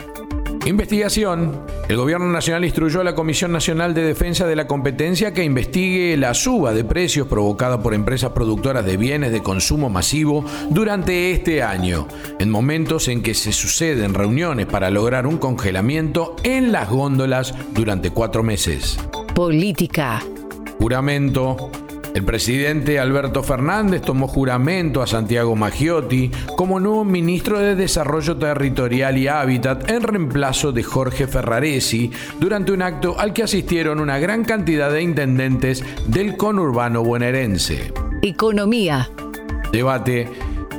Investigación. 0.64 1.60
El 1.88 1.96
Gobierno 1.96 2.30
Nacional 2.30 2.64
instruyó 2.64 3.00
a 3.00 3.04
la 3.04 3.16
Comisión 3.16 3.50
Nacional 3.50 3.94
de 3.94 4.04
Defensa 4.04 4.46
de 4.46 4.54
la 4.54 4.68
Competencia 4.68 5.32
que 5.32 5.42
investigue 5.42 6.16
la 6.16 6.34
suba 6.34 6.72
de 6.72 6.84
precios 6.84 7.26
provocada 7.26 7.82
por 7.82 7.94
empresas 7.94 8.30
productoras 8.30 8.84
de 8.84 8.96
bienes 8.96 9.32
de 9.32 9.42
consumo 9.42 9.90
masivo 9.90 10.44
durante 10.70 11.32
este 11.32 11.64
año, 11.64 12.06
en 12.38 12.48
momentos 12.48 13.08
en 13.08 13.22
que 13.22 13.34
se 13.34 13.52
suceden 13.52 14.14
reuniones 14.14 14.66
para 14.66 14.90
lograr 14.90 15.26
un 15.26 15.38
congelamiento 15.38 16.36
en 16.44 16.70
las 16.70 16.88
góndolas 16.88 17.54
durante 17.72 18.10
cuatro 18.10 18.44
meses. 18.44 18.98
Política. 19.34 20.22
Juramento. 20.78 21.70
El 22.14 22.24
presidente 22.24 23.00
Alberto 23.00 23.42
Fernández 23.42 24.02
tomó 24.02 24.28
juramento 24.28 25.00
a 25.00 25.06
Santiago 25.06 25.56
Maggiotti 25.56 26.30
como 26.56 26.78
nuevo 26.78 27.04
ministro 27.04 27.58
de 27.58 27.74
Desarrollo 27.74 28.36
Territorial 28.36 29.16
y 29.16 29.28
Hábitat 29.28 29.90
en 29.90 30.02
reemplazo 30.02 30.72
de 30.72 30.82
Jorge 30.82 31.26
Ferraresi 31.26 32.10
durante 32.38 32.72
un 32.72 32.82
acto 32.82 33.18
al 33.18 33.32
que 33.32 33.44
asistieron 33.44 33.98
una 33.98 34.18
gran 34.18 34.44
cantidad 34.44 34.92
de 34.92 35.02
intendentes 35.02 35.82
del 36.06 36.36
conurbano 36.36 37.02
bonaerense. 37.02 37.92
Economía. 38.20 39.08
Debate 39.72 40.28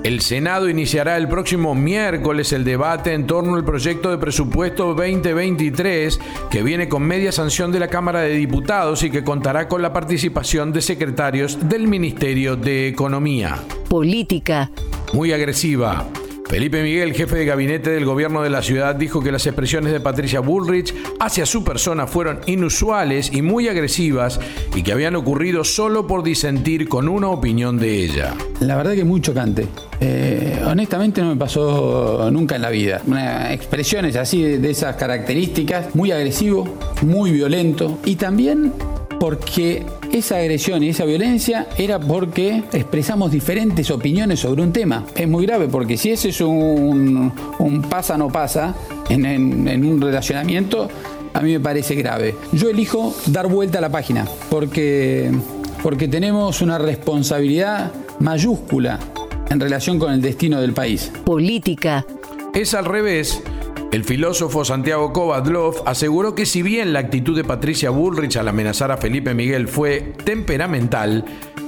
el 0.04 0.20
Senado 0.20 0.70
iniciará 0.70 1.16
el 1.18 1.28
próximo 1.30 1.74
miércoles 1.76 2.52
el 2.52 2.66
debate 2.66 3.14
en 3.14 3.26
torno 3.26 3.56
al 3.56 3.64
proyecto 3.64 4.12
de 4.12 4.18
presupuesto 4.18 4.94
2023 4.94 6.20
que 6.52 6.62
viene 6.62 6.90
con 6.90 7.04
media 7.04 7.32
sanción 7.32 7.72
de 7.72 7.80
la 7.80 7.88
Cámara 7.88 8.20
de 8.22 8.36
Diputados 8.36 9.02
y 9.04 9.10
que 9.10 9.24
contará 9.24 9.68
con 9.68 9.82
la 9.82 9.94
participación 9.94 10.74
de 10.74 10.82
secretarios 10.82 11.70
del 11.70 11.88
Ministerio 11.88 12.58
de 12.58 12.90
Economía. 12.90 13.64
Política. 13.90 14.70
Muy 15.14 15.32
agresiva. 15.32 16.06
Felipe 16.54 16.84
Miguel, 16.84 17.16
jefe 17.16 17.38
de 17.38 17.46
gabinete 17.46 17.90
del 17.90 18.06
gobierno 18.06 18.44
de 18.44 18.52
la 18.52 18.62
ciudad, 18.62 18.94
dijo 18.94 19.24
que 19.24 19.32
las 19.32 19.48
expresiones 19.48 19.92
de 19.92 20.00
Patricia 20.00 20.40
Bullrich 20.40 20.94
hacia 21.20 21.48
su 21.48 21.64
persona 21.64 22.06
fueron 22.06 22.42
inusuales 22.46 23.34
y 23.34 23.42
muy 23.42 23.70
agresivas 23.70 24.40
y 24.76 24.84
que 24.84 24.92
habían 24.92 25.16
ocurrido 25.16 25.64
solo 25.64 26.06
por 26.06 26.22
disentir 26.22 26.88
con 26.88 27.10
una 27.10 27.30
opinión 27.30 27.80
de 27.80 28.04
ella. 28.04 28.36
La 28.60 28.76
verdad 28.76 28.94
que 28.94 29.04
muy 29.04 29.20
chocante. 29.20 29.66
Eh, 30.00 30.62
honestamente 30.64 31.22
no 31.22 31.30
me 31.30 31.38
pasó 31.38 32.30
nunca 32.32 32.56
en 32.56 32.62
la 32.62 32.70
vida. 32.70 33.02
Expresiones 33.50 34.16
así 34.16 34.44
de 34.44 34.70
esas 34.70 34.96
características, 34.96 35.96
muy 35.96 36.12
agresivo, 36.12 36.78
muy 37.02 37.32
violento 37.32 37.98
y 38.06 38.16
también 38.16 38.74
porque 39.20 39.84
esa 40.14 40.38
agresión 40.38 40.84
y 40.84 40.90
esa 40.90 41.06
violencia 41.06 41.68
era 41.76 42.00
porque 42.00 42.64
expresamos 42.72 43.32
diferentes 43.32 43.90
opiniones 43.90 44.40
sobre 44.40 44.62
un 44.62 44.72
tema. 44.72 45.06
Es 45.16 45.28
muy 45.28 45.46
grave 45.46 45.68
porque 45.68 45.98
si 45.98 46.12
ese 46.12 46.30
es 46.30 46.40
un, 46.40 47.32
pasa 47.90 48.16
no 48.16 48.30
pasa 48.30 48.76
en, 49.10 49.86
un 49.86 50.00
relacionamiento, 50.00 50.88
a 51.34 51.42
mí 51.42 51.52
me 51.52 51.60
parece 51.60 51.96
grave. 51.96 52.36
Yo 52.52 52.70
elijo 52.70 53.16
dar 53.28 53.48
vuelta 53.48 53.80
a 53.80 53.82
la 53.82 53.90
página 53.90 54.28
porque, 54.50 55.32
porque 55.82 56.08
tenemos 56.08 56.62
una 56.62 56.78
responsabilidad 56.78 57.92
mayúscula 58.20 59.00
en 59.50 59.60
relación 59.60 59.98
con 59.98 60.14
el 60.14 60.22
destino 60.22 60.62
del 60.62 60.74
país. 60.74 61.12
Política. 61.26 62.06
Es 62.54 62.76
al 62.76 62.86
revés. 62.86 63.42
El 63.94 64.06
filósofo 64.06 64.66
Santiago 64.66 65.14
Kovadlov 65.14 65.84
aseguró 65.86 66.34
que 66.34 66.48
si 66.48 66.64
bien 66.64 66.94
la 66.94 67.00
actitud 67.00 67.36
de 67.36 67.44
Patricia 67.44 67.92
Bullrich 67.92 68.38
al 68.38 68.48
amenazar 68.48 68.92
a 68.92 68.98
Felipe 68.98 69.36
Miguel 69.36 69.68
fue 69.68 70.16
temperamental, 70.26 71.26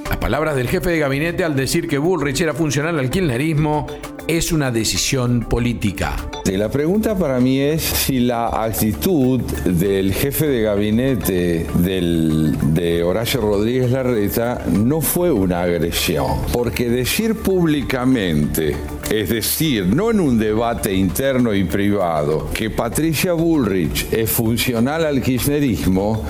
las 0.08 0.18
palabras 0.18 0.56
del 0.56 0.68
jefe 0.68 0.90
de 0.90 0.98
gabinete 0.98 1.44
al 1.44 1.56
decir 1.56 1.88
que 1.88 1.98
Bullrich 1.98 2.40
era 2.40 2.54
funcional 2.54 2.98
al 2.98 3.10
kirchnerismo 3.10 3.86
es 4.28 4.50
una 4.50 4.70
decisión 4.70 5.40
política. 5.40 6.16
La 6.46 6.68
pregunta 6.68 7.16
para 7.16 7.38
mí 7.38 7.60
es 7.60 7.82
si 7.82 8.20
la 8.20 8.48
actitud 8.64 9.40
del 9.40 10.12
jefe 10.12 10.46
de 10.46 10.62
gabinete 10.62 11.66
de 11.74 13.02
Horacio 13.04 13.40
Rodríguez 13.40 13.90
Larreta 13.90 14.64
no 14.72 15.00
fue 15.00 15.30
una 15.30 15.62
agresión, 15.62 16.26
porque 16.52 16.88
decir 16.88 17.36
públicamente, 17.36 18.76
es 19.10 19.28
decir, 19.28 19.86
no 19.86 20.10
en 20.10 20.20
un 20.20 20.38
debate 20.38 20.92
interno 20.94 21.52
y 21.54 21.64
privado, 21.64 22.48
que 22.52 22.70
Patricia 22.70 23.32
Bullrich 23.32 24.12
es 24.12 24.30
funcional 24.30 25.04
al 25.04 25.22
kirchnerismo, 25.22 26.24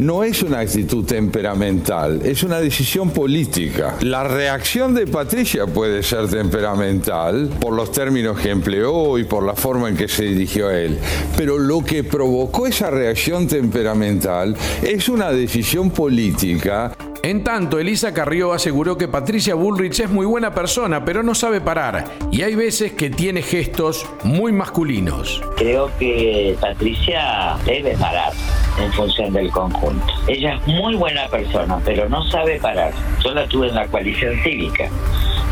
no 0.00 0.22
es 0.22 0.42
una 0.42 0.60
actitud 0.60 1.04
temperamental, 1.04 2.20
es 2.24 2.42
una 2.42 2.60
decisión 2.60 3.10
política. 3.10 3.31
La 4.02 4.24
reacción 4.24 4.94
de 4.94 5.06
Patricia 5.06 5.66
puede 5.66 6.02
ser 6.02 6.28
temperamental 6.28 7.48
por 7.60 7.72
los 7.72 7.90
términos 7.90 8.38
que 8.38 8.50
empleó 8.50 9.16
y 9.16 9.24
por 9.24 9.42
la 9.42 9.54
forma 9.54 9.88
en 9.88 9.96
que 9.96 10.06
se 10.06 10.24
dirigió 10.24 10.68
a 10.68 10.78
él. 10.78 10.98
Pero 11.34 11.56
lo 11.56 11.82
que 11.82 12.04
provocó 12.04 12.66
esa 12.66 12.90
reacción 12.90 13.46
temperamental 13.46 14.54
es 14.82 15.08
una 15.08 15.32
decisión 15.32 15.90
política 15.90 16.92
en 17.22 17.44
tanto, 17.44 17.78
Elisa 17.78 18.12
Carrió 18.12 18.52
aseguró 18.52 18.98
que 18.98 19.06
Patricia 19.06 19.54
Bullrich 19.54 20.00
es 20.00 20.10
muy 20.10 20.26
buena 20.26 20.52
persona, 20.52 21.04
pero 21.04 21.22
no 21.22 21.36
sabe 21.36 21.60
parar. 21.60 22.04
Y 22.32 22.42
hay 22.42 22.56
veces 22.56 22.92
que 22.92 23.10
tiene 23.10 23.42
gestos 23.42 24.04
muy 24.24 24.50
masculinos. 24.50 25.40
Creo 25.56 25.88
que 25.98 26.56
Patricia 26.60 27.56
debe 27.64 27.96
parar 27.96 28.32
en 28.76 28.92
función 28.92 29.32
del 29.32 29.50
conjunto. 29.50 30.04
Ella 30.26 30.56
es 30.56 30.66
muy 30.66 30.96
buena 30.96 31.28
persona, 31.28 31.80
pero 31.84 32.08
no 32.08 32.24
sabe 32.24 32.58
parar. 32.58 32.92
Yo 33.22 33.32
la 33.32 33.46
tuve 33.46 33.68
en 33.68 33.76
la 33.76 33.86
coalición 33.86 34.34
cívica. 34.42 34.90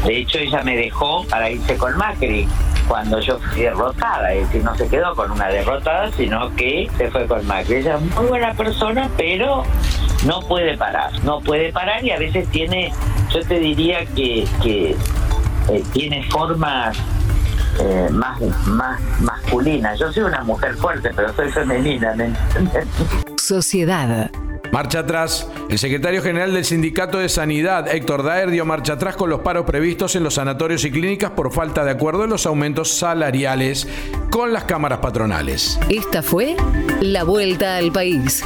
De 0.05 0.17
hecho, 0.17 0.39
ella 0.39 0.63
me 0.63 0.77
dejó 0.77 1.25
para 1.27 1.51
irse 1.51 1.77
con 1.77 1.97
Macri 1.97 2.49
cuando 2.89 3.21
yo 3.21 3.39
fui 3.39 3.63
derrotada, 3.63 4.33
es 4.33 4.49
decir, 4.49 4.65
no 4.65 4.75
se 4.75 4.89
quedó 4.89 5.15
con 5.15 5.31
una 5.31 5.47
derrotada, 5.47 6.11
sino 6.17 6.53
que 6.57 6.91
se 6.97 7.09
fue 7.13 7.27
con 7.27 7.47
Macri. 7.47 7.77
Ella 7.77 7.95
es 7.95 8.17
muy 8.17 8.27
buena 8.27 8.55
persona, 8.55 9.09
pero 9.17 9.63
no 10.25 10.41
puede 10.43 10.77
parar, 10.77 11.13
no 11.25 11.41
puede 11.41 11.73
parar 11.73 12.05
y 12.05 12.11
a 12.11 12.19
veces 12.19 12.49
tiene, 12.49 12.93
yo 13.33 13.41
te 13.41 13.59
diría 13.59 14.05
que, 14.07 14.47
que 14.63 14.97
eh, 15.69 15.85
tiene 15.93 16.25
formas 16.31 16.97
eh, 17.79 18.09
más, 18.11 18.41
más 18.67 19.01
masculinas. 19.21 19.99
Yo 19.99 20.13
soy 20.13 20.25
una 20.25 20.43
mujer 20.43 20.75
fuerte, 20.75 21.11
pero 21.15 21.33
soy 21.35 21.51
femenina, 21.51 22.15
¿me 22.15 22.25
entiendes? 22.27 22.87
Sociedad. 23.39 24.31
Marcha 24.73 25.01
atrás. 25.01 25.49
El 25.69 25.79
secretario 25.79 26.23
general 26.23 26.53
del 26.53 26.65
Sindicato 26.65 27.19
de 27.19 27.29
Sanidad, 27.29 27.93
Héctor 27.93 28.23
Daer, 28.23 28.51
dio 28.51 28.65
marcha 28.65 28.95
atrás 28.95 29.17
con 29.17 29.29
los 29.31 29.41
paros 29.41 29.65
previstos 29.65 30.15
en 30.15 30.23
los 30.23 30.35
sanatorios 30.35 30.85
y 30.85 30.91
clínicas 30.91 31.31
por 31.31 31.53
falta 31.53 31.85
de 31.85 31.91
acuerdo 31.91 32.25
en 32.25 32.31
los 32.31 32.47
aumentos 32.47 32.93
salariales 32.93 33.89
con 34.31 34.53
las 34.53 34.65
cámaras 34.65 35.01
patronales. 35.01 35.79
Esta 35.89 36.23
fue 36.23 36.57
la 37.01 37.25
vuelta 37.25 37.77
al 37.77 37.91
país. 37.91 38.45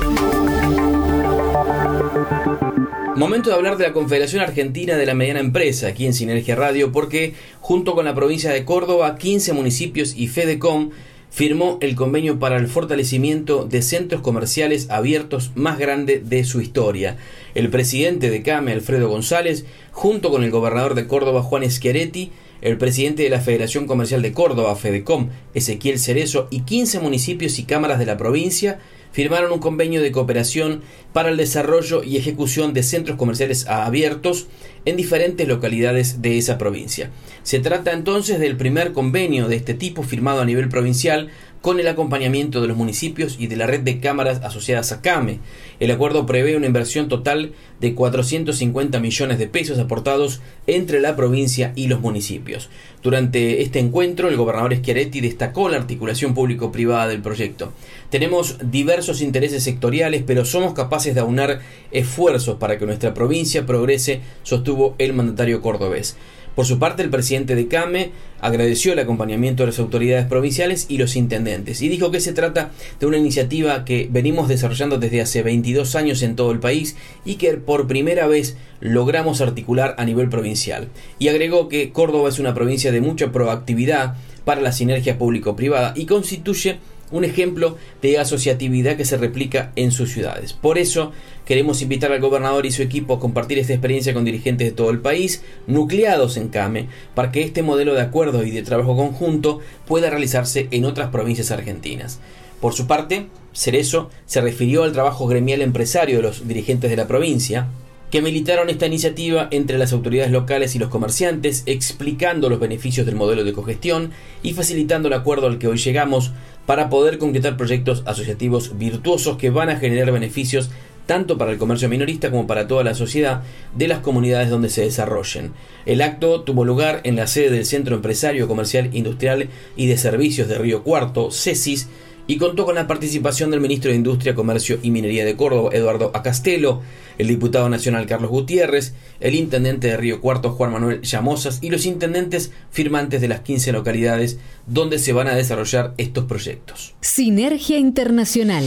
Momento 3.17 3.51
de 3.51 3.55
hablar 3.55 3.77
de 3.77 3.87
la 3.87 3.93
Confederación 3.93 4.43
Argentina 4.43 4.97
de 4.97 5.07
la 5.07 5.15
Mediana 5.15 5.39
Empresa 5.39 5.87
aquí 5.87 6.05
en 6.05 6.15
Sinergia 6.15 6.57
Radio 6.57 6.91
porque 6.91 7.35
junto 7.61 7.95
con 7.95 8.07
la 8.07 8.15
provincia 8.15 8.51
de 8.51 8.65
Córdoba, 8.65 9.17
15 9.17 9.53
municipios 9.53 10.17
y 10.17 10.27
Fedecom 10.27 10.91
firmó 11.31 11.79
el 11.81 11.95
convenio 11.95 12.41
para 12.41 12.57
el 12.57 12.67
fortalecimiento 12.67 13.67
de 13.67 13.83
centros 13.83 14.21
comerciales 14.21 14.91
abiertos 14.91 15.53
más 15.55 15.79
grande 15.79 16.19
de 16.25 16.43
su 16.43 16.61
historia. 16.61 17.17
El 17.55 17.71
presidente 17.71 18.31
de 18.31 18.43
CAME, 18.43 18.73
Alfredo 18.73 19.09
González, 19.09 19.65
junto 19.93 20.31
con 20.31 20.43
el 20.43 20.51
gobernador 20.51 20.97
de 20.97 21.07
Córdoba, 21.07 21.43
Juan 21.43 21.71
Schiaretti, 21.71 22.33
el 22.63 22.79
presidente 22.79 23.23
de 23.23 23.31
la 23.31 23.41
Federación 23.41 23.87
Comercial 23.87 24.23
de 24.23 24.33
Córdoba, 24.33 24.75
Fedecom, 24.75 25.29
Ezequiel 25.55 26.01
Cerezo, 26.01 26.49
y 26.51 26.63
15 26.63 26.99
municipios 26.99 27.61
y 27.61 27.65
cámaras 27.65 28.01
de 28.01 28.07
la 28.07 28.17
provincia 28.17 28.81
firmaron 29.15 29.53
un 29.53 29.61
convenio 29.61 30.03
de 30.03 30.11
cooperación 30.11 30.83
para 31.13 31.29
el 31.29 31.37
desarrollo 31.37 32.03
y 32.03 32.17
ejecución 32.17 32.75
de 32.75 32.83
centros 32.83 33.17
comerciales 33.17 33.69
abiertos 33.69 34.49
en 34.87 34.97
diferentes 34.97 35.47
localidades 35.47 36.21
de 36.21 36.37
esa 36.37 36.59
provincia. 36.59 37.13
Se 37.45 37.61
trata 37.61 37.93
entonces 37.93 38.41
del 38.41 38.57
primer 38.57 38.93
convenio 38.93 39.47
de 39.47 39.55
este 39.55 39.73
tipo 39.73 40.03
firmado 40.03 40.41
a 40.41 40.45
nivel 40.45 40.69
provincial 40.69 41.31
con 41.65 41.81
el 41.81 41.89
acompañamiento 41.89 42.61
de 42.61 42.69
los 42.69 42.77
municipios 42.77 43.37
y 43.39 43.47
de 43.47 43.57
la 43.57 43.67
red 43.67 43.81
de 43.81 43.99
cámaras 43.99 44.43
asociadas 44.45 44.93
a 44.93 45.01
CAME. 45.01 45.39
El 45.81 45.91
acuerdo 45.93 46.27
prevé 46.27 46.59
una 46.59 46.67
inversión 46.67 47.09
total 47.09 47.53
de 47.81 47.95
450 47.95 49.01
millones 49.01 49.39
de 49.39 49.47
pesos 49.47 49.79
aportados 49.79 50.43
entre 50.67 51.01
la 51.01 51.17
provincia 51.17 51.73
y 51.75 51.87
los 51.87 52.03
municipios. 52.03 52.69
Durante 53.03 53.63
este 53.63 53.79
encuentro, 53.79 54.29
el 54.29 54.37
gobernador 54.37 54.77
Schiaretti 54.77 55.23
destacó 55.23 55.71
la 55.71 55.79
articulación 55.79 56.35
público-privada 56.35 57.09
del 57.09 57.23
proyecto. 57.23 57.73
Tenemos 58.11 58.59
diversos 58.71 59.23
intereses 59.23 59.63
sectoriales, 59.63 60.23
pero 60.23 60.45
somos 60.45 60.75
capaces 60.75 61.15
de 61.15 61.23
aunar 61.23 61.63
esfuerzos 61.93 62.59
para 62.59 62.79
que 62.79 62.85
nuestra 62.85 63.15
provincia 63.15 63.65
progrese, 63.65 64.21
sostuvo 64.43 64.97
el 64.99 65.15
mandatario 65.15 65.63
cordobés. 65.63 66.19
Por 66.55 66.67
su 66.67 66.79
parte, 66.79 67.03
el 67.03 67.11
presidente 67.11 67.57
de 67.57 67.67
CAME 67.67 68.13
agradeció 68.41 68.93
el 68.93 68.99
acompañamiento 68.99 69.63
de 69.63 69.69
las 69.69 69.79
autoridades 69.79 70.27
provinciales 70.27 70.87
y 70.89 70.99
los 70.99 71.17
intendentes 71.17 71.83
y 71.83 71.89
dijo 71.89 72.11
que 72.11 72.21
se 72.21 72.33
trata 72.33 72.71
de 73.01 73.07
una 73.07 73.17
iniciativa 73.17 73.85
que 73.85 74.09
venimos 74.11 74.49
desarrollando 74.49 74.99
desde 74.99 75.21
hace 75.21 75.43
22 75.43 75.97
años 75.97 76.23
en 76.23 76.37
todo 76.37 76.53
el 76.53 76.61
país 76.61 76.97
y 77.25 77.37
que 77.37 77.55
por 77.55 77.89
primera 77.89 78.27
vez 78.29 78.57
logramos 78.81 79.41
articular 79.41 79.97
a 79.99 80.05
nivel 80.05 80.29
provincial. 80.29 80.89
Y 81.19 81.29
agregó 81.29 81.69
que 81.69 81.91
Córdoba 81.91 82.29
es 82.29 82.39
una 82.39 82.55
provincia 82.55 82.93
de 82.93 83.01
mucha 83.01 83.33
proactividad 83.33 84.15
para 84.45 84.61
la 84.61 84.73
sinergia 84.73 85.19
público-privada 85.19 85.93
y 85.97 86.07
constituye 86.07 86.79
un 87.15 87.25
ejemplo 87.25 87.77
de 88.03 88.19
asociatividad 88.19 88.97
que 88.97 89.05
se 89.05 89.17
replica 89.17 89.71
en 89.77 89.93
sus 89.93 90.11
ciudades. 90.11 90.53
Por 90.53 90.79
eso 90.79 91.13
queremos 91.47 91.81
invitar 91.81 92.11
al 92.11 92.21
gobernador 92.21 92.67
y 92.67 92.73
su 92.73 92.83
equipo 92.83 93.15
a 93.15 93.21
compartir 93.21 93.57
esta 93.61 93.73
experiencia 93.73 94.13
con 94.13 94.25
dirigentes 94.25 94.67
de 94.67 94.75
todo 94.75 94.91
el 94.91 94.99
país, 94.99 95.45
nucleados 95.69 96.37
en 96.37 96.49
CAME, 96.49 96.89
para 97.15 97.31
que 97.31 97.43
este 97.43 97.63
modelo 97.63 97.95
de 97.95 98.03
acuerdo 98.03 98.45
y 98.45 98.51
de 98.51 98.63
trabajo 98.63 98.97
conjunto 98.97 99.61
pueda 99.87 100.11
realizarse 100.11 100.67
en 100.73 100.85
otras 100.85 101.11
provincias 101.11 101.53
argentinas. 101.53 102.19
Por 102.61 102.73
su 102.73 102.89
parte, 102.89 103.29
Cerezo 103.53 104.11
se 104.27 104.41
refirió 104.41 104.83
al 104.83 104.93
trabajo 104.93 105.29
gremial 105.29 105.63
empresario 105.63 106.17
de 106.17 106.23
los 106.23 106.49
dirigentes 106.49 106.91
de 106.91 106.97
la 106.97 107.07
provincia, 107.07 107.69
que 108.15 108.23
militaron 108.23 108.71
esta 108.71 108.87
iniciativa 108.87 109.49
entre 109.51 109.77
las 109.77 109.93
autoridades 109.93 110.31
locales 110.31 110.77
y 110.77 110.79
los 110.79 110.89
comerciantes, 110.89 111.65
explicando 111.67 112.49
los 112.49 112.61
beneficios 112.61 113.07
del 113.07 113.17
modelo 113.17 113.43
de 113.43 113.53
cogestión 113.53 114.13
y 114.41 114.53
facilitando 114.53 115.09
el 115.09 115.15
acuerdo 115.15 115.49
al 115.49 115.59
que 115.59 115.67
hoy 115.67 115.79
llegamos 115.79 116.31
para 116.67 116.89
poder 116.89 117.19
concretar 117.19 117.57
proyectos 117.57 118.03
asociativos 118.07 118.79
virtuosos 118.79 119.37
que 119.37 119.51
van 119.51 119.71
a 119.71 119.77
generar 119.77 120.13
beneficios 120.13 120.71
tanto 121.07 121.37
para 121.37 121.53
el 121.53 121.59
comercio 121.59 121.89
minorista 121.89 122.31
como 122.31 122.47
para 122.47 122.67
toda 122.67 122.85
la 122.85 122.95
sociedad 122.95 123.43
de 123.75 123.89
las 123.89 123.99
comunidades 123.99 124.49
donde 124.49 124.71
se 124.71 124.83
desarrollen. 124.83 125.53
El 125.85 126.01
acto 126.01 126.43
tuvo 126.43 126.65
lugar 126.65 127.01
en 127.05 127.17
la 127.17 127.27
sede 127.27 127.51
del 127.51 127.67
Centro 127.67 127.97
Empresario 127.97 128.49
Comercial 128.49 128.91
Industrial 128.95 129.49
y 129.77 129.87
de 129.87 129.99
Servicios 129.99 130.49
de 130.49 130.59
Río 130.59 130.83
Cuarto, 130.83 131.31
CESIS, 131.31 131.89
y 132.27 132.39
contó 132.39 132.65
con 132.65 132.75
la 132.75 132.87
participación 132.87 133.51
del 133.51 133.61
ministro 133.61 133.91
de 133.91 133.97
Industria, 133.97 134.35
Comercio 134.35 134.79
y 134.83 134.91
Minería 134.91 135.25
de 135.25 135.37
Córdoba, 135.37 135.71
Eduardo 135.73 136.11
Acastelo, 136.15 136.83
el 137.19 137.29
diputado 137.29 137.69
nacional 137.69 138.07
Carlos 138.07 138.31
Gutiérrez, 138.31 138.95
el 139.21 139.35
intendente 139.35 139.89
de 139.89 139.97
Río 139.97 140.21
Cuarto, 140.21 140.51
Juan 140.51 140.73
Manuel 140.73 141.03
Llamosas, 141.03 141.59
y 141.61 141.71
los 141.71 141.87
intendentes 141.87 142.53
firmantes 142.71 143.21
de 143.21 143.29
las 143.29 143.41
15 143.41 143.73
localidades 143.73 144.39
donde 144.67 144.99
se 144.99 145.13
van 145.13 145.29
a 145.29 145.35
desarrollar 145.35 145.95
estos 145.99 146.25
proyectos. 146.25 146.95
Sinergia 147.01 147.79
Internacional. 147.79 148.65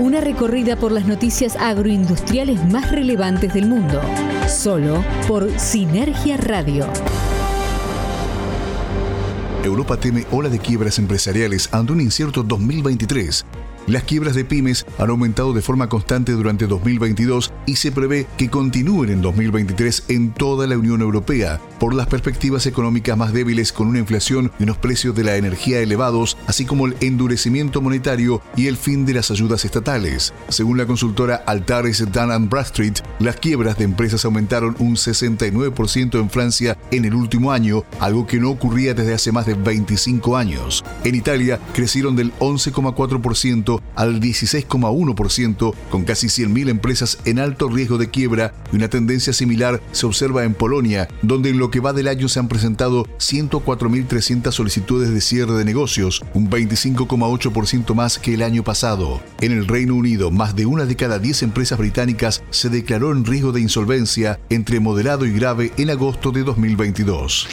Una 0.00 0.20
recorrida 0.20 0.76
por 0.76 0.92
las 0.92 1.06
noticias 1.06 1.56
agroindustriales 1.56 2.64
más 2.66 2.90
relevantes 2.90 3.52
del 3.52 3.66
mundo, 3.66 4.00
solo 4.48 5.04
por 5.28 5.50
Sinergia 5.58 6.38
Radio. 6.38 6.86
Europa 9.64 9.96
teme 9.96 10.24
ola 10.30 10.48
de 10.48 10.58
quiebras 10.58 10.98
empresariales 10.98 11.68
ante 11.72 11.92
un 11.92 12.00
incierto 12.00 12.42
2023 12.42 13.44
Las 13.90 14.04
quiebras 14.04 14.36
de 14.36 14.44
pymes 14.44 14.86
han 14.98 15.10
aumentado 15.10 15.52
de 15.52 15.62
forma 15.62 15.88
constante 15.88 16.30
durante 16.30 16.68
2022 16.68 17.52
y 17.66 17.74
se 17.74 17.90
prevé 17.90 18.28
que 18.38 18.48
continúen 18.48 19.10
en 19.10 19.20
2023 19.20 20.04
en 20.06 20.32
toda 20.32 20.68
la 20.68 20.78
Unión 20.78 21.00
Europea 21.00 21.60
por 21.80 21.92
las 21.92 22.06
perspectivas 22.06 22.66
económicas 22.66 23.16
más 23.16 23.32
débiles 23.32 23.72
con 23.72 23.88
una 23.88 23.98
inflación 23.98 24.52
y 24.60 24.62
unos 24.62 24.76
precios 24.76 25.16
de 25.16 25.24
la 25.24 25.34
energía 25.36 25.80
elevados, 25.80 26.36
así 26.46 26.66
como 26.66 26.86
el 26.86 26.94
endurecimiento 27.00 27.80
monetario 27.80 28.40
y 28.54 28.68
el 28.68 28.76
fin 28.76 29.06
de 29.06 29.14
las 29.14 29.32
ayudas 29.32 29.64
estatales. 29.64 30.32
Según 30.50 30.78
la 30.78 30.86
consultora 30.86 31.42
Altares 31.46 32.04
Dun 32.12 32.48
Bradstreet, 32.48 33.02
las 33.18 33.36
quiebras 33.36 33.76
de 33.76 33.84
empresas 33.84 34.24
aumentaron 34.24 34.76
un 34.78 34.94
69% 34.94 36.20
en 36.20 36.30
Francia 36.30 36.78
en 36.92 37.06
el 37.06 37.14
último 37.14 37.50
año, 37.50 37.82
algo 37.98 38.24
que 38.26 38.38
no 38.38 38.50
ocurría 38.50 38.94
desde 38.94 39.14
hace 39.14 39.32
más 39.32 39.46
de 39.46 39.54
25 39.54 40.36
años. 40.36 40.84
En 41.02 41.16
Italia 41.16 41.58
crecieron 41.72 42.14
del 42.14 42.32
11,4% 42.38 43.79
al 43.96 44.20
16,1%, 44.20 45.74
con 45.90 46.04
casi 46.04 46.28
100.000 46.28 46.68
empresas 46.70 47.18
en 47.24 47.38
alto 47.38 47.68
riesgo 47.68 47.98
de 47.98 48.08
quiebra, 48.08 48.54
y 48.72 48.76
una 48.76 48.88
tendencia 48.88 49.32
similar 49.32 49.82
se 49.92 50.06
observa 50.06 50.44
en 50.44 50.54
Polonia, 50.54 51.08
donde 51.22 51.50
en 51.50 51.58
lo 51.58 51.70
que 51.70 51.80
va 51.80 51.92
del 51.92 52.08
año 52.08 52.28
se 52.28 52.38
han 52.38 52.48
presentado 52.48 53.04
104.300 53.18 54.52
solicitudes 54.52 55.10
de 55.10 55.20
cierre 55.20 55.52
de 55.52 55.64
negocios, 55.64 56.22
un 56.34 56.48
25,8% 56.48 57.94
más 57.94 58.18
que 58.18 58.34
el 58.34 58.42
año 58.42 58.64
pasado. 58.64 59.20
En 59.40 59.52
el 59.52 59.66
Reino 59.66 59.94
Unido, 59.94 60.30
más 60.30 60.56
de 60.56 60.66
una 60.66 60.84
de 60.84 60.96
cada 60.96 61.18
10 61.18 61.42
empresas 61.42 61.78
británicas 61.78 62.42
se 62.50 62.68
declaró 62.68 63.12
en 63.12 63.24
riesgo 63.24 63.52
de 63.52 63.60
insolvencia 63.60 64.40
entre 64.48 64.80
moderado 64.80 65.26
y 65.26 65.32
grave 65.32 65.72
en 65.76 65.90
agosto 65.90 66.30
de 66.30 66.42
2022. 66.42 67.48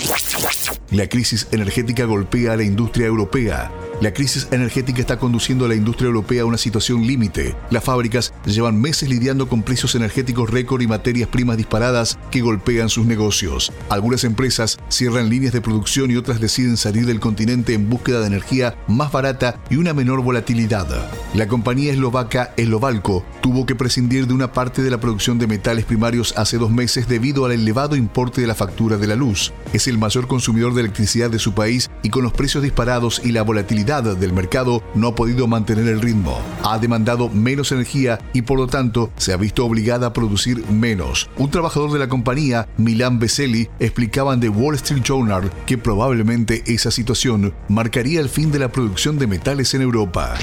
La 0.92 1.08
crisis 1.08 1.48
energética 1.52 2.06
golpea 2.06 2.54
a 2.54 2.56
la 2.56 2.64
industria 2.64 3.08
europea. 3.08 3.70
La 4.00 4.14
crisis 4.14 4.48
energética 4.52 5.02
está 5.02 5.18
conduciendo 5.18 5.66
a 5.66 5.68
la 5.68 5.76
industria 5.76 6.07
europea 6.08 6.42
a 6.42 6.46
una 6.46 6.58
situación 6.58 7.06
límite. 7.06 7.56
Las 7.70 7.84
fábricas 7.84 8.34
llevan 8.46 8.82
meses 8.82 9.10
lidiando 9.10 9.48
con 9.48 9.64
precios 9.64 9.96
energéticos 9.96 10.50
récord 10.50 10.82
y 10.82 10.88
materias 10.88 11.30
primas 11.30 11.58
disparadas 11.58 12.18
que 12.32 12.42
golpean 12.42 12.90
sus 12.90 13.06
negocios. 13.06 13.72
Algunas 13.90 14.24
empresas 14.24 14.78
cierran 14.90 15.30
líneas 15.30 15.54
de 15.54 15.62
producción 15.62 16.12
y 16.12 16.16
otras 16.16 16.40
deciden 16.40 16.78
salir 16.78 17.06
del 17.06 17.20
continente 17.20 17.74
en 17.74 17.90
búsqueda 17.90 18.22
de 18.22 18.28
energía 18.28 18.76
más 18.88 19.12
barata 19.12 19.60
y 19.70 19.76
una 19.78 19.94
menor 19.94 20.22
volatilidad. 20.22 20.88
La 21.34 21.48
compañía 21.48 21.92
eslovaca 21.92 22.54
Eslovalco 22.58 23.26
tuvo 23.42 23.66
que 23.66 23.76
prescindir 23.76 24.28
de 24.28 24.34
una 24.34 24.52
parte 24.52 24.82
de 24.82 24.90
la 24.90 25.00
producción 25.00 25.38
de 25.40 25.48
metales 25.48 25.86
primarios 25.86 26.34
hace 26.38 26.58
dos 26.58 26.72
meses 26.72 27.08
debido 27.08 27.46
al 27.46 27.52
elevado 27.52 27.96
importe 27.96 28.42
de 28.42 28.48
la 28.48 28.56
factura 28.56 28.98
de 28.98 29.08
la 29.08 29.16
luz. 29.16 29.54
Es 29.74 29.88
el 29.88 29.98
mayor 29.98 30.28
consumidor 30.28 30.74
de 30.74 30.82
electricidad 30.82 31.30
de 31.30 31.40
su 31.40 31.54
país 31.54 31.90
y 32.04 32.10
con 32.10 32.24
los 32.24 32.34
precios 32.34 32.64
disparados 32.64 33.22
y 33.24 33.32
la 33.32 33.44
volatilidad 33.44 34.04
del 34.04 34.34
mercado 34.34 34.84
no 34.96 35.08
ha 35.08 35.16
podido 35.16 35.48
mantener 35.48 35.88
el 35.88 35.97
ritmo. 36.02 36.40
Ha 36.64 36.80
demandado 36.80 37.30
menos 37.30 37.72
energía 37.72 38.20
y 38.34 38.42
por 38.42 38.58
lo 38.58 38.68
tanto 38.68 39.12
se 39.18 39.34
ha 39.34 39.38
visto 39.38 39.66
obligada 39.66 40.08
a 40.08 40.14
producir 40.14 40.66
menos. 40.70 41.30
Un 41.38 41.52
trabajador 41.52 41.92
de 41.92 42.00
la 42.00 42.10
compañía, 42.10 42.68
Milan 42.78 43.20
Beselli, 43.20 43.70
explicaba 43.80 44.34
en 44.34 44.40
The 44.40 44.50
Wall 44.50 44.76
Street 44.76 45.04
Journal 45.04 45.52
que 45.66 45.78
probablemente 45.78 46.64
esa 46.66 46.92
situación 46.92 47.54
marcaría 47.68 48.20
el 48.20 48.30
fin 48.30 48.52
de 48.52 48.60
la 48.60 48.72
producción 48.72 49.18
de 49.18 49.28
metales 49.28 49.74
en 49.74 49.82
Europa. 49.82 50.36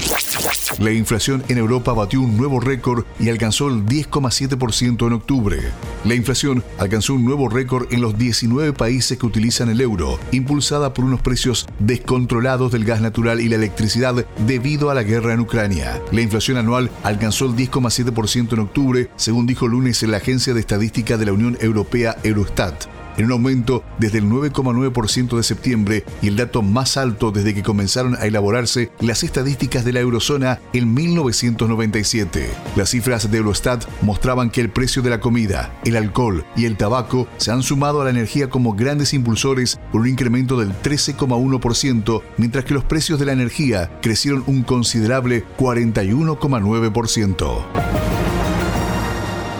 La 0.79 0.91
inflación 0.91 1.43
en 1.47 1.57
Europa 1.57 1.93
batió 1.93 2.19
un 2.19 2.35
nuevo 2.35 2.59
récord 2.59 3.05
y 3.19 3.29
alcanzó 3.29 3.69
el 3.69 3.85
10,7% 3.85 5.07
en 5.07 5.13
octubre. 5.13 5.57
La 6.03 6.15
inflación 6.15 6.63
alcanzó 6.77 7.13
un 7.13 7.23
nuevo 7.23 7.47
récord 7.47 7.91
en 7.93 8.01
los 8.01 8.17
19 8.17 8.73
países 8.73 9.17
que 9.17 9.25
utilizan 9.25 9.69
el 9.69 9.79
euro, 9.79 10.19
impulsada 10.31 10.93
por 10.93 11.05
unos 11.05 11.21
precios 11.21 11.65
descontrolados 11.79 12.71
del 12.71 12.83
gas 12.83 12.99
natural 12.99 13.39
y 13.39 13.47
la 13.47 13.55
electricidad 13.55 14.25
debido 14.45 14.89
a 14.89 14.93
la 14.93 15.03
guerra 15.03 15.33
en 15.33 15.39
Ucrania. 15.45 16.01
La 16.11 16.21
inflación 16.21 16.57
anual 16.57 16.91
alcanzó 17.03 17.45
el 17.45 17.53
10,7% 17.53 18.53
en 18.53 18.59
octubre, 18.59 19.09
según 19.15 19.47
dijo 19.47 19.67
lunes 19.67 20.03
la 20.03 20.17
Agencia 20.17 20.53
de 20.53 20.59
Estadística 20.59 21.17
de 21.17 21.25
la 21.25 21.33
Unión 21.33 21.57
Europea 21.61 22.17
Eurostat 22.23 23.04
en 23.17 23.25
un 23.25 23.31
aumento 23.31 23.83
desde 23.99 24.19
el 24.19 24.25
9,9% 24.25 25.37
de 25.37 25.43
septiembre 25.43 26.05
y 26.21 26.27
el 26.27 26.35
dato 26.35 26.61
más 26.61 26.97
alto 26.97 27.31
desde 27.31 27.53
que 27.53 27.63
comenzaron 27.63 28.15
a 28.15 28.25
elaborarse 28.25 28.91
las 28.99 29.23
estadísticas 29.23 29.85
de 29.85 29.93
la 29.93 30.01
eurozona 30.01 30.59
en 30.73 30.93
1997. 30.93 32.49
Las 32.75 32.89
cifras 32.89 33.29
de 33.29 33.37
Eurostat 33.37 33.85
mostraban 34.01 34.49
que 34.49 34.61
el 34.61 34.69
precio 34.69 35.01
de 35.01 35.09
la 35.09 35.19
comida, 35.19 35.73
el 35.85 35.95
alcohol 35.95 36.45
y 36.55 36.65
el 36.65 36.77
tabaco 36.77 37.27
se 37.37 37.51
han 37.51 37.63
sumado 37.63 38.01
a 38.01 38.05
la 38.05 38.09
energía 38.09 38.49
como 38.49 38.73
grandes 38.73 39.13
impulsores 39.13 39.79
con 39.91 40.01
un 40.01 40.07
incremento 40.07 40.57
del 40.57 40.73
13,1%, 40.73 42.21
mientras 42.37 42.65
que 42.65 42.73
los 42.73 42.83
precios 42.83 43.19
de 43.19 43.25
la 43.25 43.33
energía 43.33 43.91
crecieron 44.01 44.43
un 44.47 44.63
considerable 44.63 45.45
41,9%. 45.57 47.65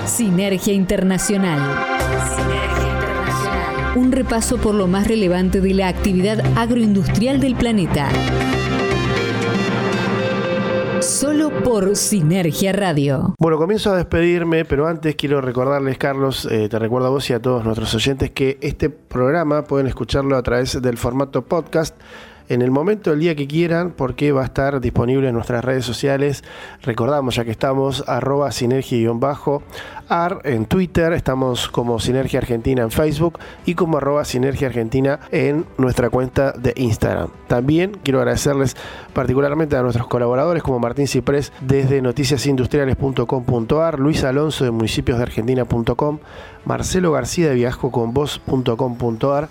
Sinergia 0.06 0.74
Internacional 0.74 2.74
un 3.95 4.11
repaso 4.11 4.57
por 4.57 4.75
lo 4.75 4.87
más 4.87 5.07
relevante 5.07 5.61
de 5.61 5.73
la 5.73 5.87
actividad 5.87 6.39
agroindustrial 6.57 7.39
del 7.39 7.55
planeta. 7.55 8.09
Solo 11.01 11.51
por 11.63 11.95
Sinergia 11.95 12.73
Radio. 12.73 13.35
Bueno, 13.39 13.57
comienzo 13.57 13.93
a 13.93 13.97
despedirme, 13.97 14.65
pero 14.65 14.87
antes 14.87 15.15
quiero 15.15 15.39
recordarles, 15.39 15.97
Carlos, 15.97 16.47
eh, 16.49 16.67
te 16.67 16.79
recuerdo 16.79 17.07
a 17.07 17.11
vos 17.11 17.29
y 17.29 17.33
a 17.33 17.41
todos 17.41 17.63
nuestros 17.63 17.93
oyentes 17.93 18.31
que 18.31 18.57
este 18.61 18.89
programa 18.89 19.63
pueden 19.63 19.87
escucharlo 19.87 20.35
a 20.35 20.43
través 20.43 20.81
del 20.81 20.97
formato 20.97 21.43
podcast 21.43 21.95
en 22.49 22.61
el 22.61 22.71
momento 22.71 23.11
del 23.11 23.19
día 23.19 23.35
que 23.35 23.47
quieran, 23.47 23.91
porque 23.91 24.31
va 24.31 24.41
a 24.41 24.45
estar 24.45 24.79
disponible 24.81 25.27
en 25.27 25.35
nuestras 25.35 25.63
redes 25.63 25.85
sociales. 25.85 26.43
Recordamos, 26.83 27.35
ya 27.35 27.45
que 27.45 27.51
estamos, 27.51 28.03
arroba 28.07 28.51
sinergia-ar 28.51 30.41
en 30.43 30.65
Twitter, 30.65 31.13
estamos 31.13 31.69
como 31.69 31.99
Sinergia 31.99 32.39
Argentina 32.39 32.83
en 32.83 32.91
Facebook 32.91 33.39
y 33.65 33.75
como 33.75 33.97
arroba 33.97 34.25
Sinergia 34.25 34.67
Argentina 34.67 35.19
en 35.31 35.65
nuestra 35.77 36.09
cuenta 36.09 36.51
de 36.51 36.73
Instagram. 36.75 37.29
También 37.47 37.97
quiero 38.03 38.19
agradecerles 38.19 38.75
particularmente 39.13 39.75
a 39.75 39.81
nuestros 39.81 40.07
colaboradores 40.07 40.63
como 40.63 40.79
Martín 40.79 41.07
Ciprés 41.07 41.51
desde 41.61 42.01
noticiasindustriales.com.ar, 42.01 43.99
Luis 43.99 44.23
Alonso 44.23 44.65
de 44.65 44.71
municipiosdeargentina.com, 44.71 46.19
Marcelo 46.65 47.11
García 47.11 47.49
de 47.49 47.55
viajoconvos.com.ar, 47.55 49.49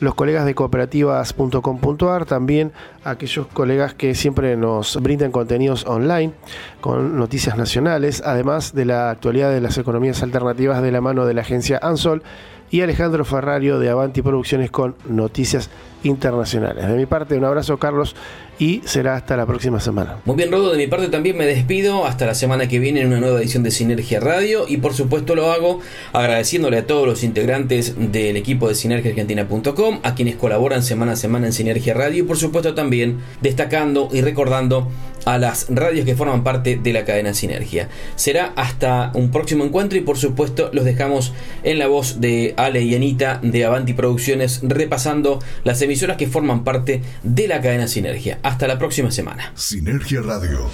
los 0.00 0.14
colegas 0.14 0.44
de 0.44 0.54
cooperativas.com.ar, 0.54 2.26
también 2.26 2.72
aquellos 3.04 3.46
colegas 3.46 3.94
que 3.94 4.14
siempre 4.14 4.56
nos 4.56 5.00
brindan 5.02 5.32
contenidos 5.32 5.86
online 5.86 6.32
con 6.80 7.16
noticias 7.16 7.56
nacionales, 7.56 8.22
además 8.24 8.74
de 8.74 8.84
la 8.84 9.10
actualidad 9.10 9.50
de 9.50 9.60
las 9.60 9.78
economías 9.78 10.22
alternativas 10.22 10.82
de 10.82 10.92
la 10.92 11.00
mano 11.00 11.24
de 11.24 11.34
la 11.34 11.40
agencia 11.42 11.78
Ansol 11.82 12.22
y 12.70 12.80
Alejandro 12.80 13.24
Ferrario 13.24 13.78
de 13.78 13.90
Avanti 13.90 14.22
Producciones 14.22 14.70
con 14.70 14.96
noticias 15.08 15.70
internacionales. 16.02 16.86
De 16.86 16.96
mi 16.96 17.06
parte, 17.06 17.36
un 17.36 17.44
abrazo 17.44 17.78
Carlos 17.78 18.16
y 18.58 18.82
será 18.84 19.16
hasta 19.16 19.36
la 19.36 19.46
próxima 19.46 19.80
semana. 19.80 20.18
Muy 20.24 20.36
bien, 20.36 20.50
Rodo, 20.50 20.72
de 20.72 20.78
mi 20.78 20.86
parte 20.86 21.08
también 21.08 21.36
me 21.36 21.46
despido 21.46 22.06
hasta 22.06 22.26
la 22.26 22.34
semana 22.34 22.68
que 22.68 22.78
viene 22.78 23.00
en 23.00 23.08
una 23.08 23.20
nueva 23.20 23.40
edición 23.40 23.62
de 23.62 23.70
Sinergia 23.70 24.20
Radio 24.20 24.66
y 24.68 24.78
por 24.78 24.94
supuesto 24.94 25.34
lo 25.34 25.52
hago 25.52 25.80
agradeciéndole 26.12 26.78
a 26.78 26.86
todos 26.86 27.06
los 27.06 27.22
integrantes 27.22 27.94
del 28.12 28.36
equipo 28.36 28.68
de 28.68 28.74
sinergiaargentina.com, 28.74 30.00
a 30.02 30.14
quienes 30.14 30.36
colaboran 30.36 30.82
semana 30.82 31.12
a 31.12 31.16
semana 31.16 31.46
en 31.46 31.52
Sinergia 31.52 31.94
Radio 31.94 32.24
y 32.24 32.26
por 32.26 32.36
supuesto 32.36 32.74
también 32.74 33.18
destacando 33.40 34.08
y 34.12 34.20
recordando 34.20 34.88
a 35.26 35.38
las 35.38 35.66
radios 35.68 36.06
que 36.06 36.16
forman 36.16 36.42
parte 36.42 36.76
de 36.82 36.92
la 36.92 37.04
cadena 37.04 37.34
Sinergia. 37.34 37.90
Será 38.14 38.52
hasta 38.56 39.10
un 39.12 39.30
próximo 39.30 39.64
encuentro 39.64 39.98
y 39.98 40.00
por 40.00 40.16
supuesto 40.16 40.70
los 40.72 40.84
dejamos 40.84 41.34
en 41.62 41.78
la 41.78 41.88
voz 41.88 42.20
de 42.20 42.54
Ale 42.56 42.82
y 42.82 42.94
Anita 42.94 43.40
de 43.42 43.64
Avanti 43.64 43.92
Producciones 43.92 44.60
repasando 44.62 45.40
las 45.64 45.82
emisoras 45.82 46.16
que 46.16 46.28
forman 46.28 46.64
parte 46.64 47.02
de 47.22 47.48
la 47.48 47.60
cadena 47.60 47.88
Sinergia. 47.88 48.38
Hasta 48.42 48.66
la 48.66 48.78
próxima 48.78 49.10
semana. 49.10 49.52
Sinergia 49.54 50.22
Radio. 50.22 50.70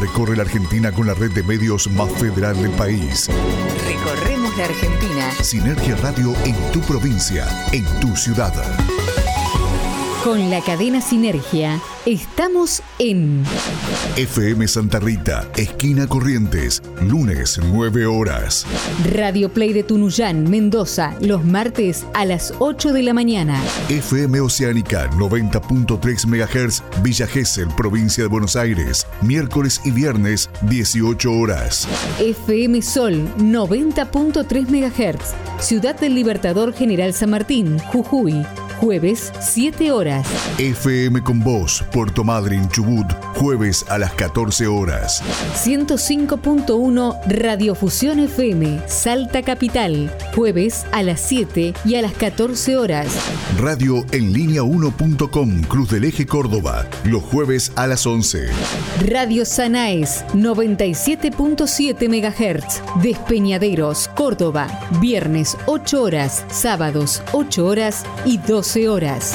Recorre 0.00 0.36
la 0.36 0.42
Argentina 0.42 0.92
con 0.92 1.06
la 1.06 1.14
red 1.14 1.30
de 1.32 1.42
medios 1.42 1.88
más 1.90 2.10
federal 2.12 2.60
del 2.60 2.70
país. 2.72 3.28
Recorremos 3.86 4.56
la 4.56 4.64
Argentina. 4.64 5.30
Sinergia 5.42 5.96
Radio 5.96 6.34
en 6.44 6.54
tu 6.72 6.80
provincia, 6.80 7.46
en 7.72 7.84
tu 8.00 8.16
ciudad. 8.16 8.52
Con 10.28 10.50
la 10.50 10.60
cadena 10.60 11.00
Sinergia 11.00 11.80
estamos 12.04 12.82
en 12.98 13.42
FM 14.16 14.68
Santa 14.68 14.98
Rita, 15.00 15.50
esquina 15.56 16.06
Corrientes, 16.06 16.82
lunes 17.00 17.58
9 17.72 18.04
horas. 18.04 18.66
Radio 19.10 19.48
Play 19.48 19.72
de 19.72 19.84
Tunuyán, 19.84 20.50
Mendoza, 20.50 21.14
los 21.22 21.46
martes 21.46 22.04
a 22.12 22.26
las 22.26 22.52
8 22.58 22.92
de 22.92 23.04
la 23.04 23.14
mañana. 23.14 23.58
FM 23.88 24.42
Oceánica 24.42 25.08
90.3 25.12 26.26
MHz, 26.26 26.82
Villa 27.02 27.26
Gesell, 27.26 27.68
provincia 27.68 28.24
de 28.24 28.28
Buenos 28.28 28.54
Aires, 28.54 29.06
miércoles 29.22 29.80
y 29.86 29.92
viernes 29.92 30.50
18 30.68 31.32
horas. 31.32 31.88
FM 32.20 32.82
Sol 32.82 33.26
90.3 33.38 34.68
MHz, 34.68 35.64
Ciudad 35.64 35.98
del 35.98 36.14
Libertador 36.14 36.74
General 36.74 37.14
San 37.14 37.30
Martín, 37.30 37.78
Jujuy 37.78 38.44
jueves 38.80 39.32
7 39.40 39.90
horas. 39.92 40.26
FM 40.58 41.22
con 41.22 41.40
Voz, 41.40 41.84
Puerto 41.92 42.22
Madryn, 42.22 42.68
Chubut, 42.68 43.06
jueves 43.34 43.84
a 43.88 43.98
las 43.98 44.12
14 44.12 44.66
horas. 44.66 45.22
105.1 45.54 47.18
Radiofusión 47.26 48.20
FM, 48.20 48.80
Salta 48.86 49.42
Capital, 49.42 50.10
jueves 50.34 50.86
a 50.92 51.02
las 51.02 51.20
7 51.20 51.74
y 51.84 51.94
a 51.96 52.02
las 52.02 52.12
14 52.12 52.76
horas. 52.76 53.08
Radio 53.58 54.04
en 54.12 54.32
línea 54.32 54.62
1.com, 54.62 55.62
Cruz 55.62 55.90
del 55.90 56.04
Eje 56.04 56.26
Córdoba, 56.26 56.86
los 57.04 57.22
jueves 57.22 57.72
a 57.74 57.86
las 57.86 58.06
11. 58.06 58.48
Radio 59.08 59.44
Sanaes, 59.44 60.24
97.7 60.34 62.08
MHz, 62.08 63.02
Despeñaderos, 63.02 64.08
Córdoba, 64.14 64.68
viernes 65.00 65.56
8 65.66 66.02
horas, 66.02 66.44
sábados 66.50 67.22
8 67.32 67.66
horas 67.66 68.04
y 68.24 68.38
12 68.38 68.67
horas. 68.76 69.32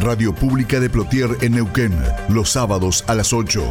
Radio 0.00 0.34
Pública 0.34 0.80
de 0.80 0.88
Plotier 0.88 1.28
en 1.42 1.52
Neuquén, 1.52 1.92
los 2.28 2.50
sábados 2.50 3.04
a 3.06 3.14
las 3.14 3.32
8. 3.32 3.62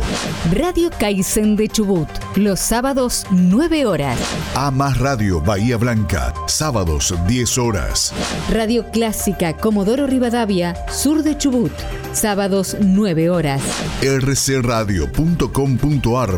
Radio 0.54 0.92
Kaizen 1.00 1.56
de 1.56 1.68
Chubut, 1.68 2.08
los 2.36 2.60
sábados 2.60 3.26
9 3.32 3.88
horas. 3.88 4.20
A 4.56 4.70
más 4.72 5.00
Radio 5.00 5.42
Bahía 5.42 5.78
Blanca, 5.78 6.34
sábados 6.48 7.14
10 7.28 7.58
horas. 7.58 8.14
Radio 8.52 8.86
Clásica 8.92 9.54
Comodoro 9.58 10.06
Rivadavia, 10.06 10.76
sur 10.92 11.24
de 11.24 11.38
Chubut, 11.38 11.72
sábados 12.14 12.78
9 12.80 13.32
horas. 13.32 13.62
rcradio.com.ar, 14.02 15.10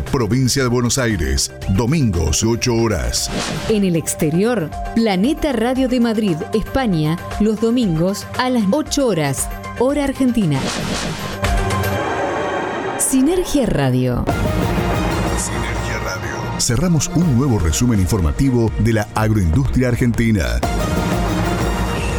provincia 0.04 0.62
de 0.62 0.68
Buenos 0.68 0.96
Aires, 0.98 1.52
domingos 1.76 2.42
8 2.42 2.74
horas. 2.74 3.30
En 3.68 3.84
el 3.84 3.96
exterior, 3.96 4.70
Planeta 4.94 5.52
Radio 5.52 5.88
de 5.88 6.00
Madrid, 6.00 6.36
España, 6.54 7.18
los 7.40 7.60
domingos 7.60 8.26
a 8.38 8.48
las 8.50 8.61
8 8.70 9.06
horas, 9.06 9.48
hora 9.78 10.04
argentina. 10.04 10.58
Sinergia 12.98 13.66
Radio. 13.66 14.24
Sinergia 15.36 15.98
Radio. 16.04 16.60
Cerramos 16.60 17.08
un 17.14 17.36
nuevo 17.36 17.58
resumen 17.58 17.98
informativo 18.00 18.70
de 18.78 18.92
la 18.92 19.08
agroindustria 19.14 19.88
argentina. 19.88 20.60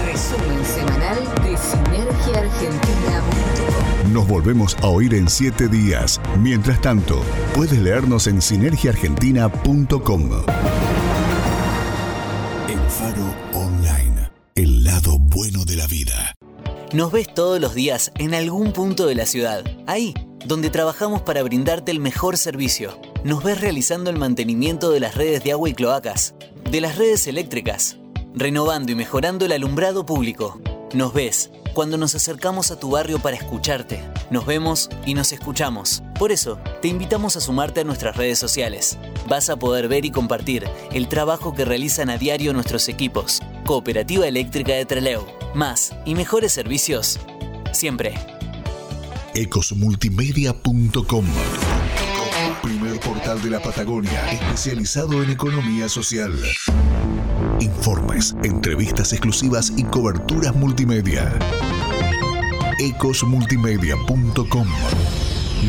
Resumen 0.06 0.66
semanal 0.66 1.18
de 1.44 1.58
Sinergia 1.58 2.40
Argentina. 2.40 3.22
Nos 4.12 4.28
volvemos 4.28 4.76
a 4.82 4.88
oír 4.88 5.14
en 5.16 5.30
siete 5.30 5.68
días. 5.68 6.20
Mientras 6.40 6.82
tanto, 6.82 7.24
puedes 7.56 7.80
leernos 7.80 8.28
en 8.28 8.42
sinergiaargentina.com. 8.42 10.30
vida. 15.88 16.36
Nos 16.94 17.12
ves 17.12 17.34
todos 17.34 17.60
los 17.60 17.74
días 17.74 18.12
en 18.20 18.34
algún 18.34 18.72
punto 18.72 19.08
de 19.08 19.16
la 19.16 19.26
ciudad. 19.26 19.64
Ahí, 19.88 20.14
donde 20.46 20.70
trabajamos 20.70 21.22
para 21.22 21.44
brindarte 21.44 21.92
el 21.92 22.00
mejor 22.00 22.38
servicio. 22.38 23.00
Nos 23.24 23.44
ves 23.44 23.60
realizando 23.62 24.10
el 24.10 24.18
mantenimiento 24.18 24.92
de 24.92 25.00
las 25.00 25.16
redes 25.16 25.44
de 25.44 25.52
agua 25.54 25.70
y 25.70 25.74
cloacas, 25.74 26.36
de 26.70 26.82
las 26.82 26.98
redes 26.98 27.28
eléctricas, 27.28 27.98
renovando 28.36 28.92
y 28.92 28.96
mejorando 28.96 29.46
el 29.46 29.54
alumbrado 29.54 30.06
público. 30.06 30.62
Nos 30.94 31.14
ves 31.14 31.50
cuando 31.74 31.98
nos 31.98 32.14
acercamos 32.14 32.70
a 32.70 32.80
tu 32.80 32.92
barrio 32.92 33.20
para 33.20 33.36
escucharte. 33.36 34.04
Nos 34.30 34.46
vemos 34.46 34.90
y 35.06 35.16
nos 35.16 35.32
escuchamos. 35.32 36.04
Por 36.20 36.32
eso, 36.32 36.60
te 36.82 36.88
invitamos 36.88 37.36
a 37.36 37.42
sumarte 37.42 37.82
a 37.82 37.84
nuestras 37.84 38.16
redes 38.16 38.38
sociales. 38.38 38.98
Vas 39.28 39.50
a 39.50 39.58
poder 39.58 39.88
ver 39.88 40.06
y 40.06 40.12
compartir 40.12 40.70
el 40.92 41.08
trabajo 41.08 41.54
que 41.54 41.66
realizan 41.66 42.10
a 42.10 42.18
diario 42.18 42.54
nuestros 42.54 42.88
equipos. 42.90 43.42
Cooperativa 43.66 44.28
Eléctrica 44.28 44.74
de 44.74 44.86
Treleu. 44.86 45.43
Más 45.54 45.94
y 46.06 46.16
mejores 46.16 46.52
servicios. 46.52 47.20
Siempre. 47.72 48.14
Ecosmultimedia.com 49.36 51.26
Primer 52.62 53.00
portal 53.00 53.42
de 53.42 53.50
la 53.50 53.62
Patagonia 53.62 54.32
especializado 54.32 55.22
en 55.24 55.32
economía 55.32 55.90
social. 55.90 56.34
Informes, 57.60 58.36
entrevistas 58.44 59.12
exclusivas 59.14 59.72
y 59.76 59.84
coberturas 59.84 60.56
multimedia. 60.56 61.32
Ecosmultimedia.com 62.80 64.68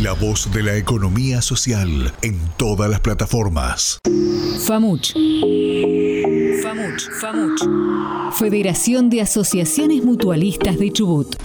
La 0.03 0.13
voz 0.13 0.51
de 0.53 0.63
la 0.65 0.77
economía 0.77 1.41
social 1.41 2.13
en 2.23 2.37
todas 2.57 2.91
las 2.91 2.99
plataformas. 2.99 4.01
FAMUCH. 4.67 5.13
FAMUCH. 6.63 7.11
FAMUCH. 7.21 8.35
Federación 8.37 9.09
de 9.09 9.21
Asociaciones 9.21 10.03
Mutualistas 10.03 10.79
de 10.79 10.93
Chubut. 10.93 11.37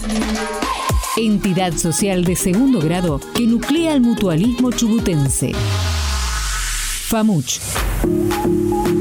Entidad 1.15 1.73
social 1.73 2.23
de 2.23 2.35
segundo 2.35 2.79
grado 2.79 3.19
que 3.35 3.45
nuclea 3.45 3.93
al 3.93 4.01
mutualismo 4.01 4.71
chubutense. 4.71 5.51
FAMUCH. 7.09 7.59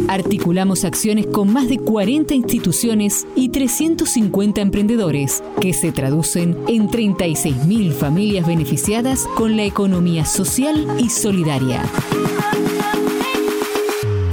Articulamos 0.09 0.85
acciones 0.85 1.27
con 1.27 1.53
más 1.53 1.69
de 1.69 1.79
40 1.79 2.35
instituciones 2.35 3.27
y 3.37 3.51
350 3.51 4.63
emprendedores, 4.63 5.43
que 5.61 5.75
se 5.75 5.93
traducen 5.93 6.57
en 6.67 6.89
36.000 6.89 7.93
familias 7.93 8.47
beneficiadas 8.47 9.27
con 9.37 9.59
la 9.59 9.65
economía 9.65 10.25
social 10.25 10.87
y 10.99 11.11
solidaria. 11.11 11.85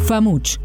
FAMUCH. 0.05 0.59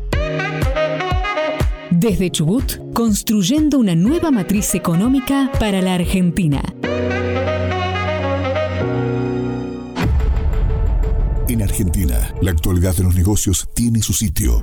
Desde 1.90 2.30
Chubut, 2.30 2.92
construyendo 2.94 3.78
una 3.78 3.96
nueva 3.96 4.30
matriz 4.30 4.76
económica 4.76 5.50
para 5.58 5.82
la 5.82 5.94
Argentina. 5.94 6.62
En 11.48 11.62
Argentina, 11.62 12.32
la 12.40 12.52
actualidad 12.52 12.94
de 12.94 13.02
los 13.02 13.14
negocios 13.16 13.68
tiene 13.74 14.02
su 14.02 14.12
sitio. 14.12 14.62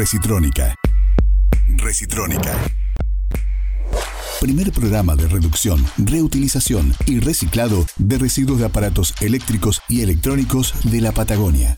Recitrónica. 0.00 0.74
Recitrónica. 1.76 2.58
Primer 4.40 4.72
programa 4.72 5.14
de 5.14 5.28
reducción, 5.28 5.84
reutilización 5.98 6.94
y 7.04 7.20
reciclado 7.20 7.84
de 7.98 8.16
residuos 8.16 8.60
de 8.60 8.64
aparatos 8.64 9.12
eléctricos 9.20 9.82
y 9.90 10.00
electrónicos 10.00 10.72
de 10.90 11.02
la 11.02 11.12
Patagonia. 11.12 11.76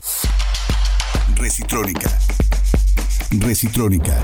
Recitrónica. 1.35 2.17
Recitrónica. 3.29 4.23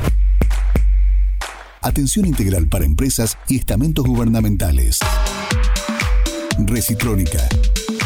Atención 1.82 2.26
integral 2.26 2.70
para 2.70 2.86
empresas 2.86 3.38
y 3.50 3.58
estamentos 3.58 4.06
gubernamentales. 4.06 5.00
Recitrónica. 6.58 7.50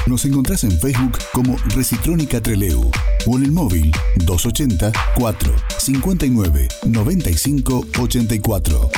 Nos 0.05 0.25
encontrás 0.25 0.65
en 0.65 0.77
Facebook 0.79 1.17
como 1.31 1.55
Recitrónica 1.75 2.41
Treleu 2.41 2.91
o 3.25 3.37
en 3.37 3.45
el 3.45 3.51
móvil 3.51 3.91
280 4.17 4.91
4 5.15 5.55
59 5.77 6.67
95 6.85 7.85
84. 7.99 8.89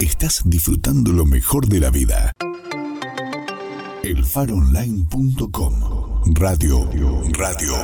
Estás 0.00 0.42
disfrutando 0.44 1.12
lo 1.12 1.26
mejor 1.26 1.68
de 1.68 1.80
la 1.80 1.90
vida. 1.90 2.32
Elfaronline.com 4.02 5.74
Radio, 6.34 6.90
radio, 7.32 7.74